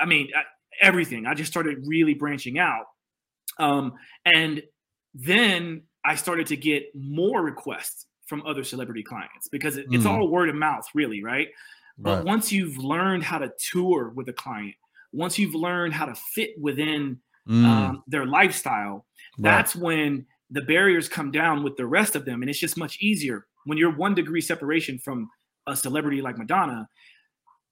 i 0.00 0.04
mean 0.04 0.28
everything. 0.80 1.26
I 1.26 1.34
just 1.34 1.50
started 1.50 1.78
really 1.86 2.14
branching 2.14 2.58
out. 2.58 2.86
Um, 3.58 3.94
and 4.24 4.62
then 5.14 5.82
i 6.04 6.14
started 6.14 6.46
to 6.48 6.56
get 6.56 6.84
more 6.94 7.40
requests 7.42 8.06
from 8.26 8.42
other 8.46 8.64
celebrity 8.64 9.02
clients 9.02 9.48
because 9.48 9.76
it, 9.76 9.86
it's 9.90 10.04
mm. 10.04 10.10
all 10.10 10.28
word 10.28 10.48
of 10.48 10.56
mouth 10.56 10.84
really 10.94 11.22
right 11.22 11.48
but 11.98 12.18
right. 12.18 12.24
once 12.24 12.50
you've 12.50 12.76
learned 12.78 13.22
how 13.22 13.38
to 13.38 13.52
tour 13.70 14.10
with 14.14 14.28
a 14.28 14.32
client, 14.32 14.74
once 15.12 15.38
you've 15.38 15.54
learned 15.54 15.94
how 15.94 16.06
to 16.06 16.14
fit 16.14 16.50
within 16.60 17.20
mm. 17.48 17.64
um, 17.64 18.02
their 18.06 18.26
lifestyle, 18.26 19.06
right. 19.38 19.50
that's 19.50 19.76
when 19.76 20.26
the 20.50 20.62
barriers 20.62 21.08
come 21.08 21.30
down 21.30 21.62
with 21.62 21.76
the 21.76 21.86
rest 21.86 22.16
of 22.16 22.24
them. 22.24 22.42
And 22.42 22.50
it's 22.50 22.58
just 22.58 22.76
much 22.76 22.98
easier 23.00 23.46
when 23.64 23.78
you're 23.78 23.94
one 23.94 24.14
degree 24.14 24.40
separation 24.40 24.98
from 24.98 25.30
a 25.66 25.76
celebrity 25.76 26.20
like 26.20 26.36
Madonna. 26.36 26.88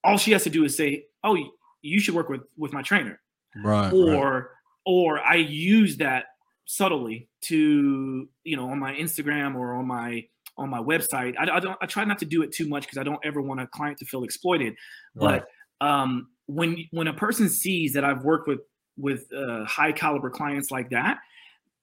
All 0.05 0.19
she 0.19 0.33
has 0.33 0.45
to 0.45 0.51
do 0.51 0.65
is 0.65 0.77
say, 0.77 1.05
"Oh, 1.23 1.37
you 1.83 2.01
should 2.01 2.15
work 2.15 2.29
with 2.29 2.43
with 2.57 2.73
my 2.73 2.83
trainer," 2.83 3.21
right? 3.63 3.93
Or 3.93 4.33
right. 4.33 4.45
or 4.85 5.21
I 5.21 5.37
use 5.37 5.97
that 5.99 6.27
subtly 6.65 7.29
to 7.43 8.29
you 8.45 8.57
know 8.57 8.71
on 8.71 8.79
my 8.79 8.95
Instagram 8.95 9.55
or 9.55 9.75
on 9.75 9.87
my 9.87 10.27
on 10.57 10.69
my 10.69 10.79
website. 10.79 11.35
I, 11.39 11.57
I 11.57 11.61
don't. 11.61 11.77
I 11.81 11.87
try 11.87 12.05
not 12.05 12.19
to 12.19 12.25
do 12.25 12.43
it 12.43 12.53
too 12.53 12.69
much 12.69 12.83
because 12.83 12.99
I 12.99 13.03
don't 13.03 13.21
ever 13.25 13.41
want 13.41 13.61
a 13.61 13.67
client 13.67 13.99
to 13.99 14.05
feel 14.05 14.25
exploited. 14.25 14.75
Right. 15.15 15.43
But 15.81 15.87
um, 15.87 16.29
when 16.47 16.87
when 16.91 17.09
a 17.09 17.15
person 17.15 17.49
sees 17.49 17.93
that 17.95 18.05
I've 18.05 18.25
worked 18.25 18.49
with 18.49 18.61
with 18.97 19.27
uh, 19.33 19.65
high 19.65 19.93
caliber 19.93 20.31
clients 20.31 20.71
like 20.71 20.91
that, 20.91 21.19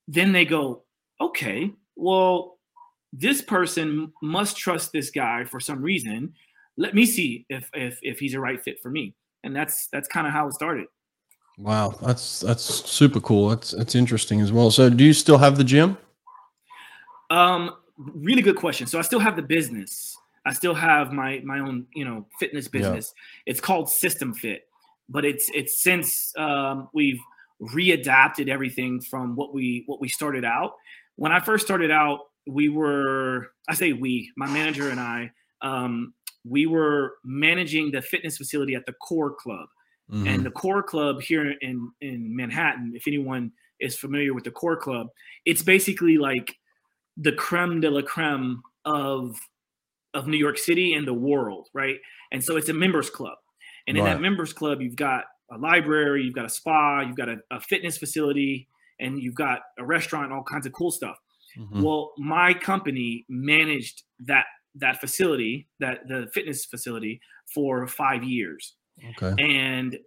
then 0.08 0.32
they 0.32 0.46
go, 0.46 0.84
okay, 1.20 1.72
well, 1.96 2.60
this 3.12 3.42
person 3.42 4.14
must 4.22 4.58
trust 4.58 4.92
this 4.92 5.10
guy 5.10 5.44
for 5.46 5.60
some 5.60 5.82
reason. 5.82 6.34
Let 6.78 6.96
me 6.96 7.06
see 7.06 7.46
if 7.50 7.70
if 7.74 8.00
if 8.02 8.20
he's 8.20 8.34
a 8.34 8.40
right 8.40 8.62
fit 8.62 8.80
for 8.82 8.90
me. 8.90 9.16
And 9.44 9.56
that's 9.56 9.88
that's 9.92 10.08
kind 10.08 10.28
of 10.28 10.34
how 10.34 10.48
it 10.48 10.54
started. 10.54 10.88
Wow, 11.58 11.96
that's 12.02 12.40
that's 12.40 12.64
super 12.64 13.20
cool. 13.20 13.50
That's 13.50 13.72
that's 13.72 13.96
interesting 13.96 14.40
as 14.40 14.52
well. 14.52 14.72
So, 14.72 14.90
do 14.90 15.04
you 15.04 15.14
still 15.14 15.38
have 15.38 15.58
the 15.58 15.64
gym? 15.64 15.98
Um, 17.30 17.76
really 18.00 18.42
good 18.42 18.56
question. 18.56 18.88
So, 18.88 18.98
I 19.00 19.02
still 19.04 19.20
have 19.20 19.36
the 19.36 19.42
business. 19.42 20.18
I 20.46 20.54
still 20.54 20.74
have 20.74 21.12
my 21.12 21.42
my 21.44 21.60
own, 21.60 21.86
you 21.94 22.06
know, 22.06 22.26
fitness 22.40 22.68
business. 22.68 23.14
Yeah. 23.16 23.52
It's 23.52 23.60
called 23.60 23.90
System 23.90 24.34
Fit, 24.34 24.64
but 25.08 25.26
it's 25.26 25.50
it's 25.54 25.82
since 25.82 26.34
um, 26.38 26.90
we've 26.94 27.20
readapted 27.62 28.48
everything 28.48 29.02
from 29.02 29.36
what 29.36 29.54
we 29.54 29.84
what 29.86 30.00
we 30.00 30.08
started 30.08 30.46
out. 30.46 30.74
When 31.16 31.32
I 31.32 31.40
first 31.40 31.66
started 31.66 31.92
out, 31.92 32.20
we 32.48 32.70
were 32.70 33.52
I 33.68 33.76
say 33.76 33.94
we, 33.94 34.32
my 34.38 34.48
manager 34.48 34.90
and 34.90 35.00
I, 35.00 35.32
um, 35.62 36.14
we 36.46 36.66
were 36.66 37.16
managing 37.24 37.92
the 37.92 38.02
fitness 38.02 38.38
facility 38.38 38.76
at 38.76 38.86
the 38.86 38.94
Core 38.94 39.36
Club. 39.36 39.68
Mm-hmm. 40.12 40.28
And 40.28 40.46
the 40.46 40.52
Core 40.52 40.82
Club 40.84 41.22
here 41.22 41.52
in 41.62 41.92
in 42.02 42.36
Manhattan, 42.36 42.94
if 42.96 43.08
anyone 43.08 43.52
is 43.80 43.98
familiar 43.98 44.34
with 44.34 44.44
the 44.44 44.52
Core 44.52 44.78
Club, 44.78 45.08
it's 45.46 45.62
basically 45.62 46.18
like 46.18 46.56
the 47.20 47.34
creme 47.34 47.82
de 47.82 47.90
la 47.90 48.02
creme 48.02 48.62
of 48.86 49.38
of 50.14 50.28
New 50.28 50.38
York 50.38 50.58
City 50.58 50.94
and 50.94 51.08
the 51.08 51.14
world, 51.14 51.70
right? 51.74 51.98
And 52.32 52.44
so 52.44 52.58
it's 52.58 52.70
a 52.70 52.74
members 52.74 53.10
club. 53.10 53.38
And 53.88 53.98
in 53.98 54.04
that 54.06 54.22
members 54.22 54.54
club, 54.54 54.82
you've 54.82 54.96
got 54.96 55.26
a 55.52 55.58
library, 55.58 56.24
you've 56.24 56.36
got 56.36 56.46
a 56.46 56.50
spa, 56.50 57.02
you've 57.02 57.16
got 57.18 57.30
a, 57.30 57.38
a 57.52 57.60
fitness 57.60 57.98
facility, 57.98 58.68
and 59.00 59.22
you've 59.22 59.36
got 59.36 59.62
a 59.78 59.86
restaurant, 59.86 60.32
all 60.32 60.44
kinds 60.44 60.66
of 60.66 60.74
cool 60.74 60.92
stuff. 60.92 61.18
Mm-hmm. 61.58 61.82
Well, 61.82 62.14
my 62.18 62.54
company 62.54 63.26
managed 63.30 64.04
that 64.20 64.46
that 64.76 65.00
facility, 65.00 65.68
that 65.80 66.08
the 66.08 66.30
fitness 66.34 66.66
facility, 66.66 67.20
for 67.54 67.88
five 67.88 68.24
years. 68.24 68.76
Okay. 69.18 69.44
And 69.44 69.98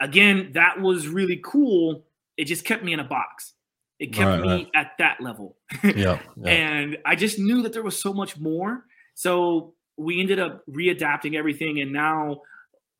again, 0.00 0.52
that 0.54 0.80
was 0.80 1.08
really 1.08 1.40
cool. 1.44 2.04
It 2.36 2.44
just 2.44 2.64
kept 2.64 2.84
me 2.84 2.92
in 2.92 3.00
a 3.00 3.04
box. 3.04 3.54
It 3.98 4.12
kept 4.12 4.26
right, 4.26 4.40
me 4.40 4.48
right. 4.48 4.70
at 4.74 4.92
that 4.98 5.20
level. 5.20 5.56
yeah, 5.82 5.92
yeah. 6.36 6.50
And 6.50 6.98
I 7.06 7.14
just 7.14 7.38
knew 7.38 7.62
that 7.62 7.72
there 7.72 7.82
was 7.82 8.00
so 8.00 8.12
much 8.12 8.38
more. 8.38 8.84
So 9.14 9.74
we 9.96 10.20
ended 10.20 10.38
up 10.38 10.64
readapting 10.66 11.36
everything, 11.36 11.80
and 11.80 11.92
now 11.92 12.40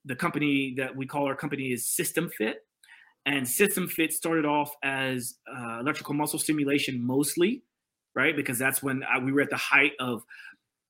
the 0.05 0.15
company 0.15 0.75
that 0.77 0.95
we 0.95 1.07
call 1.07 1.27
our 1.27 1.35
company 1.35 1.73
is 1.73 1.87
System 1.87 2.31
Fit. 2.31 2.59
And 3.27 3.49
System 3.49 3.89
Fit 3.89 4.13
started 4.13 4.45
off 4.45 4.75
as 4.83 5.35
uh, 5.51 5.79
electrical 5.81 6.15
muscle 6.15 6.39
stimulation 6.39 7.05
mostly, 7.05 7.63
right? 8.15 8.37
Because 8.37 8.59
that's 8.59 8.83
when 8.83 9.03
I, 9.03 9.19
we 9.19 9.33
were 9.33 9.41
at 9.41 9.51
the 9.51 9.57
height 9.57 9.93
of 9.99 10.23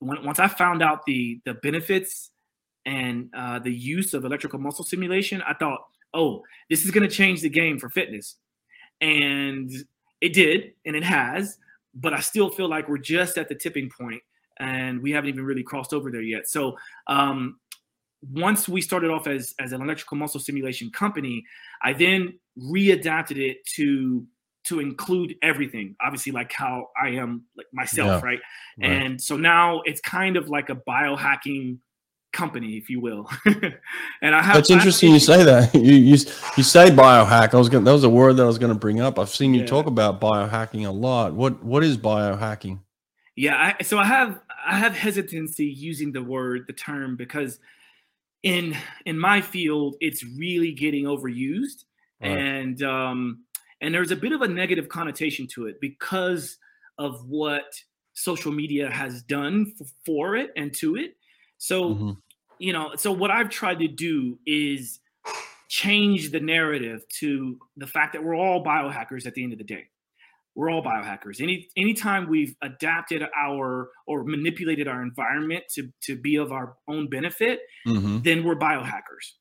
when, 0.01 0.25
once 0.25 0.39
I 0.39 0.49
found 0.49 0.83
out 0.83 1.07
the 1.07 1.41
the 1.45 1.55
benefits 1.55 2.31
and 2.85 3.31
uh, 3.37 3.59
the 3.61 3.73
use 3.73 4.15
of 4.15 4.25
electrical 4.25 4.59
muscle 4.59 4.85
stimulation, 4.85 5.43
I 5.43 5.55
thought, 5.55 5.81
oh, 6.13 6.43
this 6.69 6.85
is 6.85 6.91
going 6.91 7.09
to 7.09 7.15
change 7.15 7.41
the 7.41 7.49
game 7.49 7.79
for 7.79 7.89
fitness, 7.89 8.37
and 9.01 9.71
it 10.25 10.33
did, 10.33 10.73
and 10.87 10.97
it 10.97 11.05
has. 11.05 11.59
But 11.95 12.15
I 12.15 12.21
still 12.21 12.51
feel 12.51 12.69
like 12.69 12.89
we're 12.89 12.99
just 12.99 13.37
at 13.37 13.49
the 13.49 13.55
tipping 13.55 13.91
point, 13.91 14.23
and 14.59 15.03
we 15.03 15.11
haven't 15.11 15.29
even 15.29 15.45
really 15.45 15.63
crossed 15.63 15.93
over 15.93 16.11
there 16.11 16.23
yet. 16.23 16.49
So 16.49 16.77
um, 17.07 17.61
once 18.33 18.67
we 18.67 18.81
started 18.81 19.11
off 19.11 19.27
as 19.27 19.55
as 19.61 19.73
an 19.73 19.83
electrical 19.83 20.17
muscle 20.17 20.41
stimulation 20.41 20.91
company, 20.91 21.45
I 21.83 21.93
then 21.93 22.39
readapted 22.59 23.37
it 23.37 23.59
to 23.77 24.27
to 24.65 24.81
include 24.81 25.35
everything 25.43 25.95
obviously 26.01 26.33
like 26.33 26.51
how 26.51 26.89
i 26.99 27.09
am 27.09 27.45
like 27.55 27.67
myself 27.75 28.09
yeah, 28.09 28.15
right? 28.15 28.41
right? 28.79 28.91
and 28.91 29.21
so 29.21 29.37
now 29.37 29.83
it's 29.85 30.01
kind 30.01 30.39
of 30.39 30.49
like 30.49 30.71
a 30.71 30.75
biohacking 30.75 31.77
company 32.35 32.77
if 32.77 32.91
you 32.91 33.01
will 33.01 33.31
and 33.47 34.35
i 34.35 34.43
have 34.43 34.57
that's 34.57 34.71
interesting 34.71 35.13
you 35.13 35.21
say 35.21 35.43
that 35.43 35.75
you, 35.75 35.95
you 35.95 36.17
you 36.57 36.63
say 36.63 36.91
biohack 36.91 37.55
i 37.55 37.57
was 37.57 37.69
gonna 37.69 37.85
that 37.85 37.93
was 37.93 38.05
a 38.05 38.11
word 38.11 38.35
that 38.35 38.43
i 38.43 38.47
was 38.47 38.59
going 38.59 38.73
to 38.73 38.79
bring 38.79 39.01
up 39.01 39.19
i've 39.19 39.31
seen 39.31 39.55
you 39.55 39.61
yeah. 39.61 39.67
talk 39.67 39.87
about 39.87 40.21
biohacking 40.21 40.87
a 40.87 40.91
lot 40.91 41.33
what 41.33 41.63
what 41.65 41.83
is 41.83 41.97
biohacking 41.97 42.79
yeah 43.37 43.75
I, 43.79 43.83
so 43.83 43.99
i 43.99 44.05
have 44.05 44.41
i 44.67 44.77
have 44.77 44.95
hesitancy 44.95 45.67
using 45.67 46.13
the 46.13 46.23
word 46.23 46.65
the 46.67 46.73
term 46.73 47.17
because 47.17 47.59
in 48.43 48.77
in 49.07 49.19
my 49.19 49.41
field 49.41 49.97
it's 50.01 50.25
really 50.37 50.73
getting 50.73 51.05
overused 51.05 51.85
right. 52.21 52.31
and 52.31 52.83
um 52.83 53.45
and 53.81 53.95
there's 53.95 54.11
a 54.11 54.17
bit 54.17 54.33
of 54.33 54.43
a 54.43 54.49
negative 54.49 54.89
connotation 54.89 55.47
to 55.49 55.67
it 55.67 55.81
because 55.81 56.59
of 56.99 57.25
what 57.27 57.65
social 58.15 58.53
media 58.53 58.91
has 58.91 59.23
done 59.23 59.73
for 60.07 60.37
it 60.37 60.51
and 60.57 60.73
to 60.75 60.97
it. 60.97 61.17
So, 61.59 61.91
mm-hmm. 61.91 62.11
You 62.59 62.73
know, 62.73 62.93
so 62.97 63.13
what 63.13 63.31
I've 63.31 63.51
tried 63.51 63.81
to 63.81 63.89
do 63.89 64.39
is 64.47 65.01
change 65.69 66.31
the 66.31 66.41
narrative 66.41 67.03
to 67.21 67.59
the 67.77 67.87
fact 67.87 68.13
that 68.13 68.23
we're 68.23 68.37
all 68.37 68.65
biohackers 68.65 69.27
at 69.27 69.35
the 69.35 69.43
end 69.43 69.53
of 69.53 69.59
the 69.59 69.65
day. 69.65 69.89
We're 70.55 70.71
all 70.71 70.85
biohackers. 70.85 71.41
Any 71.41 71.69
anytime 71.77 72.29
we've 72.29 72.55
adapted 72.63 73.25
our 73.37 73.89
or 74.07 74.23
manipulated 74.25 74.87
our 74.87 75.03
environment 75.03 75.65
to 75.75 75.89
to 76.03 76.17
be 76.17 76.37
of 76.37 76.53
our 76.53 76.77
own 76.87 77.09
benefit, 77.09 77.61
mm-hmm. 77.87 78.21
then 78.23 78.45
we're 78.45 78.55
biohackers. 78.55 79.33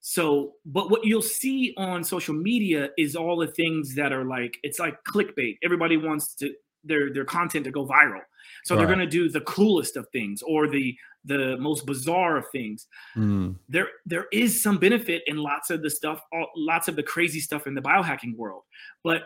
So, 0.00 0.52
but 0.66 0.90
what 0.90 1.04
you'll 1.04 1.22
see 1.22 1.74
on 1.78 2.04
social 2.04 2.34
media 2.34 2.90
is 2.98 3.16
all 3.16 3.38
the 3.38 3.46
things 3.46 3.94
that 3.94 4.12
are 4.12 4.24
like 4.24 4.58
it's 4.62 4.78
like 4.78 4.96
clickbait. 5.04 5.56
Everybody 5.62 5.96
wants 5.96 6.34
to 6.36 6.52
their 6.84 7.12
their 7.12 7.24
content 7.24 7.64
to 7.64 7.70
go 7.70 7.86
viral. 7.86 8.20
So 8.64 8.74
right. 8.74 8.80
they're 8.80 8.94
going 8.94 8.98
to 8.98 9.06
do 9.06 9.28
the 9.28 9.40
coolest 9.42 9.96
of 9.96 10.08
things 10.10 10.42
or 10.42 10.68
the 10.68 10.96
the 11.24 11.56
most 11.58 11.84
bizarre 11.84 12.36
of 12.36 12.48
things. 12.50 12.86
Mm. 13.16 13.56
There 13.68 13.88
there 14.06 14.26
is 14.32 14.62
some 14.62 14.78
benefit 14.78 15.22
in 15.26 15.36
lots 15.36 15.70
of 15.70 15.82
the 15.82 15.90
stuff, 15.90 16.22
all, 16.32 16.48
lots 16.56 16.88
of 16.88 16.96
the 16.96 17.02
crazy 17.02 17.40
stuff 17.40 17.66
in 17.66 17.74
the 17.74 17.82
biohacking 17.82 18.36
world. 18.36 18.62
But 19.04 19.24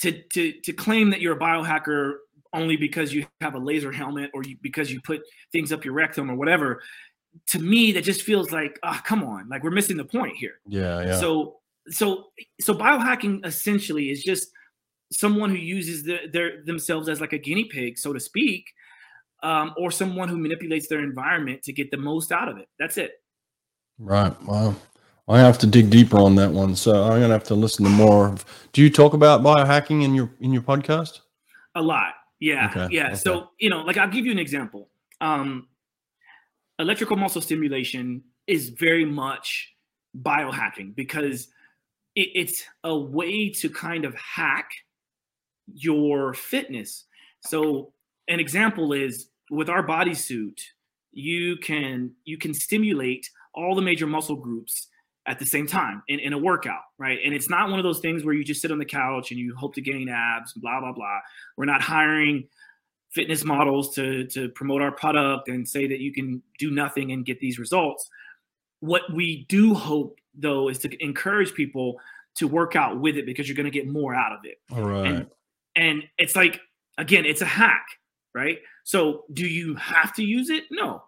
to 0.00 0.22
to 0.34 0.52
to 0.64 0.72
claim 0.72 1.10
that 1.10 1.20
you're 1.20 1.36
a 1.36 1.40
biohacker 1.40 2.14
only 2.52 2.76
because 2.76 3.14
you 3.14 3.26
have 3.40 3.54
a 3.54 3.58
laser 3.58 3.90
helmet 3.90 4.30
or 4.34 4.42
you, 4.42 4.56
because 4.60 4.90
you 4.90 5.00
put 5.00 5.22
things 5.52 5.72
up 5.72 5.84
your 5.84 5.94
rectum 5.94 6.30
or 6.30 6.34
whatever 6.34 6.82
to 7.46 7.58
me 7.58 7.92
that 7.92 8.04
just 8.04 8.22
feels 8.22 8.50
like 8.52 8.78
ah 8.82 8.98
oh, 8.98 9.02
come 9.06 9.24
on 9.24 9.48
like 9.48 9.62
we're 9.62 9.70
missing 9.70 9.96
the 9.96 10.04
point 10.04 10.36
here 10.36 10.60
yeah 10.66 11.02
yeah 11.02 11.18
so 11.18 11.56
so 11.88 12.26
so 12.60 12.74
biohacking 12.74 13.44
essentially 13.46 14.10
is 14.10 14.22
just 14.22 14.50
someone 15.12 15.50
who 15.50 15.56
uses 15.56 16.04
the, 16.04 16.20
their 16.32 16.64
themselves 16.64 17.08
as 17.08 17.20
like 17.20 17.32
a 17.32 17.38
guinea 17.38 17.64
pig 17.64 17.98
so 17.98 18.12
to 18.12 18.20
speak 18.20 18.66
um, 19.42 19.74
or 19.76 19.90
someone 19.90 20.28
who 20.28 20.38
manipulates 20.38 20.88
their 20.88 21.00
environment 21.00 21.62
to 21.64 21.72
get 21.72 21.90
the 21.90 21.96
most 21.96 22.30
out 22.30 22.48
of 22.48 22.58
it. 22.58 22.68
That's 22.78 22.96
it. 22.96 23.12
Right. 23.98 24.40
Wow 24.42 24.74
i 25.28 25.38
have 25.38 25.56
to 25.56 25.68
dig 25.68 25.88
deeper 25.88 26.18
on 26.18 26.34
that 26.34 26.50
one 26.50 26.74
so 26.74 27.04
i'm 27.04 27.20
gonna 27.20 27.32
have 27.32 27.44
to 27.44 27.54
listen 27.54 27.84
to 27.84 27.90
more 27.90 28.34
do 28.72 28.82
you 28.82 28.90
talk 28.90 29.14
about 29.14 29.42
biohacking 29.42 30.02
in 30.02 30.14
your 30.14 30.30
in 30.40 30.52
your 30.52 30.62
podcast? 30.62 31.20
A 31.74 31.82
lot. 31.82 32.14
Yeah. 32.40 32.70
Okay. 32.70 32.94
yeah. 32.94 33.06
Okay. 33.08 33.16
so 33.16 33.50
you 33.58 33.70
know 33.70 33.82
like 33.82 33.96
i'll 33.96 34.08
give 34.08 34.26
you 34.26 34.32
an 34.32 34.38
example. 34.38 34.88
Um 35.20 35.68
electrical 36.78 37.16
muscle 37.16 37.40
stimulation 37.40 38.24
is 38.46 38.70
very 38.70 39.04
much 39.04 39.74
biohacking 40.20 40.94
because 40.94 41.48
it, 42.14 42.28
it's 42.34 42.64
a 42.82 42.96
way 42.96 43.50
to 43.50 43.70
kind 43.70 44.04
of 44.04 44.14
hack 44.14 44.70
your 45.72 46.34
fitness. 46.34 47.04
So 47.40 47.92
an 48.28 48.40
example 48.40 48.92
is 48.92 49.28
with 49.50 49.68
our 49.68 49.86
bodysuit, 49.86 50.60
you 51.12 51.56
can 51.56 52.12
you 52.24 52.38
can 52.38 52.54
stimulate 52.54 53.28
all 53.54 53.74
the 53.74 53.82
major 53.82 54.06
muscle 54.06 54.36
groups 54.36 54.88
at 55.26 55.38
the 55.38 55.46
same 55.46 55.66
time 55.66 56.02
in, 56.08 56.18
in 56.18 56.32
a 56.32 56.38
workout, 56.38 56.82
right? 56.98 57.18
And 57.24 57.32
it's 57.32 57.48
not 57.48 57.70
one 57.70 57.78
of 57.78 57.84
those 57.84 58.00
things 58.00 58.24
where 58.24 58.34
you 58.34 58.42
just 58.42 58.60
sit 58.60 58.72
on 58.72 58.78
the 58.78 58.84
couch 58.84 59.30
and 59.30 59.38
you 59.38 59.54
hope 59.54 59.74
to 59.74 59.80
gain 59.80 60.08
abs, 60.08 60.52
blah, 60.54 60.80
blah, 60.80 60.92
blah. 60.92 61.18
We're 61.56 61.66
not 61.66 61.80
hiring 61.82 62.48
fitness 63.10 63.44
models 63.44 63.94
to 63.94 64.26
to 64.28 64.48
promote 64.50 64.80
our 64.80 64.92
product 64.92 65.48
and 65.48 65.68
say 65.68 65.86
that 65.86 66.00
you 66.00 66.12
can 66.12 66.42
do 66.58 66.70
nothing 66.70 67.12
and 67.12 67.26
get 67.26 67.40
these 67.40 67.58
results. 67.58 68.08
What 68.80 69.02
we 69.12 69.44
do 69.48 69.74
hope 69.74 70.18
though 70.34 70.68
is 70.68 70.78
to 70.80 71.04
encourage 71.04 71.52
people 71.54 72.00
to 72.36 72.48
work 72.48 72.74
out 72.74 72.98
with 72.98 73.16
it 73.16 73.26
because 73.26 73.46
you're 73.46 73.56
going 73.56 73.70
to 73.70 73.70
get 73.70 73.86
more 73.86 74.14
out 74.14 74.32
of 74.32 74.40
it. 74.44 74.58
All 74.72 74.82
right. 74.82 75.06
And, 75.06 75.26
and 75.76 76.02
it's 76.18 76.36
like 76.36 76.60
again, 76.98 77.24
it's 77.24 77.42
a 77.42 77.46
hack, 77.46 77.86
right? 78.34 78.58
So 78.84 79.24
do 79.32 79.46
you 79.46 79.74
have 79.76 80.14
to 80.14 80.24
use 80.24 80.50
it? 80.50 80.64
No. 80.70 81.02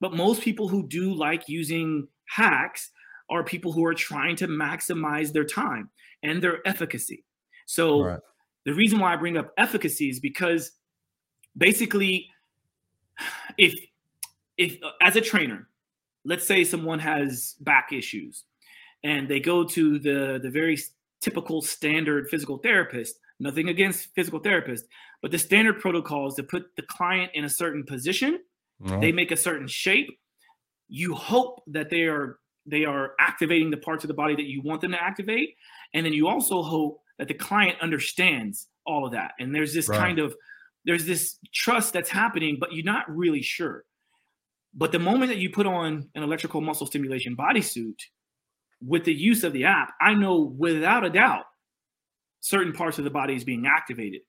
But 0.00 0.14
most 0.14 0.42
people 0.42 0.68
who 0.68 0.86
do 0.86 1.12
like 1.12 1.48
using 1.48 2.08
hacks 2.26 2.90
are 3.28 3.44
people 3.44 3.72
who 3.72 3.84
are 3.84 3.94
trying 3.94 4.36
to 4.36 4.48
maximize 4.48 5.32
their 5.32 5.44
time 5.44 5.90
and 6.22 6.42
their 6.42 6.66
efficacy. 6.66 7.24
So 7.66 8.02
right. 8.02 8.20
the 8.64 8.74
reason 8.74 8.98
why 8.98 9.12
I 9.12 9.16
bring 9.16 9.36
up 9.36 9.52
efficacy 9.56 10.08
is 10.08 10.20
because 10.20 10.72
basically 11.56 12.28
if 13.58 13.74
if 14.56 14.82
uh, 14.82 14.90
as 15.00 15.16
a 15.16 15.20
trainer 15.20 15.68
let's 16.24 16.46
say 16.46 16.64
someone 16.64 16.98
has 16.98 17.56
back 17.60 17.92
issues 17.92 18.44
and 19.02 19.28
they 19.28 19.40
go 19.40 19.64
to 19.64 19.98
the 19.98 20.38
the 20.42 20.50
very 20.50 20.78
typical 21.20 21.62
standard 21.62 22.28
physical 22.28 22.58
therapist 22.58 23.18
Nothing 23.40 23.70
against 23.70 24.14
physical 24.14 24.38
therapists, 24.38 24.84
but 25.22 25.30
the 25.30 25.38
standard 25.38 25.80
protocol 25.80 26.28
is 26.28 26.34
to 26.34 26.42
put 26.42 26.76
the 26.76 26.82
client 26.82 27.30
in 27.34 27.44
a 27.44 27.48
certain 27.48 27.84
position. 27.84 28.38
Mm-hmm. 28.82 29.00
They 29.00 29.12
make 29.12 29.30
a 29.30 29.36
certain 29.36 29.66
shape. 29.66 30.10
You 30.88 31.14
hope 31.14 31.62
that 31.68 31.88
they 31.88 32.02
are 32.02 32.38
they 32.66 32.84
are 32.84 33.12
activating 33.18 33.70
the 33.70 33.78
parts 33.78 34.04
of 34.04 34.08
the 34.08 34.14
body 34.14 34.36
that 34.36 34.44
you 34.44 34.60
want 34.62 34.82
them 34.82 34.92
to 34.92 35.02
activate, 35.02 35.56
and 35.94 36.04
then 36.04 36.12
you 36.12 36.28
also 36.28 36.62
hope 36.62 37.00
that 37.18 37.28
the 37.28 37.34
client 37.34 37.76
understands 37.80 38.68
all 38.86 39.06
of 39.06 39.12
that. 39.12 39.32
And 39.40 39.54
there's 39.54 39.72
this 39.72 39.88
right. 39.88 39.98
kind 39.98 40.18
of 40.18 40.34
there's 40.84 41.06
this 41.06 41.38
trust 41.52 41.94
that's 41.94 42.10
happening, 42.10 42.58
but 42.60 42.72
you're 42.72 42.84
not 42.84 43.04
really 43.14 43.42
sure. 43.42 43.84
But 44.74 44.92
the 44.92 44.98
moment 44.98 45.30
that 45.30 45.38
you 45.38 45.50
put 45.50 45.66
on 45.66 46.08
an 46.14 46.22
electrical 46.22 46.60
muscle 46.60 46.86
stimulation 46.86 47.36
bodysuit 47.36 47.96
with 48.86 49.04
the 49.04 49.14
use 49.14 49.44
of 49.44 49.52
the 49.52 49.64
app, 49.64 49.94
I 50.00 50.14
know 50.14 50.40
without 50.40 51.04
a 51.04 51.10
doubt 51.10 51.44
certain 52.40 52.72
parts 52.72 52.98
of 52.98 53.04
the 53.04 53.10
body 53.10 53.34
is 53.34 53.44
being 53.44 53.66
activated. 53.66 54.22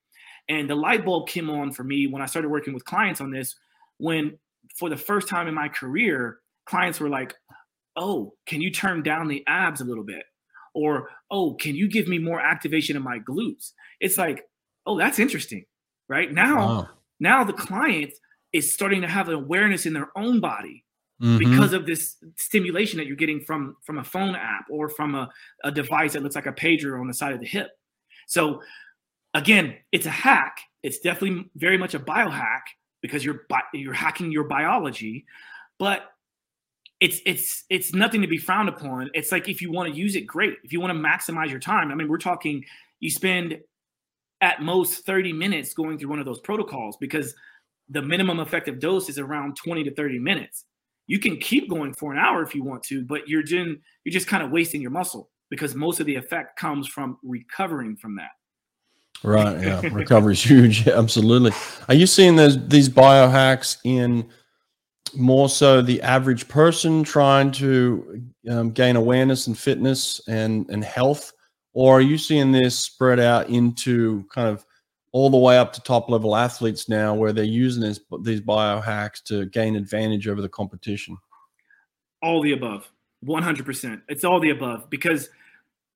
And 0.48 0.68
the 0.68 0.74
light 0.74 1.04
bulb 1.04 1.28
came 1.28 1.50
on 1.50 1.72
for 1.72 1.84
me 1.84 2.06
when 2.06 2.22
I 2.22 2.26
started 2.26 2.48
working 2.50 2.74
with 2.74 2.84
clients 2.84 3.20
on 3.20 3.30
this. 3.30 3.54
When 3.98 4.38
for 4.76 4.88
the 4.88 4.96
first 4.96 5.28
time 5.28 5.48
in 5.48 5.54
my 5.54 5.68
career, 5.68 6.38
clients 6.66 7.00
were 7.00 7.08
like, 7.08 7.34
Oh, 7.96 8.34
can 8.46 8.60
you 8.60 8.70
turn 8.70 9.02
down 9.02 9.28
the 9.28 9.44
abs 9.46 9.80
a 9.80 9.84
little 9.84 10.04
bit? 10.04 10.24
Or, 10.74 11.10
Oh, 11.30 11.54
can 11.54 11.74
you 11.74 11.88
give 11.88 12.08
me 12.08 12.18
more 12.18 12.40
activation 12.40 12.96
in 12.96 13.02
my 13.02 13.18
glutes? 13.18 13.72
It's 14.00 14.18
like, 14.18 14.44
Oh, 14.86 14.98
that's 14.98 15.18
interesting. 15.18 15.64
Right 16.08 16.32
now, 16.32 16.56
wow. 16.56 16.88
now 17.20 17.44
the 17.44 17.52
client 17.52 18.12
is 18.52 18.74
starting 18.74 19.00
to 19.02 19.08
have 19.08 19.28
an 19.28 19.34
awareness 19.34 19.86
in 19.86 19.92
their 19.92 20.10
own 20.16 20.40
body 20.40 20.84
mm-hmm. 21.22 21.38
because 21.38 21.72
of 21.72 21.86
this 21.86 22.16
stimulation 22.36 22.98
that 22.98 23.06
you're 23.06 23.16
getting 23.16 23.40
from 23.40 23.76
from 23.82 23.98
a 23.98 24.04
phone 24.04 24.34
app 24.34 24.64
or 24.70 24.88
from 24.88 25.14
a, 25.14 25.30
a 25.64 25.70
device 25.70 26.12
that 26.12 26.22
looks 26.22 26.34
like 26.34 26.46
a 26.46 26.52
pager 26.52 27.00
on 27.00 27.06
the 27.06 27.14
side 27.14 27.32
of 27.32 27.40
the 27.40 27.46
hip 27.46 27.70
so 28.26 28.62
again 29.34 29.76
it's 29.92 30.06
a 30.06 30.10
hack. 30.10 30.58
It's 30.82 30.98
definitely 30.98 31.50
very 31.54 31.78
much 31.78 31.94
a 31.94 32.00
biohack 32.00 32.62
because 33.02 33.24
you're 33.24 33.46
you're 33.72 33.92
hacking 33.92 34.32
your 34.32 34.44
biology 34.44 35.26
but 35.78 36.02
it's 37.00 37.20
it's 37.26 37.64
it's 37.68 37.92
nothing 37.92 38.22
to 38.22 38.28
be 38.28 38.38
frowned 38.38 38.68
upon. 38.68 39.10
It's 39.14 39.32
like 39.32 39.48
if 39.48 39.60
you 39.60 39.72
want 39.72 39.92
to 39.92 39.98
use 39.98 40.14
it 40.14 40.22
great. 40.22 40.54
If 40.62 40.72
you 40.72 40.80
want 40.80 40.92
to 40.92 40.98
maximize 40.98 41.50
your 41.50 41.60
time 41.60 41.90
i 41.90 41.94
mean 41.94 42.08
we're 42.08 42.18
talking 42.18 42.64
you 43.00 43.10
spend 43.10 43.58
at 44.40 44.62
most 44.62 45.04
30 45.04 45.32
minutes 45.32 45.74
going 45.74 45.98
through 45.98 46.08
one 46.08 46.18
of 46.18 46.24
those 46.24 46.40
protocols 46.40 46.96
because 46.98 47.34
the 47.88 48.00
minimum 48.00 48.40
effective 48.40 48.80
dose 48.80 49.08
is 49.08 49.18
around 49.18 49.56
20 49.56 49.84
to 49.84 49.94
30 49.94 50.18
minutes. 50.18 50.64
You 51.06 51.18
can 51.18 51.36
keep 51.36 51.68
going 51.68 51.92
for 51.92 52.12
an 52.12 52.18
hour 52.18 52.42
if 52.42 52.54
you 52.54 52.62
want 52.62 52.84
to, 52.84 53.04
but 53.04 53.28
you're 53.28 53.42
doing, 53.42 53.80
you're 54.04 54.12
just 54.12 54.28
kind 54.28 54.42
of 54.42 54.50
wasting 54.50 54.80
your 54.80 54.92
muscle 54.92 55.30
because 55.52 55.74
most 55.74 56.00
of 56.00 56.06
the 56.06 56.14
effect 56.14 56.58
comes 56.58 56.88
from 56.88 57.18
recovering 57.22 57.94
from 57.94 58.16
that. 58.16 58.30
Right. 59.22 59.60
Yeah. 59.60 59.82
Recovery 59.92 60.32
is 60.32 60.42
huge. 60.42 60.86
Yeah, 60.86 60.94
Absolutely. 60.98 61.52
Are 61.90 61.94
you 61.94 62.06
seeing 62.06 62.36
those 62.36 62.66
these 62.68 62.88
biohacks 62.88 63.76
in 63.84 64.26
more 65.14 65.50
so 65.50 65.82
the 65.82 66.00
average 66.00 66.48
person 66.48 67.04
trying 67.04 67.52
to 67.52 68.22
um, 68.48 68.70
gain 68.70 68.96
awareness 68.96 69.46
and 69.46 69.58
fitness 69.58 70.26
and 70.26 70.66
and 70.70 70.82
health, 70.82 71.34
or 71.74 71.98
are 71.98 72.00
you 72.00 72.16
seeing 72.16 72.50
this 72.50 72.78
spread 72.78 73.20
out 73.20 73.50
into 73.50 74.24
kind 74.30 74.48
of 74.48 74.64
all 75.12 75.28
the 75.28 75.36
way 75.36 75.58
up 75.58 75.74
to 75.74 75.82
top 75.82 76.08
level 76.08 76.34
athletes 76.34 76.88
now 76.88 77.12
where 77.12 77.34
they're 77.34 77.44
using 77.44 77.82
this, 77.82 78.00
these 78.22 78.40
biohacks 78.40 79.22
to 79.24 79.44
gain 79.50 79.76
advantage 79.76 80.28
over 80.28 80.40
the 80.40 80.48
competition? 80.48 81.14
All 82.22 82.40
the 82.40 82.52
above, 82.52 82.90
100%. 83.26 84.00
It's 84.08 84.24
all 84.24 84.40
the 84.40 84.48
above 84.48 84.88
because 84.88 85.28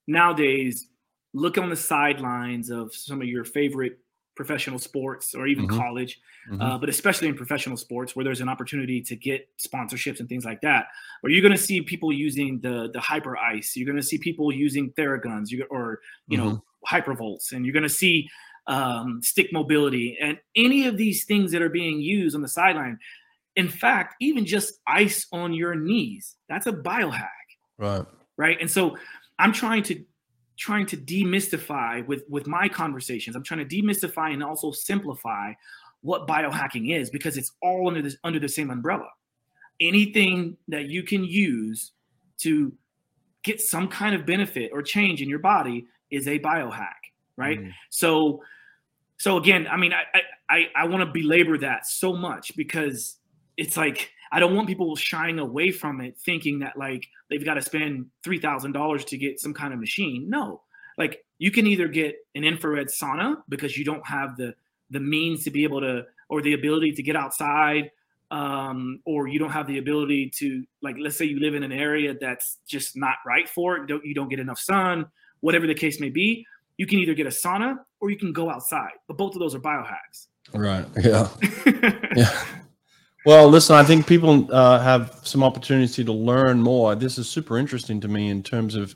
nowadays, 0.07 0.89
look 1.35 1.59
on 1.59 1.71
the 1.71 1.77
sidelines 1.77 2.71
of 2.71 2.95
some 2.95 3.21
of 3.21 3.29
your 3.29 3.45
favorite 3.45 3.99
professional 4.37 4.79
sports 4.79 5.35
or 5.35 5.47
even 5.47 5.67
mm-hmm. 5.67 5.79
college, 5.79 6.21
mm-hmm. 6.51 6.61
Uh, 6.61 6.79
but 6.79 6.89
especially 6.89 7.27
in 7.27 7.35
professional 7.35 7.77
sports 7.77 8.15
where 8.15 8.25
there's 8.25 8.43
an 8.43 8.49
opportunity 8.49 9.01
to 9.01 9.17
get 9.17 9.49
sponsorships 9.59 10.21
and 10.21 10.29
things 10.29 10.45
like 10.45 10.61
that, 10.61 10.87
where 11.21 11.33
you're 11.33 11.43
going 11.43 11.57
to 11.57 11.59
see 11.59 11.81
people 11.81 12.13
using 12.13 12.61
the 12.61 12.91
the 12.93 13.01
Hyperice, 13.01 13.75
you're 13.75 13.87
going 13.87 13.97
to 13.97 14.03
see 14.03 14.19
people 14.19 14.53
using 14.53 14.93
Theraguns, 14.93 15.51
you, 15.51 15.67
or 15.71 16.01
you 16.29 16.39
mm-hmm. 16.39 16.49
know 16.49 16.65
hypervolts, 16.89 17.53
and 17.53 17.65
you're 17.65 17.73
going 17.73 17.83
to 17.83 17.89
see 17.89 18.29
um, 18.67 19.21
stick 19.23 19.53
mobility, 19.53 20.17
and 20.21 20.39
any 20.55 20.87
of 20.87 20.97
these 20.97 21.25
things 21.25 21.51
that 21.53 21.63
are 21.63 21.71
being 21.71 22.01
used 22.01 22.37
on 22.37 22.43
the 22.43 22.49
sideline. 22.49 22.99
In 23.57 23.69
fact, 23.71 24.17
even 24.21 24.45
just 24.45 24.81
ice 24.87 25.27
on 25.33 25.55
your 25.55 25.75
knees, 25.75 26.37
that's 26.47 26.67
a 26.67 26.73
biohack. 26.73 27.31
Right. 27.79 28.05
Right. 28.37 28.59
And 28.61 28.71
so 28.71 28.99
I'm 29.39 29.53
trying 29.53 29.83
to 29.85 30.05
trying 30.57 30.87
to 30.87 30.97
demystify 30.97 32.07
with 32.07 32.25
with 32.29 32.47
my 32.47 32.69
conversations. 32.69 33.37
I'm 33.37 33.43
trying 33.43 33.67
to 33.67 33.83
demystify 33.83 34.33
and 34.33 34.43
also 34.43 34.71
simplify 34.73 35.53
what 36.01 36.27
biohacking 36.27 36.97
is 36.99 37.11
because 37.11 37.37
it's 37.37 37.53
all 37.63 37.89
under 37.89 38.03
this 38.03 38.17
under 38.25 38.39
the 38.39 38.49
same 38.49 38.71
umbrella. 38.71 39.09
Anything 39.81 40.57
that 40.69 40.87
you 40.87 41.03
can 41.03 41.25
use 41.25 41.93
to 42.39 42.73
get 43.43 43.61
some 43.61 43.89
kind 43.89 44.15
of 44.15 44.27
benefit 44.27 44.71
or 44.73 44.83
change 44.83 45.21
in 45.23 45.29
your 45.29 45.39
body 45.39 45.87
is 46.11 46.27
a 46.27 46.39
biohack, 46.39 46.95
right? 47.37 47.61
Mm. 47.61 47.73
So 47.91 48.43
so 49.19 49.37
again, 49.37 49.67
I 49.71 49.77
mean, 49.77 49.93
I 49.93 50.23
I 50.49 50.67
I 50.75 50.87
want 50.87 51.05
to 51.05 51.13
belabor 51.13 51.59
that 51.59 51.87
so 51.87 52.15
much 52.15 52.57
because 52.57 53.17
it's 53.57 53.77
like 53.77 54.11
I 54.33 54.41
don't 54.41 54.55
want 54.55 54.69
people 54.69 54.95
shying 54.97 55.39
away 55.39 55.71
from 55.71 56.01
it, 56.01 56.17
thinking 56.19 56.61
that 56.61 56.77
like 56.77 57.07
they've 57.31 57.45
got 57.45 57.55
to 57.55 57.63
spend 57.63 58.07
three 58.23 58.39
thousand 58.39 58.73
dollars 58.73 59.05
to 59.07 59.19
get 59.19 59.41
some 59.41 59.55
kind 59.55 59.73
of 59.73 59.81
machine. 59.81 60.29
No, 60.29 60.63
like 60.99 61.25
you 61.39 61.51
can 61.51 61.67
either 61.67 61.89
get 61.89 62.17
an 62.35 62.45
infrared 62.45 62.89
sauna 62.89 63.37
because 63.49 63.77
you 63.77 63.85
don't 63.85 64.07
have 64.07 64.37
the 64.37 64.55
the 64.91 65.01
means 65.01 65.45
to 65.45 65.51
be 65.51 65.65
able 65.65 65.81
to 65.81 66.05
or 66.29 66.43
the 66.43 66.55
ability 66.55 66.93
to 66.93 67.03
get 67.03 67.17
outside 67.17 67.91
um, 68.31 69.01
or 69.05 69.29
you 69.29 69.39
don't 69.39 69.51
have 69.51 69.67
the 69.67 69.79
ability 69.79 70.31
to 70.37 70.65
like 70.83 70.97
let's 70.99 71.17
say 71.17 71.25
you 71.25 71.41
live 71.41 71.55
in 71.55 71.63
an 71.63 71.73
area 71.73 72.15
that's 72.21 72.59
just 72.67 72.97
not 72.97 73.17
right 73.27 73.49
for 73.49 73.77
it 73.77 73.87
don't 73.87 74.05
you 74.05 74.15
don't 74.15 74.29
get 74.29 74.39
enough 74.41 74.59
sun 74.59 75.07
whatever 75.41 75.67
the 75.67 75.75
case 75.75 76.01
may 76.01 76.11
be 76.11 76.47
you 76.77 76.87
can 76.87 76.99
either 76.99 77.15
get 77.15 77.27
a 77.27 77.31
sauna 77.31 77.79
or 78.01 78.11
you 78.11 78.17
can 78.17 78.33
go 78.33 78.51
outside. 78.51 78.93
But 79.09 79.17
both 79.17 79.35
of 79.35 79.41
those 79.41 79.55
are 79.55 79.61
biohacks. 79.61 80.29
Right. 80.53 80.87
Yeah. 81.03 81.29
yeah. 82.17 82.45
Well, 83.27 83.49
listen, 83.49 83.75
I 83.75 83.83
think 83.83 84.07
people 84.07 84.47
uh, 84.55 84.79
have 84.79 85.19
some 85.25 85.43
opportunity 85.43 86.05
to 86.05 86.13
learn 86.13 86.63
more. 86.63 86.95
This 86.95 87.19
is 87.19 87.29
super 87.29 87.59
interesting 87.59 88.01
to 88.03 88.07
me 88.07 88.31
in 88.31 88.41
terms 88.41 88.77
of. 88.77 88.95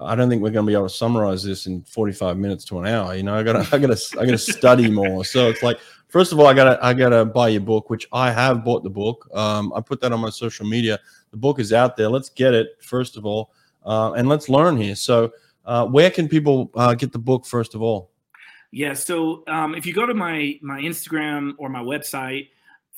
I 0.00 0.16
don't 0.16 0.28
think 0.28 0.42
we're 0.42 0.50
going 0.50 0.66
to 0.66 0.70
be 0.70 0.74
able 0.74 0.88
to 0.88 0.94
summarize 0.94 1.44
this 1.44 1.66
in 1.66 1.82
45 1.82 2.36
minutes 2.36 2.64
to 2.66 2.80
an 2.80 2.86
hour. 2.86 3.14
You 3.14 3.22
know, 3.22 3.36
I 3.36 3.44
got 3.44 3.52
to, 3.52 3.58
I 3.76 3.78
got 3.78 3.96
to, 3.96 4.20
I 4.20 4.24
got 4.24 4.32
to 4.32 4.38
study 4.38 4.90
more. 4.90 5.24
So 5.24 5.48
it's 5.48 5.62
like, 5.62 5.78
first 6.08 6.32
of 6.32 6.40
all, 6.40 6.48
I 6.48 6.54
got 6.54 6.64
to, 6.64 6.84
I 6.84 6.92
got 6.92 7.10
to 7.10 7.24
buy 7.24 7.48
your 7.48 7.60
book, 7.60 7.88
which 7.88 8.08
I 8.12 8.32
have 8.32 8.64
bought 8.64 8.82
the 8.82 8.90
book. 8.90 9.28
Um, 9.32 9.72
I 9.72 9.80
put 9.80 10.00
that 10.00 10.10
on 10.10 10.18
my 10.20 10.30
social 10.30 10.66
media. 10.66 10.98
The 11.30 11.36
book 11.36 11.60
is 11.60 11.72
out 11.72 11.96
there. 11.96 12.08
Let's 12.08 12.30
get 12.30 12.54
it 12.54 12.78
first 12.80 13.16
of 13.16 13.26
all, 13.26 13.52
uh, 13.86 14.12
and 14.12 14.28
let's 14.28 14.48
learn 14.48 14.76
here. 14.76 14.96
So, 14.96 15.32
uh, 15.66 15.86
where 15.86 16.10
can 16.10 16.28
people 16.28 16.72
uh, 16.74 16.94
get 16.94 17.12
the 17.12 17.18
book 17.20 17.46
first 17.46 17.76
of 17.76 17.82
all? 17.82 18.10
Yeah, 18.72 18.94
so 18.94 19.44
um, 19.46 19.76
if 19.76 19.86
you 19.86 19.92
go 19.92 20.04
to 20.04 20.14
my 20.14 20.58
my 20.62 20.80
Instagram 20.80 21.54
or 21.58 21.68
my 21.68 21.82
website, 21.82 22.48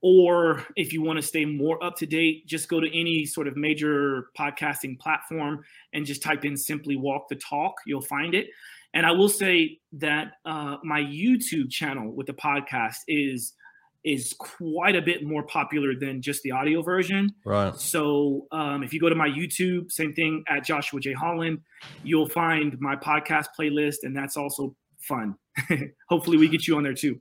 Or 0.00 0.64
if 0.76 0.94
you 0.94 1.02
want 1.02 1.18
to 1.18 1.22
stay 1.22 1.44
more 1.44 1.84
up 1.84 1.96
to 1.96 2.06
date, 2.06 2.46
just 2.46 2.70
go 2.70 2.80
to 2.80 2.98
any 2.98 3.26
sort 3.26 3.48
of 3.48 3.56
major 3.56 4.28
podcasting 4.38 4.98
platform 4.98 5.62
and 5.92 6.06
just 6.06 6.22
type 6.22 6.46
in 6.46 6.56
simply 6.56 6.96
walk 6.96 7.28
the 7.28 7.36
talk. 7.36 7.74
You'll 7.86 8.00
find 8.00 8.34
it. 8.34 8.46
And 8.94 9.04
I 9.04 9.12
will 9.12 9.28
say 9.28 9.78
that 9.92 10.38
uh, 10.46 10.78
my 10.82 11.02
YouTube 11.02 11.70
channel 11.70 12.12
with 12.12 12.26
the 12.26 12.34
podcast 12.34 13.00
is 13.08 13.52
is 14.06 14.34
quite 14.38 14.94
a 14.94 15.02
bit 15.02 15.24
more 15.24 15.42
popular 15.42 15.92
than 15.98 16.22
just 16.22 16.40
the 16.44 16.52
audio 16.52 16.80
version. 16.80 17.34
Right. 17.44 17.74
So 17.74 18.46
um, 18.52 18.84
if 18.84 18.94
you 18.94 19.00
go 19.00 19.08
to 19.08 19.16
my 19.16 19.28
YouTube, 19.28 19.90
same 19.90 20.14
thing 20.14 20.44
at 20.48 20.64
Joshua 20.64 21.00
J 21.00 21.12
Holland, 21.12 21.60
you'll 22.04 22.28
find 22.28 22.80
my 22.80 22.94
podcast 22.94 23.48
playlist, 23.58 23.96
and 24.04 24.16
that's 24.16 24.36
also 24.36 24.76
fun. 25.00 25.34
Hopefully, 26.08 26.36
we 26.38 26.48
get 26.48 26.68
you 26.68 26.76
on 26.76 26.84
there 26.84 26.94
too. 26.94 27.20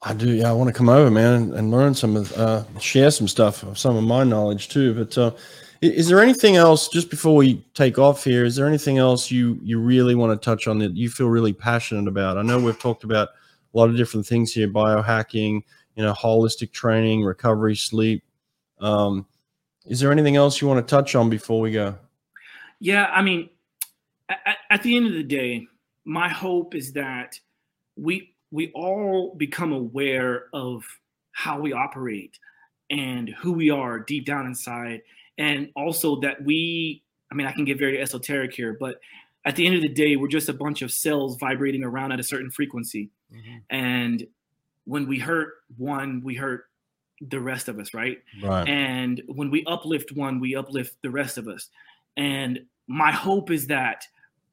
I 0.00 0.14
do. 0.14 0.32
Yeah, 0.32 0.48
I 0.48 0.52
want 0.52 0.68
to 0.68 0.74
come 0.74 0.88
over, 0.88 1.10
man, 1.10 1.34
and, 1.34 1.54
and 1.54 1.70
learn 1.70 1.94
some 1.94 2.16
of, 2.16 2.32
uh, 2.32 2.64
share 2.80 3.10
some 3.10 3.28
stuff, 3.28 3.64
some 3.76 3.96
of 3.96 4.02
my 4.02 4.24
knowledge 4.24 4.70
too. 4.70 4.94
But 4.94 5.16
uh, 5.18 5.32
is 5.82 6.08
there 6.08 6.20
anything 6.20 6.56
else 6.56 6.88
just 6.88 7.10
before 7.10 7.36
we 7.36 7.62
take 7.74 7.98
off 7.98 8.24
here? 8.24 8.44
Is 8.44 8.56
there 8.56 8.66
anything 8.66 8.96
else 8.96 9.30
you 9.30 9.60
you 9.62 9.78
really 9.78 10.14
want 10.14 10.32
to 10.32 10.42
touch 10.42 10.66
on 10.66 10.78
that 10.78 10.96
you 10.96 11.10
feel 11.10 11.28
really 11.28 11.52
passionate 11.52 12.08
about? 12.08 12.38
I 12.38 12.42
know 12.42 12.58
we've 12.58 12.78
talked 12.78 13.04
about 13.04 13.28
a 13.74 13.78
lot 13.78 13.90
of 13.90 13.96
different 13.96 14.26
things 14.26 14.52
here: 14.52 14.68
biohacking, 14.68 15.60
you 15.94 16.02
know, 16.02 16.12
holistic 16.12 16.72
training, 16.72 17.22
recovery, 17.22 17.76
sleep. 17.76 18.22
Um, 18.80 19.26
is 19.86 20.00
there 20.00 20.12
anything 20.12 20.36
else 20.36 20.60
you 20.60 20.68
want 20.68 20.86
to 20.86 20.90
touch 20.90 21.14
on 21.14 21.28
before 21.28 21.60
we 21.60 21.72
go? 21.72 21.96
Yeah, 22.80 23.06
I 23.12 23.22
mean, 23.22 23.48
at, 24.28 24.56
at 24.70 24.82
the 24.82 24.96
end 24.96 25.06
of 25.06 25.12
the 25.12 25.22
day, 25.22 25.66
my 26.04 26.28
hope 26.28 26.74
is 26.74 26.92
that 26.92 27.38
we 27.96 28.34
we 28.50 28.70
all 28.74 29.34
become 29.36 29.72
aware 29.72 30.44
of 30.52 30.84
how 31.32 31.58
we 31.60 31.72
operate 31.72 32.38
and 32.90 33.30
who 33.40 33.52
we 33.52 33.70
are 33.70 33.98
deep 33.98 34.26
down 34.26 34.46
inside 34.46 35.00
and 35.38 35.70
also 35.76 36.20
that 36.20 36.42
we 36.44 37.02
i 37.30 37.34
mean 37.34 37.46
i 37.46 37.52
can 37.52 37.64
get 37.64 37.78
very 37.78 38.00
esoteric 38.00 38.52
here 38.52 38.76
but 38.78 39.00
at 39.44 39.56
the 39.56 39.66
end 39.66 39.74
of 39.74 39.82
the 39.82 39.88
day 39.88 40.16
we're 40.16 40.28
just 40.28 40.48
a 40.48 40.52
bunch 40.52 40.82
of 40.82 40.92
cells 40.92 41.36
vibrating 41.38 41.84
around 41.84 42.12
at 42.12 42.20
a 42.20 42.22
certain 42.22 42.50
frequency 42.50 43.10
mm-hmm. 43.32 43.58
and 43.70 44.26
when 44.84 45.06
we 45.06 45.18
hurt 45.18 45.54
one 45.76 46.20
we 46.24 46.34
hurt 46.34 46.64
the 47.28 47.40
rest 47.40 47.68
of 47.68 47.78
us 47.78 47.94
right? 47.94 48.18
right 48.42 48.68
and 48.68 49.22
when 49.28 49.50
we 49.50 49.64
uplift 49.66 50.12
one 50.12 50.40
we 50.40 50.56
uplift 50.56 50.96
the 51.02 51.10
rest 51.10 51.38
of 51.38 51.48
us 51.48 51.68
and 52.16 52.60
my 52.88 53.12
hope 53.12 53.50
is 53.50 53.66
that 53.68 54.04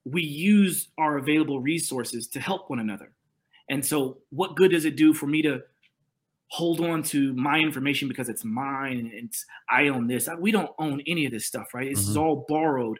we 0.05 0.21
use 0.21 0.89
our 0.97 1.17
available 1.17 1.59
resources 1.59 2.27
to 2.27 2.39
help 2.39 2.69
one 2.69 2.79
another 2.79 3.11
and 3.69 3.85
so, 3.85 4.17
what 4.31 4.55
good 4.55 4.71
does 4.71 4.85
it 4.85 4.95
do 4.95 5.13
for 5.13 5.27
me 5.27 5.41
to 5.43 5.61
hold 6.47 6.81
on 6.81 7.03
to 7.03 7.33
my 7.33 7.59
information 7.59 8.07
because 8.07 8.27
it's 8.27 8.43
mine 8.43 8.97
and 8.97 9.13
it's 9.13 9.45
I 9.69 9.89
own 9.89 10.07
this? 10.07 10.27
We 10.39 10.51
don't 10.51 10.71
own 10.79 11.01
any 11.07 11.25
of 11.25 11.31
this 11.31 11.45
stuff, 11.45 11.73
right? 11.73 11.89
This 11.89 12.01
mm-hmm. 12.01 12.11
is 12.11 12.17
all 12.17 12.45
borrowed. 12.47 12.99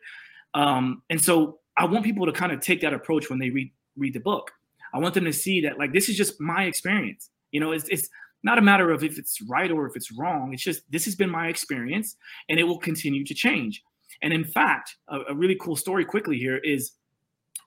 Um, 0.54 1.02
and 1.10 1.20
so, 1.20 1.60
I 1.76 1.86
want 1.86 2.06
people 2.06 2.26
to 2.28 2.32
kind 2.32 2.52
of 2.52 2.62
take 2.62 2.82
that 2.82 2.94
approach 2.94 3.30
when 3.30 3.40
they 3.40 3.50
read 3.50 3.72
read 3.98 4.14
the 4.14 4.20
book. 4.20 4.52
I 4.94 5.00
want 5.00 5.14
them 5.14 5.26
to 5.26 5.34
see 5.34 5.62
that 5.62 5.78
like 5.78 5.94
this 5.94 6.10
is 6.10 6.18
just 6.18 6.40
my 6.40 6.64
experience. 6.64 7.30
You 7.52 7.60
know, 7.60 7.72
it's 7.72 7.88
it's 7.90 8.10
not 8.44 8.58
a 8.58 8.62
matter 8.62 8.92
of 8.92 9.04
if 9.04 9.18
it's 9.18 9.42
right 9.42 9.70
or 9.70 9.86
if 9.86 9.96
it's 9.96 10.12
wrong. 10.12 10.54
It's 10.54 10.64
just 10.64 10.90
this 10.92 11.06
has 11.06 11.16
been 11.16 11.30
my 11.30 11.48
experience, 11.48 12.16
and 12.48 12.60
it 12.60 12.64
will 12.64 12.80
continue 12.80 13.26
to 13.26 13.34
change. 13.34 13.84
And 14.22 14.34
in 14.34 14.44
fact, 14.44 14.96
a, 15.08 15.20
a 15.30 15.36
really 15.36 15.56
cool 15.60 15.76
story 15.76 16.06
quickly 16.06 16.38
here 16.38 16.58
is 16.58 16.92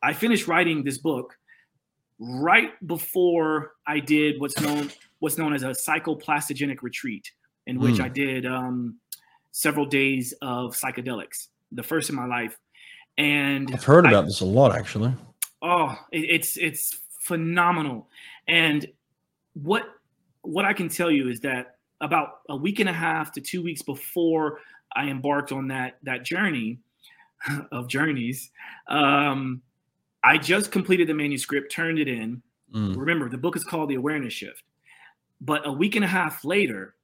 I 0.03 0.13
finished 0.13 0.49
writing 0.49 0.83
this 0.83 0.99
book 0.99 1.37
right 2.19 2.71
before 2.87 3.73
I 3.87 4.01
did 4.01 4.41
what's 4.41 4.61
known 4.61 4.91
what's 5.19 5.39
known 5.39 5.55
as 5.55 5.63
a 5.63 5.69
psychoplastogenic 5.69 6.83
retreat, 6.83 7.31
in 7.67 7.79
which 7.79 7.97
mm. 7.97 8.05
I 8.05 8.09
did 8.09 8.47
um, 8.47 8.99
several 9.53 9.87
days 9.87 10.35
of 10.43 10.75
psychedelics, 10.75 11.49
the 11.71 11.83
first 11.83 12.11
in 12.11 12.17
my 12.17 12.27
life. 12.27 12.59
And 13.19 13.71
I've 13.73 13.85
heard 13.85 14.07
about 14.07 14.25
I, 14.25 14.27
this 14.27 14.41
a 14.41 14.47
lot, 14.47 14.75
actually. 14.75 15.15
Oh, 15.61 15.97
it, 16.11 16.25
it's 16.29 16.57
it's 16.57 16.99
phenomenal. 17.23 18.09
And 18.49 18.87
what 19.55 19.85
what 20.43 20.65
I 20.65 20.73
can 20.73 20.89
tell 20.89 21.11
you 21.11 21.29
is 21.29 21.41
that 21.41 21.77
about 22.01 22.41
a 22.49 22.57
week 22.57 22.81
and 22.81 22.89
a 22.89 22.93
half 22.93 23.33
to 23.33 23.41
two 23.41 23.63
weeks 23.63 23.83
before 23.83 24.59
I 24.95 25.09
embarked 25.09 25.53
on 25.53 25.69
that 25.69 25.99
that 26.03 26.25
journey 26.25 26.79
of 27.73 27.89
journeys, 27.89 28.51
um, 28.89 29.63
I 30.25 30.39
just 30.39 30.71
completed 30.71 31.09
the 31.09 31.15
manuscript, 31.15 31.73
turned 31.73 31.99
it 31.99 32.09
in. 32.09 32.43
Mm. 32.75 32.97
Remember, 32.97 33.29
the 33.29 33.39
book 33.39 33.57
is 33.57 33.65
called 33.65 33.91
The 33.91 33.97
Awareness 33.97 34.33
Shift. 34.33 34.63
But 35.41 35.67
a 35.67 35.73
week 35.73 35.97
and 35.97 36.05
a 36.05 36.09
half 36.09 36.45
later, 36.45 36.95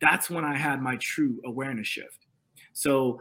that's 0.00 0.28
when 0.28 0.44
I 0.44 0.56
had 0.56 0.82
my 0.82 0.96
true 0.96 1.40
awareness 1.44 1.86
shift. 1.86 2.26
So, 2.72 3.20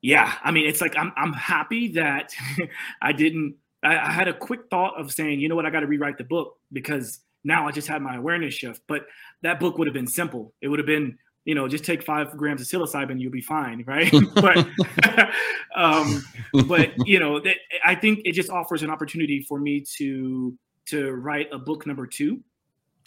yeah, 0.00 0.34
I 0.42 0.50
mean, 0.50 0.66
it's 0.66 0.80
like 0.80 0.96
I'm 0.96 1.12
I'm 1.16 1.32
happy 1.34 1.88
that 1.88 2.32
I 3.02 3.12
didn't. 3.12 3.56
I, 3.84 4.08
I 4.08 4.10
had 4.10 4.28
a 4.28 4.34
quick 4.34 4.62
thought 4.70 4.98
of 4.98 5.12
saying, 5.12 5.40
you 5.40 5.48
know 5.48 5.56
what, 5.56 5.66
I 5.66 5.70
got 5.70 5.80
to 5.80 5.86
rewrite 5.86 6.18
the 6.18 6.24
book 6.24 6.58
because 6.72 7.20
now 7.44 7.68
I 7.68 7.72
just 7.72 7.86
had 7.88 8.02
my 8.02 8.16
awareness 8.16 8.54
shift. 8.54 8.82
But 8.88 9.06
that 9.42 9.60
book 9.60 9.78
would 9.78 9.86
have 9.86 9.94
been 9.94 10.06
simple. 10.06 10.52
It 10.60 10.68
would 10.68 10.78
have 10.78 10.86
been 10.86 11.18
you 11.44 11.54
know, 11.54 11.68
just 11.68 11.84
take 11.84 12.02
five 12.02 12.36
grams 12.36 12.60
of 12.60 12.66
psilocybin, 12.66 13.20
you'll 13.20 13.30
be 13.30 13.42
fine, 13.42 13.84
right? 13.86 14.12
but, 14.34 14.66
um, 15.76 16.24
but 16.66 16.92
you 17.06 17.20
know, 17.20 17.40
that, 17.40 17.56
I 17.84 17.94
think 17.94 18.20
it 18.24 18.32
just 18.32 18.50
offers 18.50 18.82
an 18.82 18.90
opportunity 18.90 19.40
for 19.42 19.58
me 19.58 19.84
to 19.96 20.56
to 20.86 21.12
write 21.12 21.48
a 21.50 21.58
book 21.58 21.86
number 21.86 22.06
two, 22.06 22.40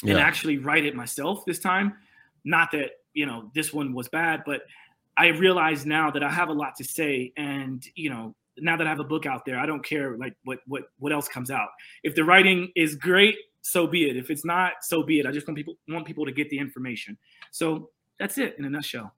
yeah. 0.04 0.12
and 0.12 0.20
actually 0.20 0.58
write 0.58 0.86
it 0.86 0.96
myself 0.96 1.46
this 1.46 1.60
time. 1.60 1.94
Not 2.44 2.72
that 2.72 2.92
you 3.14 3.26
know 3.26 3.52
this 3.54 3.74
one 3.74 3.94
was 3.94 4.08
bad, 4.08 4.44
but 4.46 4.62
I 5.16 5.28
realize 5.28 5.86
now 5.86 6.12
that 6.12 6.24
I 6.24 6.30
have 6.30 6.50
a 6.50 6.54
lot 6.54 6.76
to 6.78 6.84
say, 6.84 7.34
and 7.38 7.84
you 7.96 8.10
know, 8.10 8.36
now 8.60 8.78
that 8.78 8.88
I 8.88 8.90
have 8.90 9.00
a 9.00 9.06
book 9.06 9.26
out 9.26 9.46
there, 9.46 9.60
I 9.60 9.66
don't 9.66 9.84
care 9.84 10.18
like 10.18 10.36
what 10.44 10.60
what 10.68 10.84
what 11.00 11.12
else 11.12 11.28
comes 11.28 11.52
out. 11.52 11.70
If 12.04 12.16
the 12.16 12.24
writing 12.24 12.72
is 12.76 12.96
great, 12.96 13.36
so 13.62 13.88
be 13.88 14.10
it. 14.10 14.18
If 14.18 14.30
it's 14.30 14.46
not, 14.46 14.74
so 14.82 15.04
be 15.04 15.20
it. 15.20 15.26
I 15.26 15.32
just 15.32 15.48
want 15.48 15.58
people 15.58 15.78
want 15.90 16.06
people 16.06 16.26
to 16.26 16.32
get 16.32 16.50
the 16.50 16.60
information. 16.60 17.18
So 17.52 17.90
that's 18.20 18.38
it 18.38 18.56
in 18.58 18.66
a 18.66 18.70
nutshell. 18.70 19.14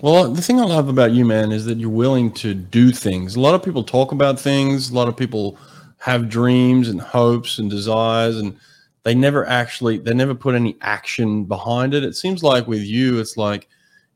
Well, 0.00 0.32
the 0.32 0.42
thing 0.42 0.60
I 0.60 0.64
love 0.64 0.88
about 0.88 1.12
you, 1.12 1.24
man, 1.24 1.52
is 1.52 1.64
that 1.64 1.78
you're 1.78 1.90
willing 1.90 2.32
to 2.34 2.54
do 2.54 2.92
things. 2.92 3.36
A 3.36 3.40
lot 3.40 3.54
of 3.54 3.62
people 3.62 3.82
talk 3.82 4.12
about 4.12 4.38
things. 4.38 4.90
A 4.90 4.94
lot 4.94 5.08
of 5.08 5.16
people 5.16 5.58
have 5.98 6.28
dreams 6.28 6.88
and 6.88 7.00
hopes 7.00 7.58
and 7.58 7.70
desires, 7.70 8.36
and 8.38 8.56
they 9.02 9.14
never 9.14 9.46
actually 9.46 9.98
they 9.98 10.14
never 10.14 10.34
put 10.34 10.54
any 10.54 10.76
action 10.80 11.44
behind 11.44 11.94
it. 11.94 12.04
It 12.04 12.16
seems 12.16 12.42
like 12.42 12.66
with 12.66 12.82
you, 12.82 13.18
it's 13.18 13.36
like 13.36 13.68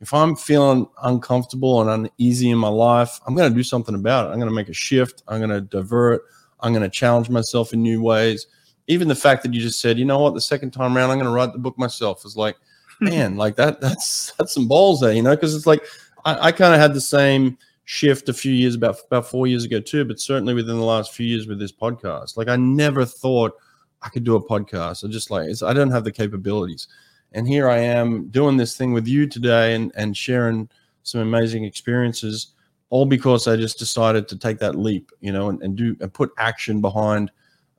if 0.04 0.12
I'm 0.12 0.36
feeling 0.36 0.86
uncomfortable 1.02 1.80
and 1.80 2.08
uneasy 2.18 2.50
in 2.50 2.58
my 2.58 2.68
life, 2.68 3.18
I'm 3.26 3.34
going 3.34 3.50
to 3.50 3.56
do 3.56 3.62
something 3.62 3.94
about 3.94 4.26
it. 4.26 4.32
I'm 4.32 4.38
going 4.38 4.50
to 4.50 4.54
make 4.54 4.68
a 4.68 4.74
shift. 4.74 5.22
I'm 5.26 5.40
going 5.40 5.48
to 5.48 5.62
divert. 5.62 6.24
I'm 6.60 6.72
going 6.72 6.82
to 6.82 6.90
challenge 6.90 7.30
myself 7.30 7.72
in 7.72 7.82
new 7.82 8.02
ways. 8.02 8.46
Even 8.86 9.08
the 9.08 9.14
fact 9.14 9.42
that 9.42 9.54
you 9.54 9.62
just 9.62 9.80
said, 9.80 9.98
you 9.98 10.04
know 10.04 10.18
what, 10.18 10.34
the 10.34 10.42
second 10.42 10.72
time 10.72 10.94
around, 10.94 11.10
I'm 11.10 11.16
going 11.16 11.24
to 11.24 11.32
write 11.32 11.54
the 11.54 11.58
book 11.58 11.78
myself 11.78 12.26
is 12.26 12.36
like 12.36 12.56
man, 13.00 13.36
like 13.36 13.56
that, 13.56 13.80
that's 13.80 14.32
that's 14.38 14.52
some 14.52 14.68
balls 14.68 15.00
there, 15.00 15.12
you 15.12 15.22
know, 15.22 15.34
because 15.34 15.54
it's 15.54 15.66
like 15.66 15.82
I, 16.24 16.48
I 16.48 16.52
kind 16.52 16.74
of 16.74 16.80
had 16.80 16.94
the 16.94 17.00
same 17.00 17.56
shift 17.86 18.28
a 18.28 18.34
few 18.34 18.52
years 18.52 18.74
about 18.74 18.98
about 19.06 19.26
four 19.26 19.46
years 19.46 19.64
ago 19.64 19.80
too, 19.80 20.04
but 20.04 20.20
certainly 20.20 20.52
within 20.52 20.76
the 20.76 20.84
last 20.84 21.12
few 21.12 21.26
years 21.26 21.46
with 21.46 21.58
this 21.58 21.72
podcast. 21.72 22.36
Like 22.36 22.48
I 22.48 22.56
never 22.56 23.06
thought 23.06 23.54
I 24.02 24.10
could 24.10 24.24
do 24.24 24.36
a 24.36 24.46
podcast. 24.46 25.02
I 25.04 25.08
just 25.08 25.30
like 25.30 25.48
I 25.62 25.72
don't 25.72 25.90
have 25.90 26.04
the 26.04 26.12
capabilities, 26.12 26.88
and 27.34 27.46
here 27.46 27.68
I 27.68 27.78
am 27.78 28.28
doing 28.28 28.56
this 28.56 28.76
thing 28.76 28.92
with 28.92 29.06
you 29.06 29.26
today 29.26 29.74
and 29.74 29.92
and 29.94 30.16
sharing 30.16 30.68
some 31.02 31.20
amazing 31.20 31.64
experiences, 31.64 32.54
all 32.90 33.04
because 33.04 33.46
I 33.46 33.56
just 33.56 33.78
decided 33.78 34.26
to 34.28 34.38
take 34.38 34.58
that 34.58 34.74
leap, 34.74 35.10
you 35.20 35.32
know, 35.32 35.50
and, 35.50 35.62
and 35.62 35.76
do 35.76 35.96
and 36.00 36.12
put 36.12 36.32
action 36.38 36.80
behind 36.80 37.30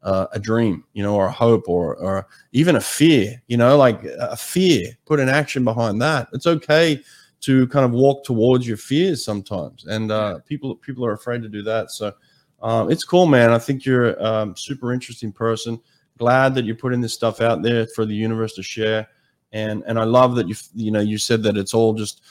uh, 0.04 0.28
a 0.34 0.40
dream, 0.40 0.84
you 0.94 1.02
know, 1.02 1.16
or 1.16 1.26
a 1.26 1.32
hope, 1.32 1.68
or 1.68 1.96
or 1.96 2.28
even 2.52 2.76
a 2.76 2.82
fear, 2.82 3.42
you 3.48 3.58
know, 3.58 3.76
like 3.78 4.04
a 4.04 4.38
fear. 4.38 4.96
Put 5.06 5.20
an 5.20 5.30
action 5.30 5.64
behind 5.64 6.02
that. 6.02 6.28
It's 6.34 6.48
okay 6.48 7.02
to 7.42 7.68
kind 7.68 7.86
of 7.86 7.92
walk 7.92 8.24
towards 8.24 8.68
your 8.68 8.78
fears 8.78 9.26
sometimes, 9.26 9.86
and 9.86 10.12
uh, 10.12 10.40
people 10.46 10.76
people 10.76 11.06
are 11.06 11.14
afraid 11.14 11.42
to 11.42 11.50
do 11.50 11.64
that. 11.64 11.92
So 11.92 12.14
um, 12.62 12.92
it's 12.92 13.04
cool, 13.04 13.26
man. 13.26 13.52
I 13.52 13.58
think 13.58 13.86
you're 13.86 14.14
a 14.14 14.24
um, 14.24 14.56
super 14.56 14.94
interesting 14.94 15.32
person. 15.32 15.80
Glad 16.18 16.56
that 16.56 16.66
you're 16.66 16.76
putting 16.76 17.02
this 17.02 17.14
stuff 17.14 17.42
out 17.42 17.62
there 17.62 17.88
for 17.88 18.06
the 18.06 18.16
universe 18.16 18.54
to 18.54 18.64
share, 18.64 19.08
and 19.52 19.84
and 19.88 20.00
I 20.00 20.04
love 20.04 20.36
that 20.36 20.48
you 20.48 20.56
you 20.74 20.92
know 20.92 21.00
you 21.00 21.18
said 21.18 21.44
that 21.44 21.58
it's 21.58 21.74
all 21.74 21.94
just 21.94 22.22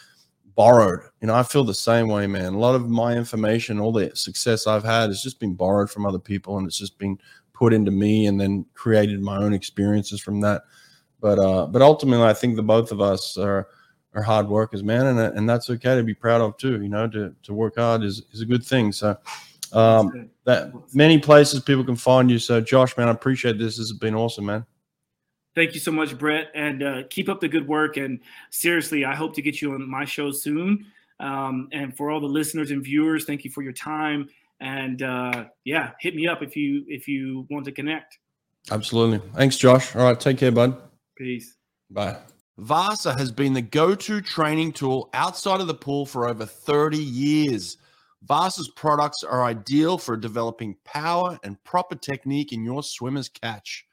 borrowed. 0.54 1.00
You 1.20 1.28
know, 1.28 1.34
I 1.34 1.42
feel 1.42 1.64
the 1.64 1.74
same 1.74 2.08
way, 2.08 2.26
man. 2.26 2.54
A 2.54 2.58
lot 2.58 2.74
of 2.74 2.88
my 2.88 3.14
information, 3.14 3.80
all 3.80 3.92
the 3.92 4.14
success 4.14 4.66
I've 4.66 4.84
had, 4.84 5.08
has 5.08 5.22
just 5.22 5.40
been 5.40 5.54
borrowed 5.54 5.90
from 5.90 6.06
other 6.06 6.18
people, 6.18 6.58
and 6.58 6.66
it's 6.66 6.78
just 6.78 6.98
been 6.98 7.18
put 7.52 7.72
into 7.72 7.90
me 7.90 8.26
and 8.26 8.40
then 8.40 8.66
created 8.74 9.20
my 9.20 9.38
own 9.38 9.52
experiences 9.52 10.20
from 10.20 10.40
that. 10.42 10.62
But 11.20 11.38
uh, 11.38 11.66
but 11.66 11.82
ultimately, 11.82 12.26
I 12.26 12.34
think 12.34 12.56
the 12.56 12.62
both 12.62 12.92
of 12.92 13.00
us 13.00 13.36
are 13.36 13.68
are 14.14 14.22
hard 14.22 14.48
workers, 14.48 14.82
man, 14.82 15.06
and 15.06 15.18
and 15.18 15.48
that's 15.48 15.70
okay 15.70 15.96
to 15.96 16.02
be 16.02 16.14
proud 16.14 16.40
of 16.40 16.56
too. 16.56 16.82
You 16.82 16.88
know, 16.88 17.08
to 17.08 17.34
to 17.42 17.54
work 17.54 17.76
hard 17.76 18.02
is 18.02 18.22
is 18.32 18.40
a 18.40 18.46
good 18.46 18.64
thing. 18.64 18.92
So. 18.92 19.16
Um, 19.72 20.30
that 20.44 20.72
many 20.94 21.18
places 21.18 21.58
people 21.58 21.82
can 21.82 21.96
find 21.96 22.30
you. 22.30 22.38
So, 22.38 22.60
Josh, 22.60 22.96
man, 22.96 23.08
I 23.08 23.10
appreciate 23.10 23.58
this. 23.58 23.76
This 23.76 23.88
has 23.88 23.98
been 23.98 24.14
awesome, 24.14 24.44
man. 24.44 24.64
Thank 25.54 25.74
you 25.74 25.80
so 25.80 25.92
much, 25.92 26.18
Brett, 26.18 26.50
and 26.54 26.82
uh, 26.82 27.02
keep 27.10 27.28
up 27.28 27.40
the 27.40 27.48
good 27.48 27.68
work. 27.68 27.96
And 27.96 28.20
seriously, 28.50 29.04
I 29.04 29.14
hope 29.14 29.34
to 29.34 29.42
get 29.42 29.62
you 29.62 29.72
on 29.72 29.88
my 29.88 30.04
show 30.04 30.32
soon. 30.32 30.86
Um, 31.20 31.68
and 31.72 31.96
for 31.96 32.10
all 32.10 32.20
the 32.20 32.26
listeners 32.26 32.72
and 32.72 32.82
viewers, 32.82 33.24
thank 33.24 33.44
you 33.44 33.50
for 33.50 33.62
your 33.62 33.72
time 33.72 34.28
and 34.60 35.02
uh, 35.02 35.44
yeah, 35.64 35.90
hit 36.00 36.14
me 36.14 36.26
up 36.26 36.42
if 36.42 36.56
you 36.56 36.84
if 36.88 37.08
you 37.08 37.46
want 37.50 37.64
to 37.66 37.72
connect. 37.72 38.18
Absolutely. 38.70 39.20
Thanks, 39.34 39.56
Josh. 39.56 39.94
All 39.94 40.04
right, 40.04 40.18
take 40.18 40.38
care, 40.38 40.50
bud. 40.52 40.76
Peace. 41.16 41.56
Bye. 41.90 42.16
Vasa 42.56 43.12
has 43.18 43.30
been 43.30 43.52
the 43.52 43.60
go-to 43.60 44.20
training 44.20 44.72
tool 44.72 45.10
outside 45.12 45.60
of 45.60 45.66
the 45.66 45.74
pool 45.74 46.06
for 46.06 46.28
over 46.28 46.46
30 46.46 46.96
years. 46.96 47.76
Vasa's 48.22 48.70
products 48.74 49.22
are 49.22 49.44
ideal 49.44 49.98
for 49.98 50.16
developing 50.16 50.76
power 50.84 51.38
and 51.42 51.62
proper 51.64 51.96
technique 51.96 52.52
in 52.52 52.64
your 52.64 52.82
swimmer's 52.82 53.28
catch. 53.28 53.84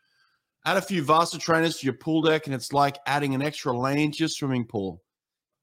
Add 0.64 0.78
a 0.78 0.82
few 0.82 1.04
Vasa 1.04 1.40
trainers 1.40 1.78
to 1.78 1.86
your 1.88 1.96
pool 1.96 2.22
deck, 2.22 2.46
and 2.46 2.54
it's 2.54 2.72
like 2.72 3.00
adding 3.08 3.34
an 3.34 3.42
extra 3.42 3.76
lane 3.76 4.12
to 4.12 4.20
your 4.20 4.30
swimming 4.30 4.66
pool. 4.66 5.02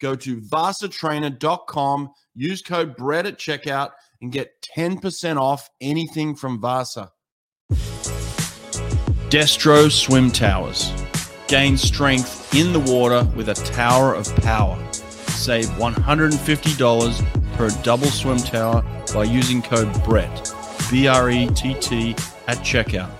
Go 0.00 0.16
to 0.16 0.40
vasatrainer.com, 0.40 2.10
use 2.34 2.62
code 2.62 2.96
BRETT 2.96 3.26
at 3.26 3.38
checkout, 3.38 3.90
and 4.20 4.32
get 4.32 4.50
10% 4.76 5.36
off 5.40 5.70
anything 5.80 6.34
from 6.34 6.60
Vasa. 6.60 7.12
Destro 9.30 9.90
Swim 9.90 10.32
Towers. 10.32 10.92
Gain 11.46 11.76
strength 11.76 12.52
in 12.54 12.72
the 12.72 12.80
water 12.80 13.24
with 13.36 13.50
a 13.50 13.54
tower 13.54 14.14
of 14.14 14.34
power. 14.36 14.76
Save 14.92 15.66
$150 15.66 17.52
per 17.54 17.70
double 17.82 18.06
swim 18.06 18.38
tower 18.38 18.82
by 19.14 19.24
using 19.24 19.62
code 19.62 19.92
BRETT, 20.02 20.52
B 20.90 21.06
R 21.06 21.30
E 21.30 21.48
T 21.54 21.74
T, 21.74 22.10
at 22.48 22.58
checkout. 22.58 23.17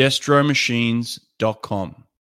DestroMachines.com. 0.00 1.99